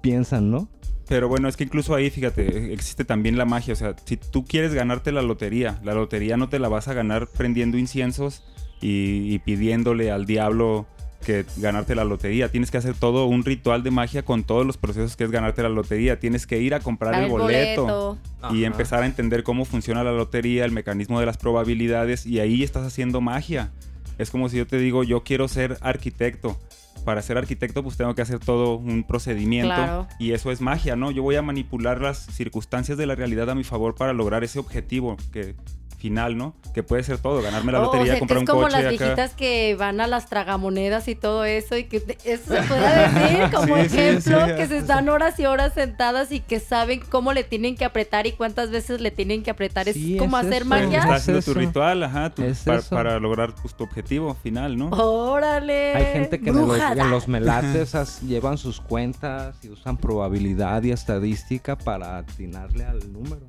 piensan, 0.00 0.50
¿no? 0.50 0.68
Pero 1.08 1.28
bueno, 1.28 1.48
es 1.48 1.56
que 1.56 1.64
incluso 1.64 1.94
ahí, 1.94 2.08
fíjate, 2.08 2.72
existe 2.72 3.04
también 3.04 3.36
la 3.36 3.44
magia. 3.44 3.72
O 3.72 3.76
sea, 3.76 3.96
si 4.04 4.16
tú 4.16 4.44
quieres 4.44 4.74
ganarte 4.74 5.10
la 5.10 5.22
lotería, 5.22 5.80
la 5.82 5.92
lotería 5.92 6.36
no 6.36 6.48
te 6.48 6.60
la 6.60 6.68
vas 6.68 6.86
a 6.86 6.94
ganar 6.94 7.26
prendiendo 7.26 7.78
inciensos 7.78 8.44
y, 8.80 9.32
y 9.34 9.38
pidiéndole 9.40 10.10
al 10.10 10.26
diablo 10.26 10.86
que 11.24 11.44
ganarte 11.58 11.94
la 11.94 12.04
lotería. 12.04 12.48
Tienes 12.50 12.70
que 12.70 12.78
hacer 12.78 12.94
todo 12.94 13.26
un 13.26 13.44
ritual 13.44 13.82
de 13.82 13.90
magia 13.90 14.24
con 14.24 14.42
todos 14.42 14.64
los 14.66 14.78
procesos 14.78 15.16
que 15.16 15.24
es 15.24 15.30
ganarte 15.30 15.62
la 15.62 15.68
lotería. 15.68 16.18
Tienes 16.18 16.46
que 16.46 16.58
ir 16.60 16.72
a 16.74 16.80
comprar 16.80 17.22
el 17.22 17.28
boleto. 17.28 18.16
y 18.42 18.42
Ajá. 18.42 18.66
empezar 18.66 19.02
a 19.02 19.06
entender 19.06 19.42
cómo 19.42 19.66
funciona 19.66 20.02
la 20.02 20.12
lotería, 20.12 20.64
el 20.64 20.72
mecanismo 20.72 21.20
de 21.20 21.26
las 21.26 21.36
probabilidades 21.36 22.24
y 22.24 22.40
ahí 22.40 22.62
estás 22.62 22.86
haciendo 22.86 23.20
magia. 23.20 23.70
Es 24.16 24.30
como 24.30 24.48
si 24.48 24.56
yo 24.56 24.66
te 24.66 24.78
digo, 24.78 25.04
yo 25.04 25.22
quiero 25.22 25.46
ser 25.48 25.76
arquitecto. 25.82 26.58
Para 27.04 27.20
ser 27.22 27.36
arquitecto 27.38 27.82
pues 27.82 27.96
tengo 27.98 28.14
que 28.14 28.20
hacer 28.22 28.38
todo 28.38 28.76
un 28.76 29.04
procedimiento 29.04 29.74
Claro. 29.74 30.06
y 30.18 30.32
eso 30.32 30.50
es 30.50 30.60
magia, 30.60 30.96
¿no? 30.96 31.10
Yo 31.10 31.22
voy 31.22 31.36
a 31.36 31.42
manipular 31.42 32.00
las 32.00 32.18
circunstancias 32.26 32.96
de 32.98 33.06
la 33.06 33.14
realidad 33.14 33.48
a 33.50 33.54
mi 33.54 33.64
favor 33.64 33.94
para 33.94 34.12
lograr 34.12 34.42
ese 34.44 34.58
objetivo 34.58 35.16
que 35.32 35.54
final, 36.00 36.36
¿no? 36.36 36.54
Que 36.74 36.82
puede 36.82 37.02
ser 37.02 37.18
todo, 37.18 37.42
ganarme 37.42 37.72
la 37.72 37.80
Oh, 37.80 37.84
lotería, 37.84 38.04
o 38.04 38.06
sea, 38.14 38.18
comprar 38.18 38.38
es 38.38 38.40
un 38.42 38.46
como 38.46 38.62
coche 38.62 38.72
las 38.72 38.80
acá. 38.80 38.90
viejitas 38.90 39.34
que 39.34 39.76
van 39.78 40.00
a 40.00 40.06
las 40.06 40.26
tragamonedas 40.28 41.06
y 41.08 41.14
todo 41.14 41.44
eso 41.44 41.76
y 41.76 41.84
que 41.84 41.98
eso 42.24 42.54
se 42.54 42.62
puede 42.62 43.08
decir 43.08 43.50
como 43.54 43.76
Sí, 43.76 43.88
sí, 43.88 43.96
ejemplo 43.98 44.46
sí. 44.46 44.54
que 44.56 44.66
se 44.66 44.78
están 44.78 45.08
horas 45.08 45.38
y 45.38 45.46
horas 45.46 45.74
sentadas 45.74 46.32
y 46.32 46.40
que 46.40 46.58
saben 46.60 47.00
cómo 47.10 47.32
le 47.32 47.44
tienen 47.44 47.76
que 47.76 47.84
apretar 47.84 48.26
y 48.26 48.32
cuántas 48.32 48.70
veces 48.70 49.00
le 49.00 49.10
tienen 49.10 49.42
que 49.42 49.50
apretar. 49.50 49.86
Sí, 49.92 50.14
es 50.14 50.18
como 50.22 50.38
es 50.38 50.46
hacer 50.46 50.62
eso. 50.62 50.68
Magia. 50.70 50.98
estás 50.98 51.04
Es 51.04 51.16
haciendo 51.22 51.42
tu 51.42 51.50
eso. 51.52 51.60
ritual, 51.60 52.02
ajá, 52.02 52.30
tu- 52.30 52.42
Es 52.42 52.64
para, 52.88 53.18
lograr 53.20 53.54
pues, 53.60 53.74
tu 53.74 53.84
objetivo 53.84 54.34
final, 54.34 54.76
¿no? 54.78 54.88
Órale. 54.90 55.94
Hay 55.94 56.04
gente 56.12 56.40
que 56.40 56.50
en 56.50 56.56
los, 56.56 56.68
brujada. 56.68 57.02
en 57.04 57.10
los 57.10 57.28
melates 57.28 57.94
as- 57.94 58.22
llevan 58.22 58.56
sus 58.58 58.80
cuentas 58.80 59.56
y 59.62 59.68
usan 59.68 59.96
probabilidad 59.96 60.82
y 60.82 60.92
estadística 60.92 61.76
para 61.76 62.18
atinarle 62.18 62.84
al 62.84 63.12
número. 63.12 63.42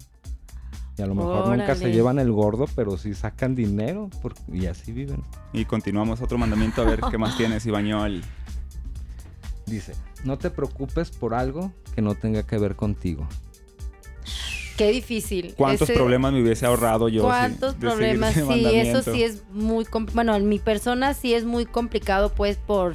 Y 1.02 1.04
a 1.04 1.08
lo 1.08 1.16
mejor 1.16 1.48
nunca 1.48 1.74
se 1.74 1.92
llevan 1.92 2.20
el 2.20 2.32
gordo, 2.32 2.66
pero 2.76 2.96
sí 2.96 3.16
sacan 3.16 3.56
dinero 3.56 4.12
por- 4.22 4.36
y 4.54 4.68
así 4.68 4.92
viven. 4.92 5.24
Y 5.52 5.66
continuamos 5.66 6.22
otro 6.22 6.38
mandamiento 6.38 6.84
a 6.84 6.86
ver 6.86 7.02
qué 7.10 7.18
más 7.18 7.36
tienes, 7.38 7.66
Ibañol. 7.66 8.22
Dice, 9.66 9.94
no 10.24 10.38
te 10.38 10.52
preocupes 10.52 11.10
por 11.10 11.34
algo 11.34 11.74
que 11.96 12.04
no 12.04 12.14
tenga 12.14 12.44
que 12.44 12.60
ver 12.60 12.76
contigo. 12.76 13.28
Qué 14.78 14.92
difícil. 14.92 15.56
¿Cuántos 15.58 15.90
Ese- 15.90 15.98
problemas 15.98 16.34
me 16.34 16.44
hubiese 16.44 16.68
ahorrado 16.68 17.10
yo? 17.10 17.24
¿Cuántos 17.24 17.74
problemas? 17.74 18.36
Sí, 18.36 18.64
eso 18.76 19.02
sí 19.02 19.24
es 19.24 19.42
muy... 19.52 19.88
Bueno, 20.14 20.36
en 20.36 20.48
mi 20.50 20.60
persona 20.60 21.16
sí 21.16 21.34
es 21.34 21.46
muy 21.46 21.66
complicado, 21.66 22.30
pues, 22.30 22.58
por, 22.58 22.94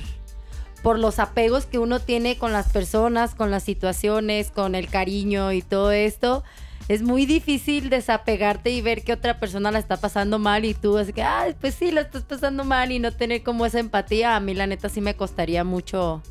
por 0.84 1.00
los 1.00 1.18
apegos 1.18 1.66
que 1.66 1.80
uno 1.80 1.98
tiene 1.98 2.38
con 2.38 2.52
las 2.52 2.70
personas, 2.70 3.34
con 3.34 3.50
las 3.50 3.64
situaciones, 3.64 4.52
con 4.52 4.76
el 4.76 4.86
cariño 4.86 5.50
y 5.50 5.60
todo 5.60 5.90
esto. 5.90 6.44
Es 6.88 7.02
muy 7.02 7.26
difícil 7.26 7.90
desapegarte 7.90 8.70
y 8.70 8.80
ver 8.80 9.02
que 9.02 9.12
otra 9.12 9.40
persona 9.40 9.72
la 9.72 9.80
está 9.80 9.96
pasando 9.96 10.38
mal 10.38 10.64
y 10.64 10.72
tú 10.72 10.98
así 10.98 11.12
que, 11.12 11.22
ay, 11.22 11.56
pues 11.60 11.74
sí, 11.74 11.90
la 11.90 12.02
estás 12.02 12.22
pasando 12.22 12.62
mal 12.62 12.92
y 12.92 13.00
no 13.00 13.10
tener 13.10 13.42
como 13.42 13.66
esa 13.66 13.80
empatía. 13.80 14.36
A 14.36 14.40
mí 14.40 14.54
la 14.54 14.68
neta 14.68 14.88
sí 14.88 15.00
me 15.00 15.16
costaría 15.16 15.64
mucho, 15.64 16.22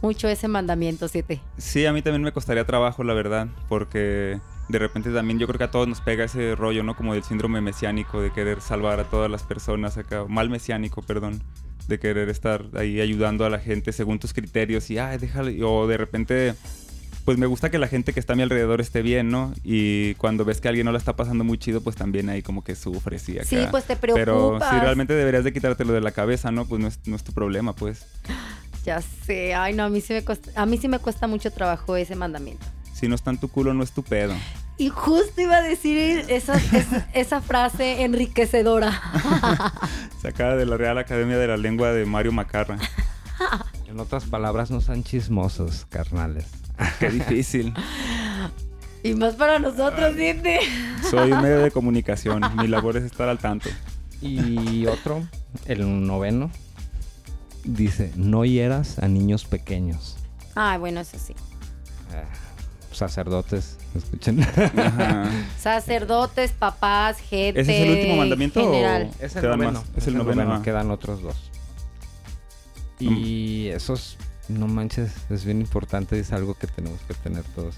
mucho 0.00 0.26
ese 0.28 0.48
mandamiento 0.48 1.08
7. 1.08 1.42
Sí, 1.58 1.84
a 1.84 1.92
mí 1.92 2.00
también 2.00 2.22
me 2.22 2.32
costaría 2.32 2.64
trabajo, 2.64 3.04
la 3.04 3.12
verdad, 3.12 3.48
porque 3.68 4.40
de 4.70 4.78
repente 4.78 5.10
también 5.10 5.38
yo 5.38 5.46
creo 5.46 5.58
que 5.58 5.64
a 5.64 5.70
todos 5.70 5.86
nos 5.86 6.00
pega 6.00 6.24
ese 6.24 6.54
rollo, 6.54 6.82
¿no? 6.82 6.96
Como 6.96 7.12
del 7.12 7.22
síndrome 7.22 7.60
mesiánico, 7.60 8.22
de 8.22 8.32
querer 8.32 8.62
salvar 8.62 9.00
a 9.00 9.04
todas 9.04 9.30
las 9.30 9.42
personas 9.42 9.98
acá, 9.98 10.24
mal 10.26 10.48
mesiánico, 10.48 11.02
perdón, 11.02 11.42
de 11.86 11.98
querer 11.98 12.30
estar 12.30 12.64
ahí 12.74 13.02
ayudando 13.02 13.44
a 13.44 13.50
la 13.50 13.58
gente 13.58 13.92
según 13.92 14.18
tus 14.18 14.32
criterios 14.32 14.88
y, 14.90 14.96
ay, 14.96 15.18
déjale, 15.18 15.62
o 15.62 15.86
de 15.86 15.98
repente, 15.98 16.54
pues 17.28 17.36
me 17.36 17.44
gusta 17.44 17.70
que 17.70 17.76
la 17.76 17.88
gente 17.88 18.14
que 18.14 18.20
está 18.20 18.32
a 18.32 18.36
mi 18.36 18.42
alrededor 18.42 18.80
esté 18.80 19.02
bien, 19.02 19.28
¿no? 19.28 19.52
Y 19.62 20.14
cuando 20.14 20.46
ves 20.46 20.62
que 20.62 20.68
alguien 20.68 20.86
no 20.86 20.92
la 20.92 20.98
está 20.98 21.14
pasando 21.14 21.44
muy 21.44 21.58
chido, 21.58 21.82
pues 21.82 21.94
también 21.94 22.30
ahí 22.30 22.40
como 22.40 22.64
que 22.64 22.74
sufres 22.74 23.28
y 23.28 23.36
acá. 23.36 23.44
Sí, 23.44 23.58
pues 23.70 23.84
te 23.84 23.96
Pero 23.96 24.14
preocupas. 24.14 24.70
si 24.70 24.80
realmente 24.80 25.12
deberías 25.12 25.44
de 25.44 25.52
quitártelo 25.52 25.92
de 25.92 26.00
la 26.00 26.12
cabeza, 26.12 26.50
¿no? 26.52 26.64
Pues 26.64 26.80
no 26.80 26.88
es, 26.88 27.00
no 27.04 27.16
es 27.16 27.24
tu 27.24 27.34
problema, 27.34 27.74
pues. 27.74 28.06
Ya 28.86 29.02
sé, 29.02 29.54
ay 29.54 29.74
no, 29.74 29.84
a 29.84 29.90
mí 29.90 30.00
sí 30.00 30.14
me 30.14 30.24
cuesta, 30.24 30.50
a 30.54 30.64
mí 30.64 30.78
sí 30.78 30.88
me 30.88 31.00
cuesta 31.00 31.26
mucho 31.26 31.50
trabajo 31.50 31.96
ese 31.96 32.16
mandamiento. 32.16 32.64
Si 32.94 33.08
no 33.08 33.14
está 33.14 33.30
en 33.30 33.36
tu 33.36 33.48
culo, 33.48 33.74
no 33.74 33.84
es 33.84 33.92
tu 33.92 34.02
pedo. 34.02 34.32
Y 34.78 34.88
justo 34.88 35.42
iba 35.42 35.56
a 35.56 35.60
decir 35.60 36.24
esa, 36.28 36.54
esa, 36.56 37.10
esa 37.12 37.42
frase 37.42 38.04
enriquecedora. 38.04 39.02
Sacada 40.22 40.56
de 40.56 40.64
la 40.64 40.78
Real 40.78 40.96
Academia 40.96 41.36
de 41.36 41.46
la 41.46 41.58
Lengua 41.58 41.92
de 41.92 42.06
Mario 42.06 42.32
Macarra. 42.32 42.78
En 43.86 44.00
otras 44.00 44.24
palabras, 44.24 44.70
no 44.70 44.80
sean 44.80 45.04
chismosos, 45.04 45.84
carnales. 45.90 46.46
Qué 46.98 47.10
difícil. 47.10 47.74
y 49.02 49.14
más 49.14 49.34
para 49.34 49.58
nosotros, 49.58 50.14
Cindy. 50.16 50.56
Soy 51.10 51.32
un 51.32 51.42
medio 51.42 51.58
de 51.58 51.70
comunicación. 51.70 52.42
Mi 52.56 52.66
labor 52.68 52.96
es 52.96 53.04
estar 53.04 53.28
al 53.28 53.38
tanto. 53.38 53.68
Y 54.20 54.86
otro, 54.86 55.26
el 55.66 56.06
noveno, 56.06 56.50
dice, 57.64 58.12
no 58.16 58.44
hieras 58.44 58.98
a 58.98 59.06
niños 59.08 59.44
pequeños. 59.44 60.16
Ay, 60.54 60.78
bueno, 60.78 61.00
eso 61.00 61.16
sí. 61.18 61.34
Eh, 62.12 62.24
sacerdotes, 62.90 63.78
escuchen. 63.94 64.42
Ajá. 64.42 65.30
Sacerdotes, 65.60 66.50
papás, 66.52 67.18
gente. 67.20 67.60
¿Ese 67.60 67.76
es 67.76 67.88
el 67.88 67.96
último 67.96 68.16
mandamiento? 68.16 68.60
o 68.60 68.72
General. 68.72 69.10
Es 69.20 69.34
te 69.34 69.38
el 69.38 69.48
noveno. 69.50 69.84
Es 69.96 70.06
el 70.08 70.16
noveno. 70.16 70.52
ah. 70.54 70.62
Quedan 70.64 70.90
otros 70.90 71.22
dos. 71.22 71.36
Y 72.98 73.68
esos, 73.68 74.16
no 74.48 74.66
manches, 74.66 75.12
es 75.30 75.44
bien 75.44 75.60
importante. 75.60 76.18
Es 76.18 76.32
algo 76.32 76.54
que 76.54 76.66
tenemos 76.66 77.00
que 77.02 77.14
tener 77.14 77.44
todos 77.54 77.76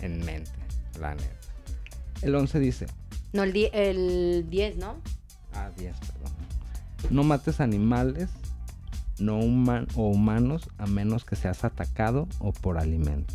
en, 0.00 0.12
en 0.12 0.24
mente, 0.24 0.50
la 1.00 1.14
neta. 1.14 1.30
El 2.22 2.34
11 2.34 2.58
dice, 2.60 2.86
No, 3.32 3.42
el, 3.42 3.54
el 3.72 4.46
10, 4.48 4.76
¿no? 4.76 4.96
ah, 5.54 5.70
10, 5.76 5.96
perdón. 5.96 6.32
No 7.10 7.22
mates 7.24 7.60
animales 7.60 8.30
no 9.18 9.38
human 9.38 9.86
o 9.94 10.08
humanos 10.08 10.68
a 10.78 10.86
menos 10.86 11.24
que 11.24 11.36
seas 11.36 11.64
atacado 11.64 12.28
o 12.38 12.52
por 12.52 12.78
alimento. 12.78 13.34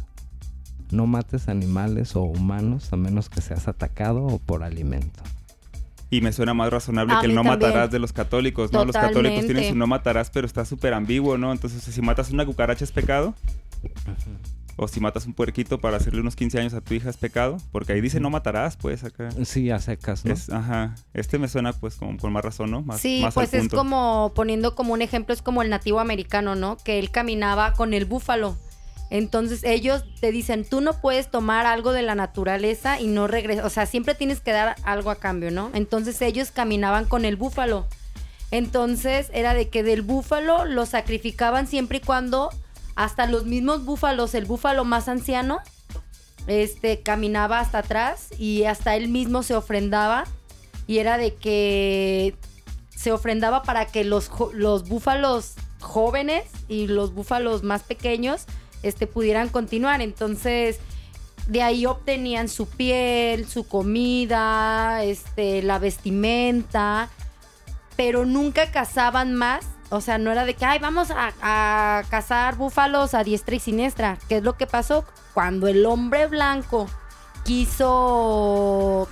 No 0.92 1.08
mates 1.08 1.48
animales 1.48 2.16
o 2.16 2.24
humanos 2.24 2.92
a 2.92 2.98
menos 2.98 3.30
que 3.30 3.42
seas 3.42 3.68
atacado 3.68 4.24
o 4.26 4.40
por 4.40 4.64
alimento. 4.64 5.24
Y 6.12 6.22
me 6.22 6.32
suena 6.34 6.54
más 6.54 6.70
razonable 6.70 7.14
A 7.14 7.22
que 7.22 7.28
el 7.28 7.34
no 7.34 7.42
también. 7.42 7.60
matarás 7.60 7.90
de 7.90 7.98
los 7.98 8.14
católicos, 8.14 8.72
¿no? 8.72 8.86
Los 8.86 8.96
católicos 8.96 9.46
tienen 9.46 9.70
su 9.70 9.76
no 9.76 9.88
matarás, 9.88 10.30
pero 10.30 10.46
está 10.46 10.66
súper 10.66 10.94
ambiguo, 10.94 11.38
¿no? 11.38 11.52
Entonces, 11.52 11.82
si 11.82 12.02
matas 12.02 12.30
una 12.32 12.46
cucaracha 12.46 12.84
es 12.84 12.92
pecado. 12.92 13.34
O 14.78 14.88
si 14.88 15.00
matas 15.00 15.26
un 15.26 15.34
puerquito 15.34 15.80
para 15.80 15.98
hacerle 15.98 16.22
unos 16.22 16.36
15 16.36 16.60
años 16.60 16.74
a 16.74 16.82
tu 16.82 16.94
hija 16.94 17.10
es 17.10 17.18
pecado. 17.18 17.58
Porque 17.72 17.94
ahí 17.94 18.02
dice 18.02 18.20
no 18.20 18.30
matarás, 18.30 18.78
pues 18.78 19.04
acá. 19.04 19.30
Sí, 19.46 19.70
a 19.70 19.80
secas, 19.80 20.26
¿no? 20.26 20.34
Es, 20.34 20.50
ajá. 20.50 20.96
Este 21.14 21.38
me 21.40 21.48
suena 21.48 21.74
pues 21.74 21.96
como 21.96 22.18
con 22.18 22.34
más 22.34 22.44
razón, 22.44 22.72
¿no? 22.72 22.82
Más, 22.82 23.00
sí, 23.00 23.22
más 23.22 23.38
al 23.38 23.48
pues 23.48 23.54
es 23.54 23.70
como 23.70 24.32
poniendo 24.36 24.76
como 24.76 24.94
un 24.94 25.02
ejemplo, 25.02 25.34
es 25.34 25.42
como 25.42 25.62
el 25.62 25.70
nativo 25.70 26.00
americano, 26.00 26.56
¿no? 26.56 26.78
Que 26.78 27.00
él 27.00 27.12
caminaba 27.12 27.74
con 27.74 27.94
el 27.94 28.06
búfalo. 28.06 28.58
Entonces 29.12 29.66
ellos 29.66 30.06
te 30.22 30.32
dicen, 30.32 30.64
tú 30.64 30.80
no 30.80 30.94
puedes 30.94 31.30
tomar 31.30 31.66
algo 31.66 31.92
de 31.92 32.02
la 32.02 32.16
naturaleza 32.16 32.98
y 32.98 33.08
no 33.08 33.28
regresar, 33.28 33.66
o 33.66 33.70
sea, 33.70 33.86
siempre 33.86 34.16
tienes 34.16 34.40
que 34.40 34.54
dar 34.54 34.78
algo 34.84 35.12
a 35.12 35.18
cambio, 35.18 35.52
¿no? 35.52 35.70
Entonces 35.74 36.22
ellos 36.22 36.52
caminaban 36.52 37.04
con 37.06 37.26
el 37.26 37.36
búfalo. 37.36 37.86
Entonces 38.52 39.30
era 39.34 39.54
de 39.54 39.68
que 39.68 39.84
del 39.84 40.02
búfalo 40.02 40.64
lo 40.64 40.86
sacrificaban 40.86 41.68
siempre 41.68 41.98
y 41.98 42.02
cuando 42.02 42.52
hasta 42.96 43.26
los 43.26 43.46
mismos 43.46 43.84
búfalos, 43.84 44.34
el 44.34 44.46
búfalo 44.46 44.86
más 44.86 45.10
anciano, 45.10 45.60
este 46.48 47.02
caminaba 47.02 47.60
hasta 47.60 47.80
atrás 47.80 48.30
y 48.40 48.64
hasta 48.64 48.96
él 48.96 49.10
mismo 49.10 49.44
se 49.44 49.56
ofrendaba 49.56 50.24
y 50.88 51.00
era 51.00 51.18
de 51.18 51.36
que 51.36 52.38
se 52.96 53.12
ofrendaba 53.12 53.64
para 53.64 53.88
que 53.88 54.06
los, 54.06 54.32
los 54.54 54.88
búfalos 54.88 55.56
jóvenes 55.82 56.46
y 56.70 56.88
los 56.88 57.14
búfalos 57.14 57.64
más 57.64 57.84
pequeños 57.84 58.46
este, 58.84 59.08
pudieran 59.08 59.50
continuar. 59.50 60.02
Entonces, 60.02 60.80
de 61.48 61.62
ahí 61.62 61.86
obtenían 61.86 62.48
su 62.48 62.68
piel, 62.68 63.48
su 63.48 63.68
comida, 63.68 65.04
este, 65.04 65.62
la 65.64 65.80
vestimenta, 65.80 67.10
pero 67.96 68.26
nunca 68.26 68.72
cazaban 68.72 69.34
más. 69.34 69.66
O 69.90 70.00
sea, 70.00 70.18
no 70.18 70.32
era 70.32 70.46
de 70.46 70.54
que, 70.54 70.66
ay, 70.66 70.80
vamos 70.80 71.12
a, 71.12 71.34
a 71.42 72.04
cazar 72.10 72.56
búfalos 72.56 73.14
a 73.14 73.24
diestra 73.24 73.56
y 73.56 73.60
siniestra. 73.60 74.18
¿Qué 74.30 74.38
es 74.38 74.44
lo 74.44 74.58
que 74.58 74.68
pasó? 74.68 75.04
Cuando 75.34 75.68
el 75.68 75.86
hombre 75.86 76.28
blanco 76.28 76.88
quiso 77.44 79.10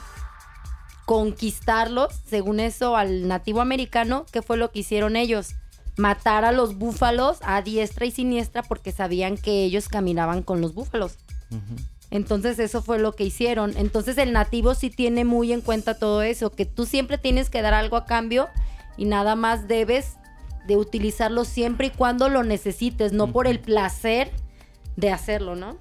conquistarlos, 1.06 2.14
según 2.28 2.60
eso, 2.60 2.96
al 2.96 3.28
nativo 3.28 3.62
americano, 3.62 4.26
¿qué 4.32 4.42
fue 4.42 4.58
lo 4.58 4.72
que 4.72 4.80
hicieron 4.80 5.16
ellos? 5.16 5.56
Matar 6.00 6.45
a 6.45 6.54
los 6.54 6.78
búfalos 6.78 7.39
a 7.41 7.62
diestra 7.62 8.06
y 8.06 8.12
siniestra 8.12 8.64
porque 8.64 8.93
sabían 8.93 9.36
que 9.38 9.66
ellos 9.66 9.89
caminaban 9.89 10.43
con 10.43 10.62
los 10.62 10.74
búfalos. 10.74 11.18
Entonces 12.10 12.58
eso 12.58 12.82
fue 12.82 13.00
lo 13.00 13.12
que 13.14 13.26
hicieron. 13.26 13.74
Entonces 13.76 14.18
el 14.18 14.32
nativo 14.32 14.76
sí 14.76 14.89
tiene 14.89 15.26
muy 15.26 15.52
en 15.52 15.60
cuenta 15.60 16.00
todo 16.00 16.22
eso, 16.22 16.52
que 16.52 16.66
tú 16.66 16.86
siempre 16.86 17.18
tienes 17.18 17.50
que 17.50 17.62
dar 17.62 17.74
algo 17.74 17.97
a 17.97 18.06
cambio 18.06 18.47
y 18.95 19.06
nada 19.06 19.36
más 19.36 19.68
debes 19.68 20.16
de 20.68 20.78
utilizarlo 20.78 21.43
siempre 21.43 21.88
y 21.88 21.89
cuando 21.89 22.30
lo 22.30 22.43
necesites, 22.43 23.12
no 23.12 23.32
por 23.34 23.45
el 23.45 23.60
placer 23.60 24.32
de 24.95 25.12
hacerlo, 25.12 25.56
¿no? 25.56 25.78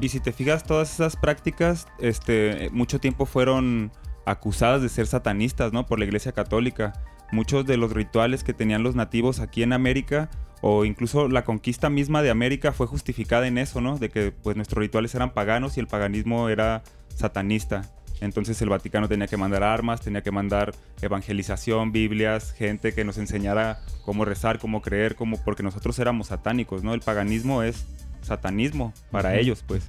Y 0.00 0.08
si 0.08 0.18
te 0.18 0.32
fijas, 0.32 0.64
todas 0.64 0.92
esas 0.92 1.16
prácticas, 1.16 1.86
este, 2.00 2.70
mucho 2.72 2.98
tiempo 2.98 3.24
fueron 3.24 3.92
acusadas 4.24 4.82
de 4.82 4.88
ser 4.88 5.06
satanistas, 5.06 5.72
¿no? 5.72 5.86
Por 5.86 5.98
la 5.98 6.06
Iglesia 6.06 6.32
Católica. 6.32 6.92
Muchos 7.30 7.66
de 7.66 7.76
los 7.76 7.92
rituales 7.92 8.44
que 8.44 8.54
tenían 8.54 8.82
los 8.82 8.94
nativos 8.94 9.40
aquí 9.40 9.62
en 9.62 9.72
América, 9.72 10.30
o 10.60 10.84
incluso 10.84 11.28
la 11.28 11.44
conquista 11.44 11.90
misma 11.90 12.22
de 12.22 12.30
América, 12.30 12.72
fue 12.72 12.86
justificada 12.86 13.46
en 13.46 13.58
eso, 13.58 13.80
¿no? 13.80 13.98
De 13.98 14.08
que 14.08 14.32
pues 14.32 14.56
nuestros 14.56 14.80
rituales 14.80 15.14
eran 15.14 15.32
paganos 15.32 15.76
y 15.76 15.80
el 15.80 15.86
paganismo 15.86 16.48
era 16.48 16.82
satanista. 17.14 17.82
Entonces 18.20 18.60
el 18.62 18.68
Vaticano 18.68 19.08
tenía 19.08 19.26
que 19.28 19.36
mandar 19.36 19.62
armas, 19.62 20.00
tenía 20.00 20.22
que 20.22 20.30
mandar 20.30 20.74
evangelización, 21.02 21.92
Biblias, 21.92 22.52
gente 22.52 22.92
que 22.92 23.04
nos 23.04 23.18
enseñara 23.18 23.80
cómo 24.04 24.24
rezar, 24.24 24.58
cómo 24.58 24.82
creer, 24.82 25.14
cómo, 25.14 25.36
porque 25.44 25.62
nosotros 25.62 25.98
éramos 25.98 26.28
satánicos, 26.28 26.82
¿no? 26.82 26.94
El 26.94 27.00
paganismo 27.00 27.62
es 27.62 27.86
satanismo 28.22 28.92
para 29.10 29.36
ellos, 29.36 29.62
pues. 29.66 29.86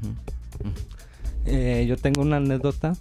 Eh, 1.46 1.86
yo 1.88 1.98
tengo 1.98 2.22
una 2.22 2.38
anécdota. 2.38 2.94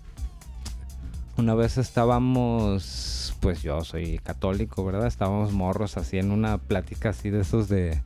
Una 1.37 1.55
vez 1.55 1.79
estábamos, 1.79 3.28
pues 3.41 3.63
yo 3.63 3.83
soy 3.83 4.19
católico, 4.19 4.85
¿verdad? 4.85 5.07
Estábamos 5.07 5.53
morros 5.53 5.97
así 5.97 6.19
en 6.19 6.31
una 6.31 6.59
plática 6.59 7.11
así 7.11 7.31
de 7.31 7.41
esos 7.41 7.69
de 7.69 8.03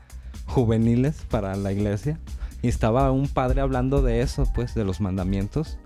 juveniles 0.46 1.26
para 1.30 1.56
la 1.56 1.72
iglesia. 1.72 2.18
Y 2.62 2.68
estaba 2.68 3.10
un 3.10 3.28
padre 3.28 3.60
hablando 3.60 4.02
de 4.02 4.20
eso, 4.20 4.44
pues, 4.54 4.74
de 4.74 4.84
los 4.84 5.00
mandamientos. 5.00 5.78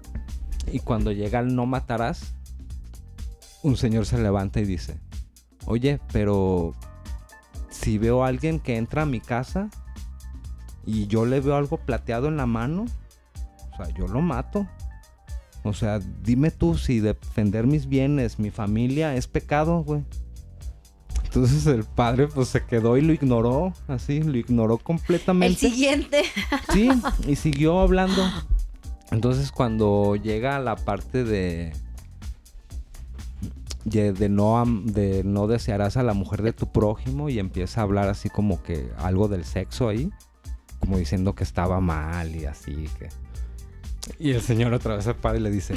Y 0.70 0.80
cuando 0.80 1.12
llega 1.12 1.40
el 1.40 1.54
no 1.54 1.66
matarás, 1.66 2.34
un 3.62 3.76
señor 3.76 4.06
se 4.06 4.18
levanta 4.18 4.60
y 4.60 4.64
dice, 4.64 4.98
oye, 5.64 6.00
pero 6.12 6.74
si 7.70 7.98
veo 7.98 8.24
a 8.24 8.28
alguien 8.28 8.60
que 8.60 8.76
entra 8.76 9.02
a 9.02 9.06
mi 9.06 9.20
casa 9.20 9.70
y 10.84 11.06
yo 11.06 11.24
le 11.24 11.40
veo 11.40 11.56
algo 11.56 11.78
plateado 11.78 12.28
en 12.28 12.36
la 12.36 12.46
mano, 12.46 12.86
o 13.72 13.76
sea, 13.76 13.88
yo 13.94 14.06
lo 14.06 14.20
mato. 14.20 14.66
O 15.66 15.74
sea, 15.74 16.00
dime 16.22 16.50
tú 16.50 16.76
si 16.76 17.00
defender 17.00 17.66
mis 17.66 17.88
bienes, 17.88 18.38
mi 18.38 18.50
familia, 18.50 19.14
es 19.14 19.26
pecado, 19.26 19.82
güey. 19.82 20.04
Entonces 21.24 21.66
el 21.66 21.84
padre 21.84 22.28
pues 22.28 22.48
se 22.48 22.64
quedó 22.64 22.96
y 22.96 23.02
lo 23.02 23.12
ignoró, 23.12 23.74
así, 23.88 24.22
lo 24.22 24.38
ignoró 24.38 24.78
completamente. 24.78 25.66
El 25.66 25.72
siguiente. 25.72 26.22
Sí, 26.72 26.88
y 27.26 27.36
siguió 27.36 27.80
hablando. 27.80 28.22
Entonces 29.10 29.52
cuando 29.52 30.16
llega 30.16 30.56
a 30.56 30.60
la 30.60 30.76
parte 30.76 31.24
de 31.24 31.72
de, 33.84 34.28
no 34.28 34.64
de 34.66 35.22
no 35.24 35.46
desearás 35.46 35.96
a 35.96 36.02
la 36.02 36.12
mujer 36.12 36.42
de 36.42 36.52
tu 36.52 36.66
prójimo 36.72 37.28
y 37.28 37.38
empieza 37.38 37.80
a 37.80 37.84
hablar 37.84 38.08
así 38.08 38.28
como 38.28 38.62
que 38.62 38.90
algo 38.98 39.28
del 39.28 39.44
sexo 39.44 39.88
ahí, 39.88 40.10
como 40.80 40.98
diciendo 40.98 41.34
que 41.34 41.44
estaba 41.44 41.80
mal 41.80 42.34
y 42.34 42.46
así 42.46 42.88
que 42.98 43.08
y 44.18 44.30
el 44.32 44.40
señor 44.40 44.72
otra 44.72 44.96
vez 44.96 45.04
se 45.04 45.14
para 45.14 45.36
y 45.36 45.40
le 45.40 45.50
dice, 45.50 45.74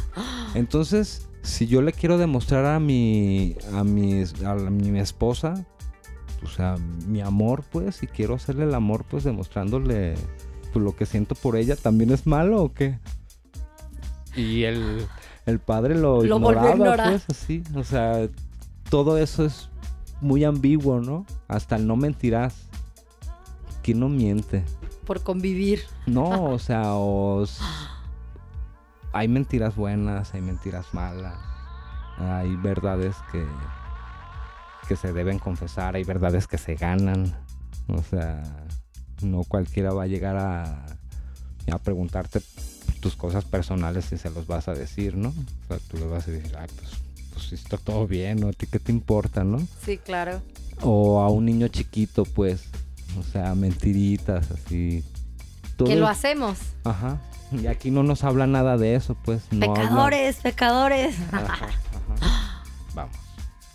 entonces 0.54 1.26
si 1.42 1.66
yo 1.66 1.80
le 1.82 1.92
quiero 1.92 2.18
demostrar 2.18 2.66
a 2.66 2.78
mi 2.80 3.56
a 3.72 3.82
mi 3.84 4.22
a 4.44 4.54
la- 4.54 4.70
mi 4.70 4.98
esposa 4.98 5.66
o 6.42 6.48
sea, 6.48 6.76
mi 7.06 7.20
amor, 7.20 7.64
pues, 7.70 8.02
y 8.02 8.06
quiero 8.06 8.34
hacerle 8.34 8.64
el 8.64 8.74
amor, 8.74 9.04
pues, 9.04 9.24
demostrándole 9.24 10.14
pues, 10.72 10.82
lo 10.82 10.96
que 10.96 11.04
siento 11.04 11.34
por 11.34 11.54
ella, 11.54 11.76
¿también 11.76 12.10
es 12.12 12.26
malo 12.26 12.62
o 12.62 12.72
qué? 12.72 12.98
Y 14.34 14.62
el, 14.62 15.06
el 15.44 15.58
padre 15.58 15.96
lo, 15.96 16.22
Lo 16.24 16.36
ignoraba, 16.36 16.70
ignorar. 16.70 17.10
pues, 17.10 17.24
así. 17.28 17.62
O 17.74 17.84
sea, 17.84 18.26
todo 18.88 19.18
eso 19.18 19.44
es 19.44 19.68
muy 20.22 20.44
ambiguo, 20.44 20.98
¿no? 21.00 21.26
Hasta 21.46 21.76
el 21.76 21.86
no 21.86 21.96
mentirás. 21.96 22.54
¿Quién 23.82 24.00
no 24.00 24.08
miente? 24.08 24.64
Por 25.10 25.24
convivir. 25.24 25.82
No, 26.06 26.44
o 26.52 26.58
sea, 26.60 26.94
o 26.94 27.42
s- 27.42 27.60
hay 29.12 29.26
mentiras 29.26 29.74
buenas, 29.74 30.32
hay 30.34 30.40
mentiras 30.40 30.86
malas, 30.92 31.34
hay 32.16 32.54
verdades 32.54 33.16
que, 33.32 33.44
que 34.86 34.94
se 34.94 35.12
deben 35.12 35.40
confesar, 35.40 35.96
hay 35.96 36.04
verdades 36.04 36.46
que 36.46 36.58
se 36.58 36.76
ganan. 36.76 37.34
O 37.88 38.00
sea, 38.04 38.40
no 39.20 39.42
cualquiera 39.42 39.92
va 39.92 40.04
a 40.04 40.06
llegar 40.06 40.36
a, 40.36 40.86
a 41.72 41.78
preguntarte 41.78 42.40
tus 43.00 43.16
cosas 43.16 43.44
personales 43.44 44.12
y 44.12 44.16
se 44.16 44.30
los 44.30 44.46
vas 44.46 44.68
a 44.68 44.74
decir, 44.74 45.16
¿no? 45.16 45.30
O 45.30 45.66
sea, 45.66 45.78
tú 45.90 45.96
le 45.96 46.06
vas 46.06 46.28
a 46.28 46.30
decir, 46.30 46.56
ah, 46.56 46.66
pues, 46.76 46.90
pues 47.32 47.52
está 47.52 47.78
todo 47.78 48.06
bien, 48.06 48.38
¿no? 48.38 48.46
¿A 48.46 48.52
ti 48.52 48.68
qué 48.68 48.78
te 48.78 48.92
importa, 48.92 49.42
no? 49.42 49.58
Sí, 49.84 49.98
claro. 49.98 50.40
O 50.82 51.20
a 51.20 51.28
un 51.30 51.46
niño 51.46 51.66
chiquito, 51.66 52.22
pues, 52.24 52.62
o 53.18 53.22
sea, 53.22 53.54
mentiritas, 53.54 54.50
así. 54.50 55.04
Todo 55.76 55.88
Que 55.88 55.96
lo 55.96 56.06
es- 56.06 56.12
hacemos. 56.18 56.58
Ajá. 56.84 57.18
Y 57.52 57.66
aquí 57.66 57.90
no 57.90 58.02
nos 58.02 58.22
habla 58.24 58.46
nada 58.46 58.76
de 58.76 58.94
eso, 58.94 59.16
pues. 59.24 59.42
No 59.50 59.66
habla- 59.72 59.82
pecadores, 59.82 60.36
pecadores. 60.36 61.16
Ajá, 61.32 61.54
ajá. 61.54 62.62
Vamos. 62.94 63.16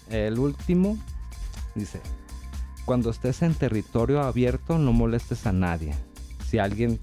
El 0.09 0.39
último 0.39 0.97
dice: 1.73 1.99
Cuando 2.85 3.09
estés 3.09 3.41
en 3.41 3.53
territorio 3.55 4.21
abierto, 4.21 4.77
no 4.77 4.93
molestes 4.93 5.45
a 5.47 5.51
nadie. 5.51 5.93
Si 6.47 6.59
alguien 6.59 6.99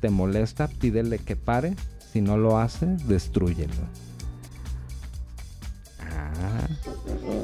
te 0.00 0.10
molesta, 0.10 0.68
pídele 0.68 1.18
que 1.18 1.34
pare. 1.36 1.74
Si 2.12 2.20
no 2.20 2.36
lo 2.36 2.58
hace, 2.58 2.86
destrúyelo. 2.86 3.72
Ah. 6.00 6.68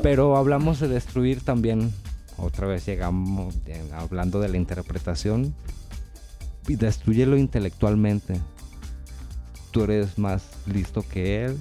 Pero 0.02 0.36
hablamos 0.36 0.78
de 0.80 0.88
destruir 0.88 1.42
también. 1.42 1.92
Otra 2.38 2.66
vez 2.66 2.86
llegamos 2.86 3.56
hablando 3.92 4.40
de 4.40 4.48
la 4.48 4.56
interpretación. 4.56 5.54
Y 6.68 6.76
destruyelo 6.76 7.36
intelectualmente. 7.36 8.40
Tú 9.70 9.84
eres 9.84 10.18
más 10.18 10.44
listo 10.66 11.02
que 11.02 11.44
él. 11.44 11.58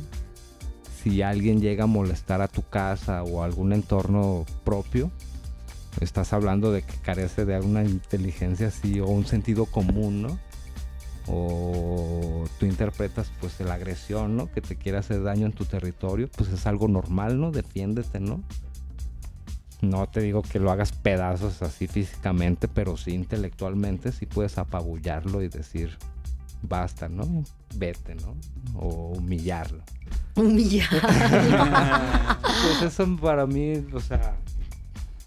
Si 1.02 1.22
alguien 1.22 1.62
llega 1.62 1.86
a 1.86 1.88
molestar 1.88 2.42
a 2.42 2.48
tu 2.48 2.62
casa 2.62 3.24
o 3.24 3.42
a 3.42 3.46
algún 3.46 3.74
entorno 3.74 4.46
propio, 4.66 5.12
estás 6.02 6.34
hablando 6.34 6.72
de 6.72 6.84
que 6.84 6.96
carece 6.98 7.46
de 7.46 7.60
una 7.60 7.84
inteligencia 7.84 8.68
así 8.68 9.00
o 9.00 9.08
un 9.08 9.26
sentido 9.26 9.66
común, 9.66 10.22
¿no? 10.24 10.40
O 11.28 12.46
tú 12.60 12.66
interpretas 12.66 13.32
pues 13.40 13.60
la 13.62 13.76
agresión, 13.76 14.36
¿no? 14.36 14.52
Que 14.52 14.62
te 14.62 14.76
quiere 14.76 14.98
hacer 14.98 15.24
daño 15.24 15.46
en 15.46 15.54
tu 15.54 15.66
territorio, 15.66 16.30
pues 16.36 16.50
es 16.50 16.68
algo 16.68 16.88
normal, 16.88 17.40
¿no? 17.40 17.52
Defiéndete, 17.52 18.20
¿no? 18.20 18.44
No 19.82 20.08
te 20.08 20.22
digo 20.22 20.42
que 20.42 20.60
lo 20.60 20.72
hagas 20.72 20.92
pedazos 20.92 21.62
así 21.62 21.88
físicamente, 21.88 22.68
pero 22.68 22.98
sí 22.98 23.12
intelectualmente, 23.12 24.12
sí 24.12 24.26
puedes 24.26 24.58
apabullarlo 24.58 25.44
y 25.44 25.50
decir, 25.50 25.98
basta, 26.64 27.08
¿no? 27.08 27.44
Vete, 27.76 28.16
¿no? 28.16 28.36
O 28.76 29.14
humillarlo. 29.18 29.84
Humillar. 30.36 30.88
Pues 32.58 32.82
eso 32.92 33.18
para 33.18 33.46
mí, 33.46 33.86
o 33.94 34.00
sea, 34.00 34.36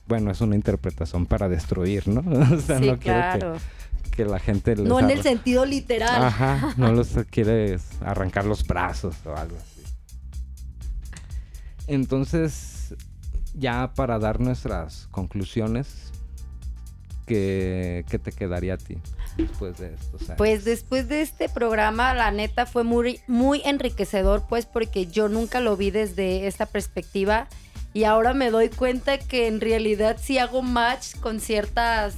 bueno, 0.09 0.32
es 0.32 0.40
una 0.40 0.57
interpretación 0.57 1.26
para 1.26 1.48
destruir, 1.48 2.09
¿no? 2.09 2.20
O 2.55 2.61
sea, 2.61 2.80
sí, 2.80 2.86
no 2.86 2.98
quiero 2.98 3.20
claro. 3.20 3.57
que, 4.03 4.11
que 4.11 4.24
la 4.24 4.40
gente 4.40 4.74
les 4.74 4.86
No 4.86 4.98
en 4.98 5.11
el 5.11 5.22
sentido 5.22 5.64
literal. 5.64 6.24
Ajá, 6.24 6.74
no 6.76 6.92
les 6.92 7.16
quieres 7.30 7.82
arrancar 8.01 8.46
los 8.46 8.66
brazos 8.66 9.14
o 9.24 9.36
algo 9.36 9.57
así. 9.57 9.82
Entonces, 11.86 12.79
ya 13.55 13.92
para 13.94 14.18
dar 14.18 14.40
nuestras 14.40 15.09
conclusiones, 15.11 16.12
¿qué, 17.26 18.05
qué 18.09 18.18
te 18.18 18.32
quedaría 18.32 18.74
a 18.74 18.78
ti 18.78 18.98
después 19.36 19.78
de 19.78 19.94
esto? 19.94 20.18
Sea, 20.18 20.36
Pues 20.36 20.64
después 20.64 21.09
de 21.09 21.22
este 21.22 21.48
programa, 21.48 22.14
la 22.14 22.30
neta 22.30 22.66
fue 22.66 22.84
muy, 22.84 23.20
muy 23.26 23.62
enriquecedor, 23.64 24.44
pues 24.48 24.66
porque 24.66 25.07
yo 25.07 25.28
nunca 25.28 25.61
lo 25.61 25.76
vi 25.76 25.90
desde 25.90 26.46
esta 26.46 26.66
perspectiva 26.66 27.48
y 27.92 28.05
ahora 28.05 28.34
me 28.34 28.51
doy 28.51 28.68
cuenta 28.68 29.18
que 29.18 29.48
en 29.48 29.61
realidad 29.61 30.16
sí 30.20 30.38
hago 30.38 30.62
match 30.62 31.16
con 31.16 31.40
ciertas, 31.40 32.14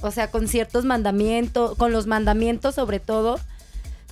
o 0.00 0.10
sea, 0.10 0.30
con 0.30 0.48
ciertos 0.48 0.84
mandamientos, 0.84 1.76
con 1.76 1.92
los 1.92 2.06
mandamientos 2.06 2.74
sobre 2.74 3.00
todo. 3.00 3.38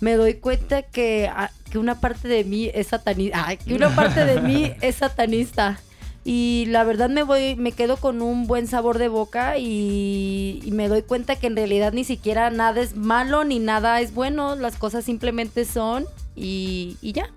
Me 0.00 0.14
doy 0.14 0.34
cuenta 0.34 0.82
que, 0.82 1.28
ah, 1.34 1.50
que 1.70 1.78
una 1.78 2.00
parte 2.00 2.28
de 2.28 2.44
mí 2.44 2.70
es 2.72 2.88
satanista, 2.88 3.56
que 3.56 3.74
una 3.74 3.94
parte 3.96 4.24
de 4.24 4.40
mí 4.40 4.72
es 4.80 4.96
satanista. 4.96 5.80
Y 6.24 6.66
la 6.68 6.84
verdad 6.84 7.08
me 7.08 7.22
voy, 7.22 7.56
me 7.56 7.72
quedo 7.72 7.96
con 7.96 8.20
un 8.20 8.46
buen 8.46 8.66
sabor 8.66 8.98
de 8.98 9.08
boca 9.08 9.58
y, 9.58 10.68
me 10.72 10.88
doy 10.88 11.02
cuenta 11.02 11.36
que 11.36 11.46
en 11.46 11.56
realidad 11.56 11.92
ni 11.92 12.04
siquiera 12.04 12.50
nada 12.50 12.80
es 12.80 12.96
malo 12.96 13.44
ni 13.44 13.58
nada 13.58 14.00
es 14.00 14.12
bueno, 14.12 14.54
las 14.54 14.76
cosas 14.76 15.04
simplemente 15.04 15.64
son 15.64 16.04
y, 16.36 16.96
y 17.00 17.12
ya. 17.12 17.30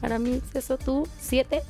Para 0.00 0.18
mí 0.18 0.30
es 0.30 0.56
eso, 0.56 0.78
tú, 0.78 1.06
siete. 1.18 1.62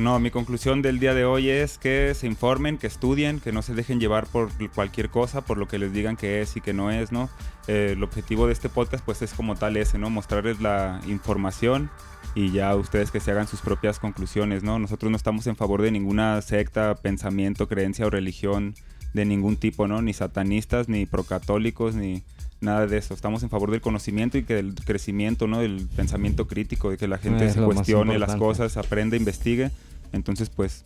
No, 0.00 0.18
mi 0.18 0.30
conclusión 0.30 0.80
del 0.80 0.98
día 0.98 1.12
de 1.12 1.26
hoy 1.26 1.50
es 1.50 1.76
que 1.76 2.14
se 2.14 2.26
informen, 2.26 2.78
que 2.78 2.86
estudien, 2.86 3.38
que 3.38 3.52
no 3.52 3.60
se 3.60 3.74
dejen 3.74 4.00
llevar 4.00 4.26
por 4.26 4.50
cualquier 4.74 5.10
cosa, 5.10 5.42
por 5.42 5.58
lo 5.58 5.68
que 5.68 5.78
les 5.78 5.92
digan 5.92 6.16
que 6.16 6.40
es 6.40 6.56
y 6.56 6.62
que 6.62 6.72
no 6.72 6.90
es, 6.90 7.12
¿no? 7.12 7.28
Eh, 7.66 7.90
el 7.92 8.02
objetivo 8.02 8.46
de 8.46 8.54
este 8.54 8.70
podcast 8.70 9.04
pues 9.04 9.20
es 9.20 9.34
como 9.34 9.56
tal 9.56 9.76
ese, 9.76 9.98
¿no? 9.98 10.08
Mostrarles 10.08 10.60
la 10.60 11.02
información 11.06 11.90
y 12.34 12.52
ya 12.52 12.74
ustedes 12.76 13.10
que 13.10 13.20
se 13.20 13.30
hagan 13.30 13.46
sus 13.48 13.60
propias 13.60 13.98
conclusiones, 13.98 14.62
¿no? 14.62 14.78
Nosotros 14.78 15.10
no 15.10 15.16
estamos 15.16 15.46
en 15.46 15.56
favor 15.56 15.82
de 15.82 15.90
ninguna 15.90 16.40
secta, 16.42 16.94
pensamiento, 16.94 17.68
creencia 17.68 18.06
o 18.06 18.10
religión 18.10 18.74
de 19.14 19.24
ningún 19.24 19.56
tipo, 19.56 19.88
¿no? 19.88 20.00
Ni 20.02 20.12
satanistas, 20.12 20.88
ni 20.88 21.06
procatólicos, 21.06 21.94
ni 21.94 22.22
nada 22.60 22.86
de 22.86 22.98
eso. 22.98 23.14
Estamos 23.14 23.42
en 23.42 23.50
favor 23.50 23.70
del 23.70 23.80
conocimiento 23.80 24.38
y 24.38 24.44
que 24.44 24.54
del 24.54 24.74
crecimiento, 24.74 25.46
¿no? 25.46 25.58
Del 25.58 25.88
pensamiento 25.96 26.46
crítico, 26.46 26.90
de 26.90 26.96
que 26.96 27.08
la 27.08 27.18
gente 27.18 27.46
Es 27.46 27.54
se 27.54 27.62
cuestione 27.62 28.18
las 28.18 28.36
cosas, 28.36 28.76
aprenda, 28.76 29.16
investigue. 29.16 29.70
Entonces, 30.12 30.50
pues, 30.50 30.84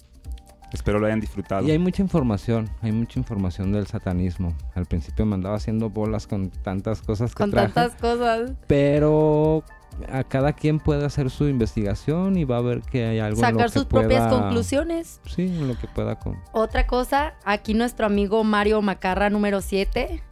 espero 0.72 0.98
lo 0.98 1.06
hayan 1.06 1.20
disfrutado. 1.20 1.66
Y 1.66 1.70
hay 1.70 1.78
mucha 1.78 2.02
información, 2.02 2.70
hay 2.80 2.92
mucha 2.92 3.18
información 3.18 3.72
del 3.72 3.86
satanismo. 3.86 4.56
Al 4.74 4.86
principio 4.86 5.26
me 5.26 5.34
andaba 5.34 5.56
haciendo 5.56 5.90
bolas 5.90 6.26
con 6.26 6.50
tantas 6.50 7.02
cosas 7.02 7.32
que 7.34 7.42
Con 7.42 7.50
traje, 7.50 7.72
tantas 7.72 8.00
cosas. 8.00 8.52
pero 8.66 9.64
a 10.10 10.24
cada 10.24 10.52
quien 10.52 10.78
puede 10.80 11.04
hacer 11.04 11.30
su 11.30 11.46
investigación 11.48 12.36
y 12.36 12.44
va 12.44 12.58
a 12.58 12.60
ver 12.60 12.80
que 12.82 13.04
hay 13.04 13.18
algo 13.18 13.36
en 13.36 13.42
lo 13.42 13.46
Sacar 13.48 13.66
que 13.66 13.72
sus 13.72 13.84
propias 13.86 14.28
pueda- 14.28 14.40
conclusiones. 14.42 15.20
Sí, 15.26 15.42
en 15.42 15.68
lo 15.68 15.78
que 15.78 15.86
pueda 15.88 16.18
con. 16.18 16.38
Otra 16.52 16.86
cosa, 16.86 17.34
aquí 17.44 17.74
nuestro 17.74 18.06
amigo 18.06 18.42
Mario 18.44 18.82
Macarra 18.82 19.30
número 19.30 19.60
7. 19.60 20.22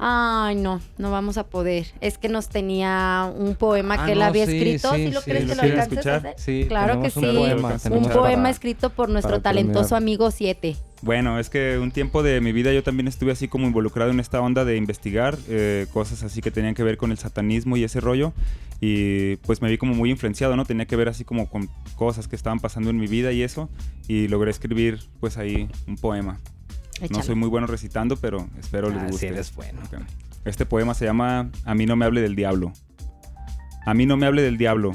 Ay, 0.00 0.54
no, 0.54 0.80
no 0.96 1.10
vamos 1.10 1.38
a 1.38 1.46
poder. 1.48 1.86
Es 2.00 2.18
que 2.18 2.28
nos 2.28 2.48
tenía 2.48 3.32
un 3.36 3.56
poema 3.56 3.96
Ah, 3.98 4.06
que 4.06 4.12
él 4.12 4.20
no, 4.20 4.26
había 4.26 4.46
sí, 4.46 4.56
escrito. 4.56 4.94
sí, 4.94 5.06
¿Sí 5.06 5.12
lo 5.12 5.20
sí, 5.20 5.30
crees 5.30 5.44
¿lo 5.48 5.50
que 5.50 5.56
lo 5.56 5.62
alcances 5.72 6.06
a 6.06 6.16
hacer? 6.16 6.34
Sí, 6.38 6.66
Claro 6.68 7.00
que 7.00 7.06
un 7.06 7.10
sí. 7.10 7.20
poema, 7.20 7.76
Un 7.90 8.02
para- 8.04 8.14
poema 8.14 8.50
escrito 8.50 8.90
por 8.90 9.08
nuestro 9.08 9.40
talentoso 9.40 9.80
terminar. 9.88 10.02
amigo 10.02 10.30
7. 10.30 10.76
Bueno, 11.02 11.38
es 11.40 11.50
que 11.50 11.78
un 11.78 11.90
tiempo 11.90 12.22
de 12.22 12.40
mi 12.40 12.52
vida 12.52 12.72
yo 12.72 12.82
también 12.84 13.08
estuve 13.08 13.32
así 13.32 13.48
como 13.48 13.66
involucrado 13.66 14.10
en 14.12 14.20
esta 14.20 14.40
onda 14.40 14.64
de 14.64 14.76
investigar 14.76 15.36
eh, 15.48 15.86
cosas 15.92 16.22
así 16.22 16.40
que 16.42 16.50
tenían 16.52 16.74
que 16.74 16.82
ver 16.84 16.96
con 16.96 17.10
el 17.10 17.18
satanismo 17.18 17.76
y 17.76 17.82
ese 17.84 18.00
rollo. 18.00 18.32
Y 18.80 19.36
pues 19.38 19.60
me 19.62 19.68
vi 19.68 19.78
como 19.78 19.94
muy 19.94 20.10
influenciado, 20.10 20.54
¿no? 20.54 20.64
Tenía 20.64 20.86
que 20.86 20.94
ver 20.94 21.08
así 21.08 21.24
como 21.24 21.50
con 21.50 21.68
cosas 21.96 22.28
que 22.28 22.36
estaban 22.36 22.60
pasando 22.60 22.90
en 22.90 22.96
mi 22.98 23.08
vida 23.08 23.32
y 23.32 23.42
eso. 23.42 23.68
Y 24.06 24.28
logré 24.28 24.52
escribir 24.52 25.00
pues 25.18 25.38
ahí 25.38 25.68
un 25.88 25.96
poema. 25.96 26.38
No 27.10 27.22
soy 27.22 27.34
muy 27.34 27.48
bueno 27.48 27.66
recitando, 27.66 28.16
pero 28.16 28.48
espero 28.58 28.88
les 28.90 28.98
Ah, 28.98 29.04
sí 29.06 29.10
guste. 29.12 29.28
eres 29.28 29.54
bueno. 29.54 29.80
Este 30.44 30.66
poema 30.66 30.94
se 30.94 31.04
llama 31.04 31.50
A 31.64 31.74
mí 31.74 31.86
no 31.86 31.96
me 31.96 32.04
hable 32.04 32.20
del 32.20 32.34
diablo. 32.36 32.72
A 33.86 33.94
mí 33.94 34.06
no 34.06 34.16
me 34.16 34.26
hable 34.26 34.42
del 34.42 34.58
diablo. 34.58 34.92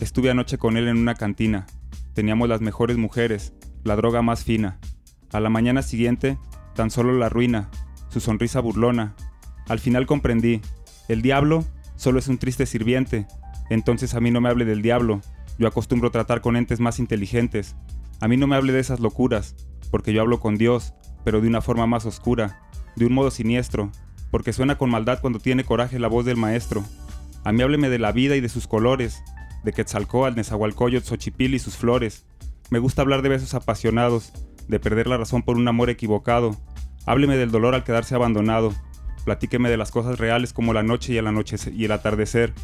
Estuve 0.00 0.30
anoche 0.30 0.58
con 0.58 0.76
él 0.76 0.88
en 0.88 0.96
una 0.98 1.14
cantina. 1.14 1.66
Teníamos 2.14 2.48
las 2.48 2.60
mejores 2.60 2.96
mujeres, 2.96 3.52
la 3.84 3.96
droga 3.96 4.22
más 4.22 4.44
fina. 4.44 4.78
A 5.32 5.40
la 5.40 5.50
mañana 5.50 5.82
siguiente, 5.82 6.38
tan 6.74 6.90
solo 6.90 7.12
la 7.12 7.28
ruina, 7.28 7.68
su 8.08 8.20
sonrisa 8.20 8.60
burlona. 8.60 9.14
Al 9.68 9.78
final 9.80 10.06
comprendí, 10.06 10.60
el 11.08 11.22
diablo 11.22 11.64
solo 11.96 12.18
es 12.18 12.28
un 12.28 12.38
triste 12.38 12.66
sirviente. 12.66 13.26
Entonces 13.70 14.14
a 14.14 14.20
mí 14.20 14.30
no 14.30 14.40
me 14.40 14.48
hable 14.48 14.64
del 14.64 14.82
diablo, 14.82 15.20
yo 15.58 15.66
acostumbro 15.66 16.10
tratar 16.10 16.40
con 16.40 16.56
entes 16.56 16.78
más 16.80 16.98
inteligentes. 16.98 17.74
A 18.20 18.28
mí 18.28 18.36
no 18.36 18.46
me 18.46 18.56
hable 18.56 18.72
de 18.72 18.80
esas 18.80 19.00
locuras, 19.00 19.56
porque 19.90 20.12
yo 20.12 20.20
hablo 20.22 20.38
con 20.40 20.56
Dios, 20.56 20.94
pero 21.26 21.40
de 21.40 21.48
una 21.48 21.60
forma 21.60 21.88
más 21.88 22.06
oscura, 22.06 22.60
de 22.94 23.04
un 23.04 23.12
modo 23.12 23.32
siniestro, 23.32 23.90
porque 24.30 24.52
suena 24.52 24.78
con 24.78 24.90
maldad 24.90 25.18
cuando 25.20 25.40
tiene 25.40 25.64
coraje 25.64 25.98
la 25.98 26.06
voz 26.06 26.24
del 26.24 26.36
maestro. 26.36 26.84
A 27.42 27.50
mí 27.50 27.62
hábleme 27.62 27.88
de 27.88 27.98
la 27.98 28.12
vida 28.12 28.36
y 28.36 28.40
de 28.40 28.48
sus 28.48 28.68
colores, 28.68 29.24
de 29.64 29.72
Quetzalcóatl, 29.72 30.36
Nezahualcóyotl, 30.36 31.04
Xochipil 31.04 31.56
y 31.56 31.58
sus 31.58 31.76
flores. 31.76 32.26
Me 32.70 32.78
gusta 32.78 33.02
hablar 33.02 33.22
de 33.22 33.30
besos 33.30 33.54
apasionados, 33.54 34.32
de 34.68 34.78
perder 34.78 35.08
la 35.08 35.16
razón 35.16 35.42
por 35.42 35.56
un 35.56 35.66
amor 35.66 35.90
equivocado. 35.90 36.56
Hábleme 37.06 37.36
del 37.36 37.50
dolor 37.50 37.74
al 37.74 37.82
quedarse 37.82 38.14
abandonado. 38.14 38.72
Platíqueme 39.24 39.68
de 39.68 39.78
las 39.78 39.90
cosas 39.90 40.20
reales 40.20 40.52
como 40.52 40.74
la 40.74 40.84
noche 40.84 41.12
y 41.12 41.16
el, 41.16 41.26
anochecer 41.26 41.74
y 41.74 41.86
el 41.86 41.90
atardecer. 41.90 42.54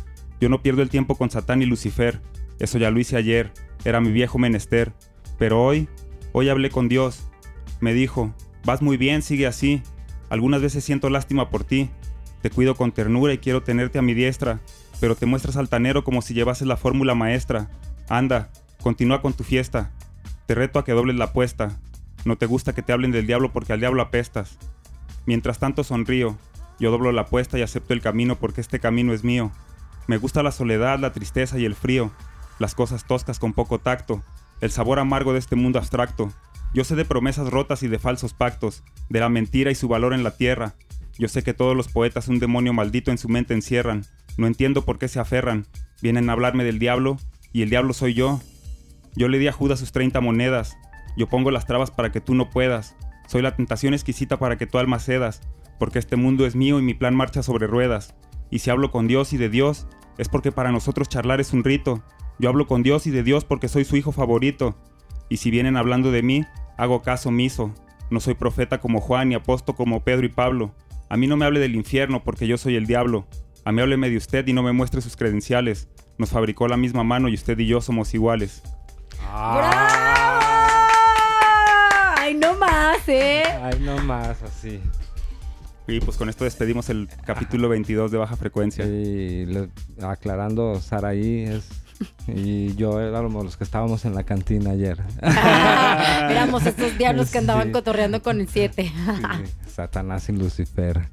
Yo 0.41 0.49
no 0.49 0.63
pierdo 0.63 0.83
el 0.83 0.89
tiempo 0.89 1.17
con 1.19 1.31
Satán 1.31 1.63
y 1.63 1.67
Lucifer. 1.67 2.21
Eso 2.61 2.79
ya 2.79 2.93
lo 2.93 3.01
hice 3.01 3.17
ayer. 3.17 3.53
Era 3.85 4.01
mi 4.01 4.13
viejo 4.13 4.39
menester. 4.39 4.93
Pero 5.37 5.61
hoy, 5.61 5.89
hoy 6.31 6.49
hablé 6.49 6.71
con 6.71 6.89
Dios. 6.89 7.29
Me 7.81 7.93
dijo, 7.93 8.33
vas 8.65 8.83
muy 8.83 8.97
bien, 8.97 9.23
sigue 9.23 9.47
así. 9.47 9.83
Algunas 10.31 10.63
veces 10.63 10.85
siento 10.85 11.11
lástima 11.11 11.51
por 11.51 11.65
ti. 11.65 11.91
Te 12.43 12.51
cuido 12.51 12.75
con 12.75 12.93
ternura 12.93 13.33
y 13.33 13.39
quiero 13.39 13.63
tenerte 13.63 13.99
a 13.99 14.03
mi 14.03 14.15
diestra. 14.15 14.61
Pero 15.01 15.15
te 15.15 15.27
muestras 15.27 15.57
altanero 15.57 16.05
como 16.05 16.23
si 16.23 16.35
llevases 16.35 16.67
la 16.67 16.77
fórmula 16.77 17.15
maestra. 17.15 17.71
Anda, 18.09 18.51
continúa 18.83 19.21
con 19.21 19.33
tu 19.33 19.45
fiesta. 19.45 19.91
Te 20.47 20.55
reto 20.55 20.79
a 20.79 20.85
que 20.85 20.93
dobles 20.93 21.17
la 21.17 21.27
apuesta. 21.27 21.79
No 22.25 22.37
te 22.37 22.47
gusta 22.47 22.73
que 22.73 22.83
te 22.83 22.93
hablen 22.93 23.11
del 23.11 23.27
diablo 23.27 23.53
porque 23.53 23.73
al 23.73 23.81
diablo 23.81 24.03
apestas. 24.03 24.59
Mientras 25.27 25.59
tanto 25.59 25.85
sonrío. 25.85 26.37
Yo 26.79 26.91
doblo 26.91 27.13
la 27.13 27.23
apuesta 27.23 27.59
y 27.59 27.63
acepto 27.63 27.95
el 27.95 28.01
camino 28.01 28.37
porque 28.37 28.61
este 28.61 28.81
camino 28.81 29.13
es 29.13 29.23
mío. 29.25 29.53
Me 30.07 30.17
gusta 30.17 30.43
la 30.43 30.51
soledad, 30.51 30.99
la 30.99 31.13
tristeza 31.13 31.59
y 31.59 31.65
el 31.65 31.75
frío. 31.75 32.11
Las 32.59 32.75
cosas 32.75 33.05
toscas 33.07 33.39
con 33.39 33.53
poco 33.53 33.79
tacto. 33.79 34.23
El 34.61 34.71
sabor 34.71 34.99
amargo 34.99 35.33
de 35.33 35.39
este 35.39 35.57
mundo 35.57 35.79
abstracto. 35.79 36.33
Yo 36.75 36.85
sé 36.85 36.97
de 36.97 37.05
promesas 37.05 37.51
rotas 37.51 37.83
y 37.83 37.89
de 37.89 37.99
falsos 37.99 38.33
pactos. 38.33 38.83
De 39.09 39.21
la 39.21 39.29
mentira 39.29 39.71
y 39.71 39.75
su 39.75 39.89
valor 39.89 40.15
en 40.15 40.25
la 40.25 40.37
tierra. 40.37 40.75
Yo 41.19 41.29
sé 41.29 41.43
que 41.43 41.55
todos 41.55 41.77
los 41.77 41.89
poetas 41.89 42.29
un 42.29 42.39
demonio 42.39 42.73
maldito 42.73 43.11
en 43.11 43.19
su 43.19 43.29
mente 43.29 43.53
encierran. 43.53 44.05
No 44.39 44.47
entiendo 44.47 44.85
por 44.85 44.99
qué 44.99 45.09
se 45.09 45.21
aferran. 45.21 45.67
Vienen 46.01 46.31
a 46.31 46.33
hablarme 46.33 46.65
del 46.65 46.79
diablo 46.79 47.19
y 47.53 47.63
el 47.63 47.71
diablo 47.71 47.93
soy 47.93 48.15
yo. 48.15 48.41
Yo 49.15 49.29
le 49.29 49.39
di 49.39 49.49
a 49.49 49.53
Judas 49.53 49.81
sus 49.81 49.93
30 49.93 50.21
monedas. 50.21 50.77
Yo 51.17 51.29
pongo 51.29 51.51
las 51.51 51.67
trabas 51.67 51.91
para 51.91 52.11
que 52.11 52.23
tú 52.23 52.35
no 52.35 52.49
puedas. 52.49 52.97
Soy 53.29 53.43
la 53.43 53.55
tentación 53.55 53.93
exquisita 53.93 54.39
para 54.39 54.57
que 54.57 54.67
tu 54.67 54.79
alma 54.79 54.99
cedas, 54.99 55.43
porque 55.79 55.99
este 55.99 56.17
mundo 56.17 56.47
es 56.47 56.57
mío 56.57 56.79
y 56.79 56.83
mi 56.83 56.95
plan 56.95 57.15
marcha 57.15 57.43
sobre 57.43 57.67
ruedas. 57.67 58.15
Y 58.51 58.61
si 58.61 58.71
hablo 58.71 58.91
con 58.91 59.07
Dios 59.07 59.33
y 59.35 59.37
de 59.37 59.51
Dios, 59.51 59.87
es 60.17 60.29
porque 60.29 60.53
para 60.53 60.73
nosotros 60.73 61.09
charlar 61.09 61.41
es 61.41 61.53
un 61.53 61.65
rito. 61.65 62.03
Yo 62.39 62.49
hablo 62.49 62.67
con 62.67 62.83
Dios 62.83 63.07
y 63.07 63.11
de 63.11 63.23
Dios 63.23 63.45
porque 63.45 63.69
soy 63.69 63.85
su 63.85 63.97
hijo 63.97 64.13
favorito. 64.13 64.77
Y 65.29 65.39
si 65.39 65.51
vienen 65.51 65.77
hablando 65.77 66.11
de 66.11 66.23
mí, 66.23 66.45
hago 66.77 67.03
caso 67.03 67.29
omiso. 67.31 67.73
No 68.11 68.21
soy 68.21 68.35
profeta 68.35 68.81
como 68.81 69.01
Juan 69.01 69.31
ni 69.31 69.35
apóstol 69.35 69.75
como 69.75 70.03
Pedro 70.05 70.27
y 70.27 70.29
Pablo. 70.29 70.75
A 71.09 71.17
mí 71.17 71.27
no 71.27 71.37
me 71.37 71.45
hable 71.45 71.61
del 71.61 71.75
infierno 71.77 72.23
porque 72.25 72.47
yo 72.47 72.59
soy 72.59 72.77
el 72.77 72.87
diablo. 72.87 73.27
A 73.65 73.73
mí 73.73 73.81
hábleme 73.81 74.11
de 74.11 74.17
usted 74.17 74.47
y 74.47 74.53
no 74.53 74.63
me 74.63 74.73
muestre 74.73 75.01
sus 75.01 75.17
credenciales. 75.17 75.89
Nos 76.19 76.31
fabricó 76.31 76.69
la 76.69 76.77
misma 76.77 77.05
mano 77.05 77.29
y 77.29 77.35
usted 77.35 77.59
y 77.59 77.67
yo 77.67 77.81
somos 77.81 78.13
iguales. 78.15 78.63
¡Bravo! 79.21 79.67
¡Ay, 82.17 82.35
no 82.35 82.55
más, 82.57 83.09
eh! 83.09 83.43
Ay, 83.63 83.79
no 83.81 83.99
más, 84.05 84.43
así. 84.43 84.81
Y 85.89 86.01
pues 86.01 86.17
con 86.17 86.29
esto 86.29 86.45
despedimos 86.45 86.89
el 86.91 87.09
capítulo 87.27 87.69
22 87.69 88.11
de 88.11 88.19
Baja 88.19 88.37
Frecuencia. 88.37 88.85
Y 88.87 89.47
le- 89.47 89.69
aclarando, 90.03 90.81
Saraí 90.81 91.43
es. 91.45 91.69
Y 92.27 92.75
yo 92.75 93.01
éramos 93.01 93.45
los 93.45 93.57
que 93.57 93.65
estábamos 93.65 94.05
en 94.05 94.15
la 94.15 94.23
cantina 94.25 94.71
ayer. 94.71 95.03
Éramos 95.23 96.65
estos 96.67 96.97
diablos 96.99 97.31
que 97.31 97.39
andaban 97.39 97.69
Sí. 97.69 97.73
cotorreando 97.73 98.23
con 98.23 98.41
el 98.41 98.49
7. 98.49 98.85
Sí, 98.85 99.71
Satanás 99.71 100.29
y 100.29 100.33
Lucifer. 100.33 101.09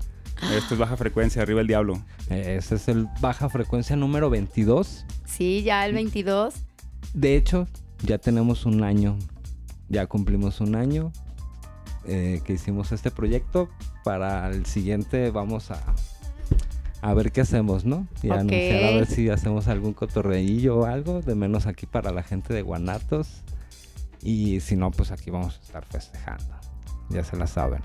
Esto 0.55 0.73
es 0.75 0.79
Baja 0.79 0.95
Frecuencia, 0.97 1.41
arriba 1.41 1.61
el 1.61 1.67
diablo. 1.67 2.01
Ese 2.29 2.75
es 2.75 2.87
el 2.87 3.07
baja 3.19 3.49
frecuencia 3.49 3.95
número 3.95 4.29
22. 4.29 5.05
sí, 5.25 5.63
ya 5.63 5.85
el 5.85 5.93
22. 5.93 6.53
De 7.13 7.35
hecho, 7.35 7.67
ya 8.03 8.17
tenemos 8.19 8.65
un 8.65 8.83
año. 8.83 9.17
Ya 9.89 10.05
cumplimos 10.05 10.61
un 10.61 10.75
año 10.75 11.11
eh, 12.05 12.41
que 12.45 12.53
hicimos 12.53 12.91
este 12.91 13.11
proyecto. 13.11 13.69
Para 14.03 14.49
el 14.49 14.65
siguiente 14.65 15.29
vamos 15.31 15.71
a, 15.71 15.81
a 17.01 17.13
ver 17.13 17.31
qué 17.31 17.41
hacemos, 17.41 17.85
¿no? 17.85 18.07
Y 18.21 18.29
anunciar 18.29 18.83
a 18.83 18.91
ver 18.91 19.05
si 19.05 19.29
hacemos 19.29 19.67
algún 19.67 19.93
cotorreillo 19.93 20.79
o 20.79 20.85
algo. 20.85 21.21
De 21.21 21.35
menos 21.35 21.65
aquí 21.65 21.85
para 21.85 22.11
la 22.11 22.23
gente 22.23 22.53
de 22.53 22.61
Guanatos. 22.61 23.27
Y 24.21 24.59
si 24.59 24.75
no, 24.75 24.91
pues 24.91 25.11
aquí 25.11 25.29
vamos 25.31 25.57
a 25.57 25.65
estar 25.65 25.85
festejando. 25.85 26.55
Ya 27.09 27.23
se 27.23 27.37
la 27.37 27.47
saben. 27.47 27.81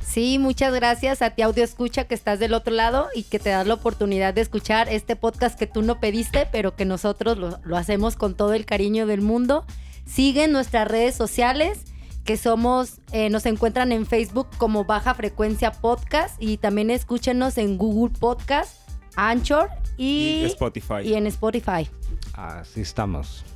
Sí, 0.00 0.38
muchas 0.38 0.72
gracias 0.72 1.22
a 1.22 1.30
ti 1.30 1.42
audio 1.42 1.64
escucha 1.64 2.04
que 2.04 2.14
estás 2.14 2.38
del 2.38 2.54
otro 2.54 2.72
lado 2.72 3.08
y 3.14 3.24
que 3.24 3.38
te 3.38 3.50
das 3.50 3.66
la 3.66 3.74
oportunidad 3.74 4.32
de 4.32 4.40
escuchar 4.40 4.88
este 4.88 5.16
podcast 5.16 5.58
que 5.58 5.66
tú 5.66 5.82
no 5.82 6.00
pediste, 6.00 6.46
pero 6.50 6.76
que 6.76 6.84
nosotros 6.84 7.36
lo, 7.36 7.58
lo 7.64 7.76
hacemos 7.76 8.16
con 8.16 8.34
todo 8.34 8.54
el 8.54 8.64
cariño 8.64 9.06
del 9.06 9.20
mundo. 9.20 9.66
Sigue 10.06 10.48
nuestras 10.48 10.88
redes 10.88 11.14
sociales, 11.14 11.80
que 12.28 12.36
somos, 12.36 13.00
eh, 13.12 13.30
nos 13.30 13.46
encuentran 13.46 13.90
en 13.90 14.04
Facebook 14.04 14.48
como 14.58 14.84
Baja 14.84 15.14
Frecuencia 15.14 15.72
Podcast 15.72 16.36
y 16.38 16.58
también 16.58 16.90
escúchenos 16.90 17.56
en 17.56 17.78
Google 17.78 18.14
Podcast, 18.20 18.86
Anchor 19.16 19.70
y, 19.96 20.42
Y 20.42 20.44
Spotify. 20.44 21.00
y 21.04 21.14
en 21.14 21.26
Spotify. 21.26 21.88
Así 22.34 22.82
estamos. 22.82 23.46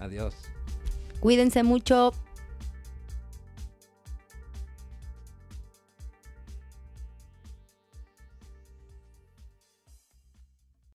Adiós. 0.00 0.34
Cuídense 1.20 1.62
mucho. 1.62 2.12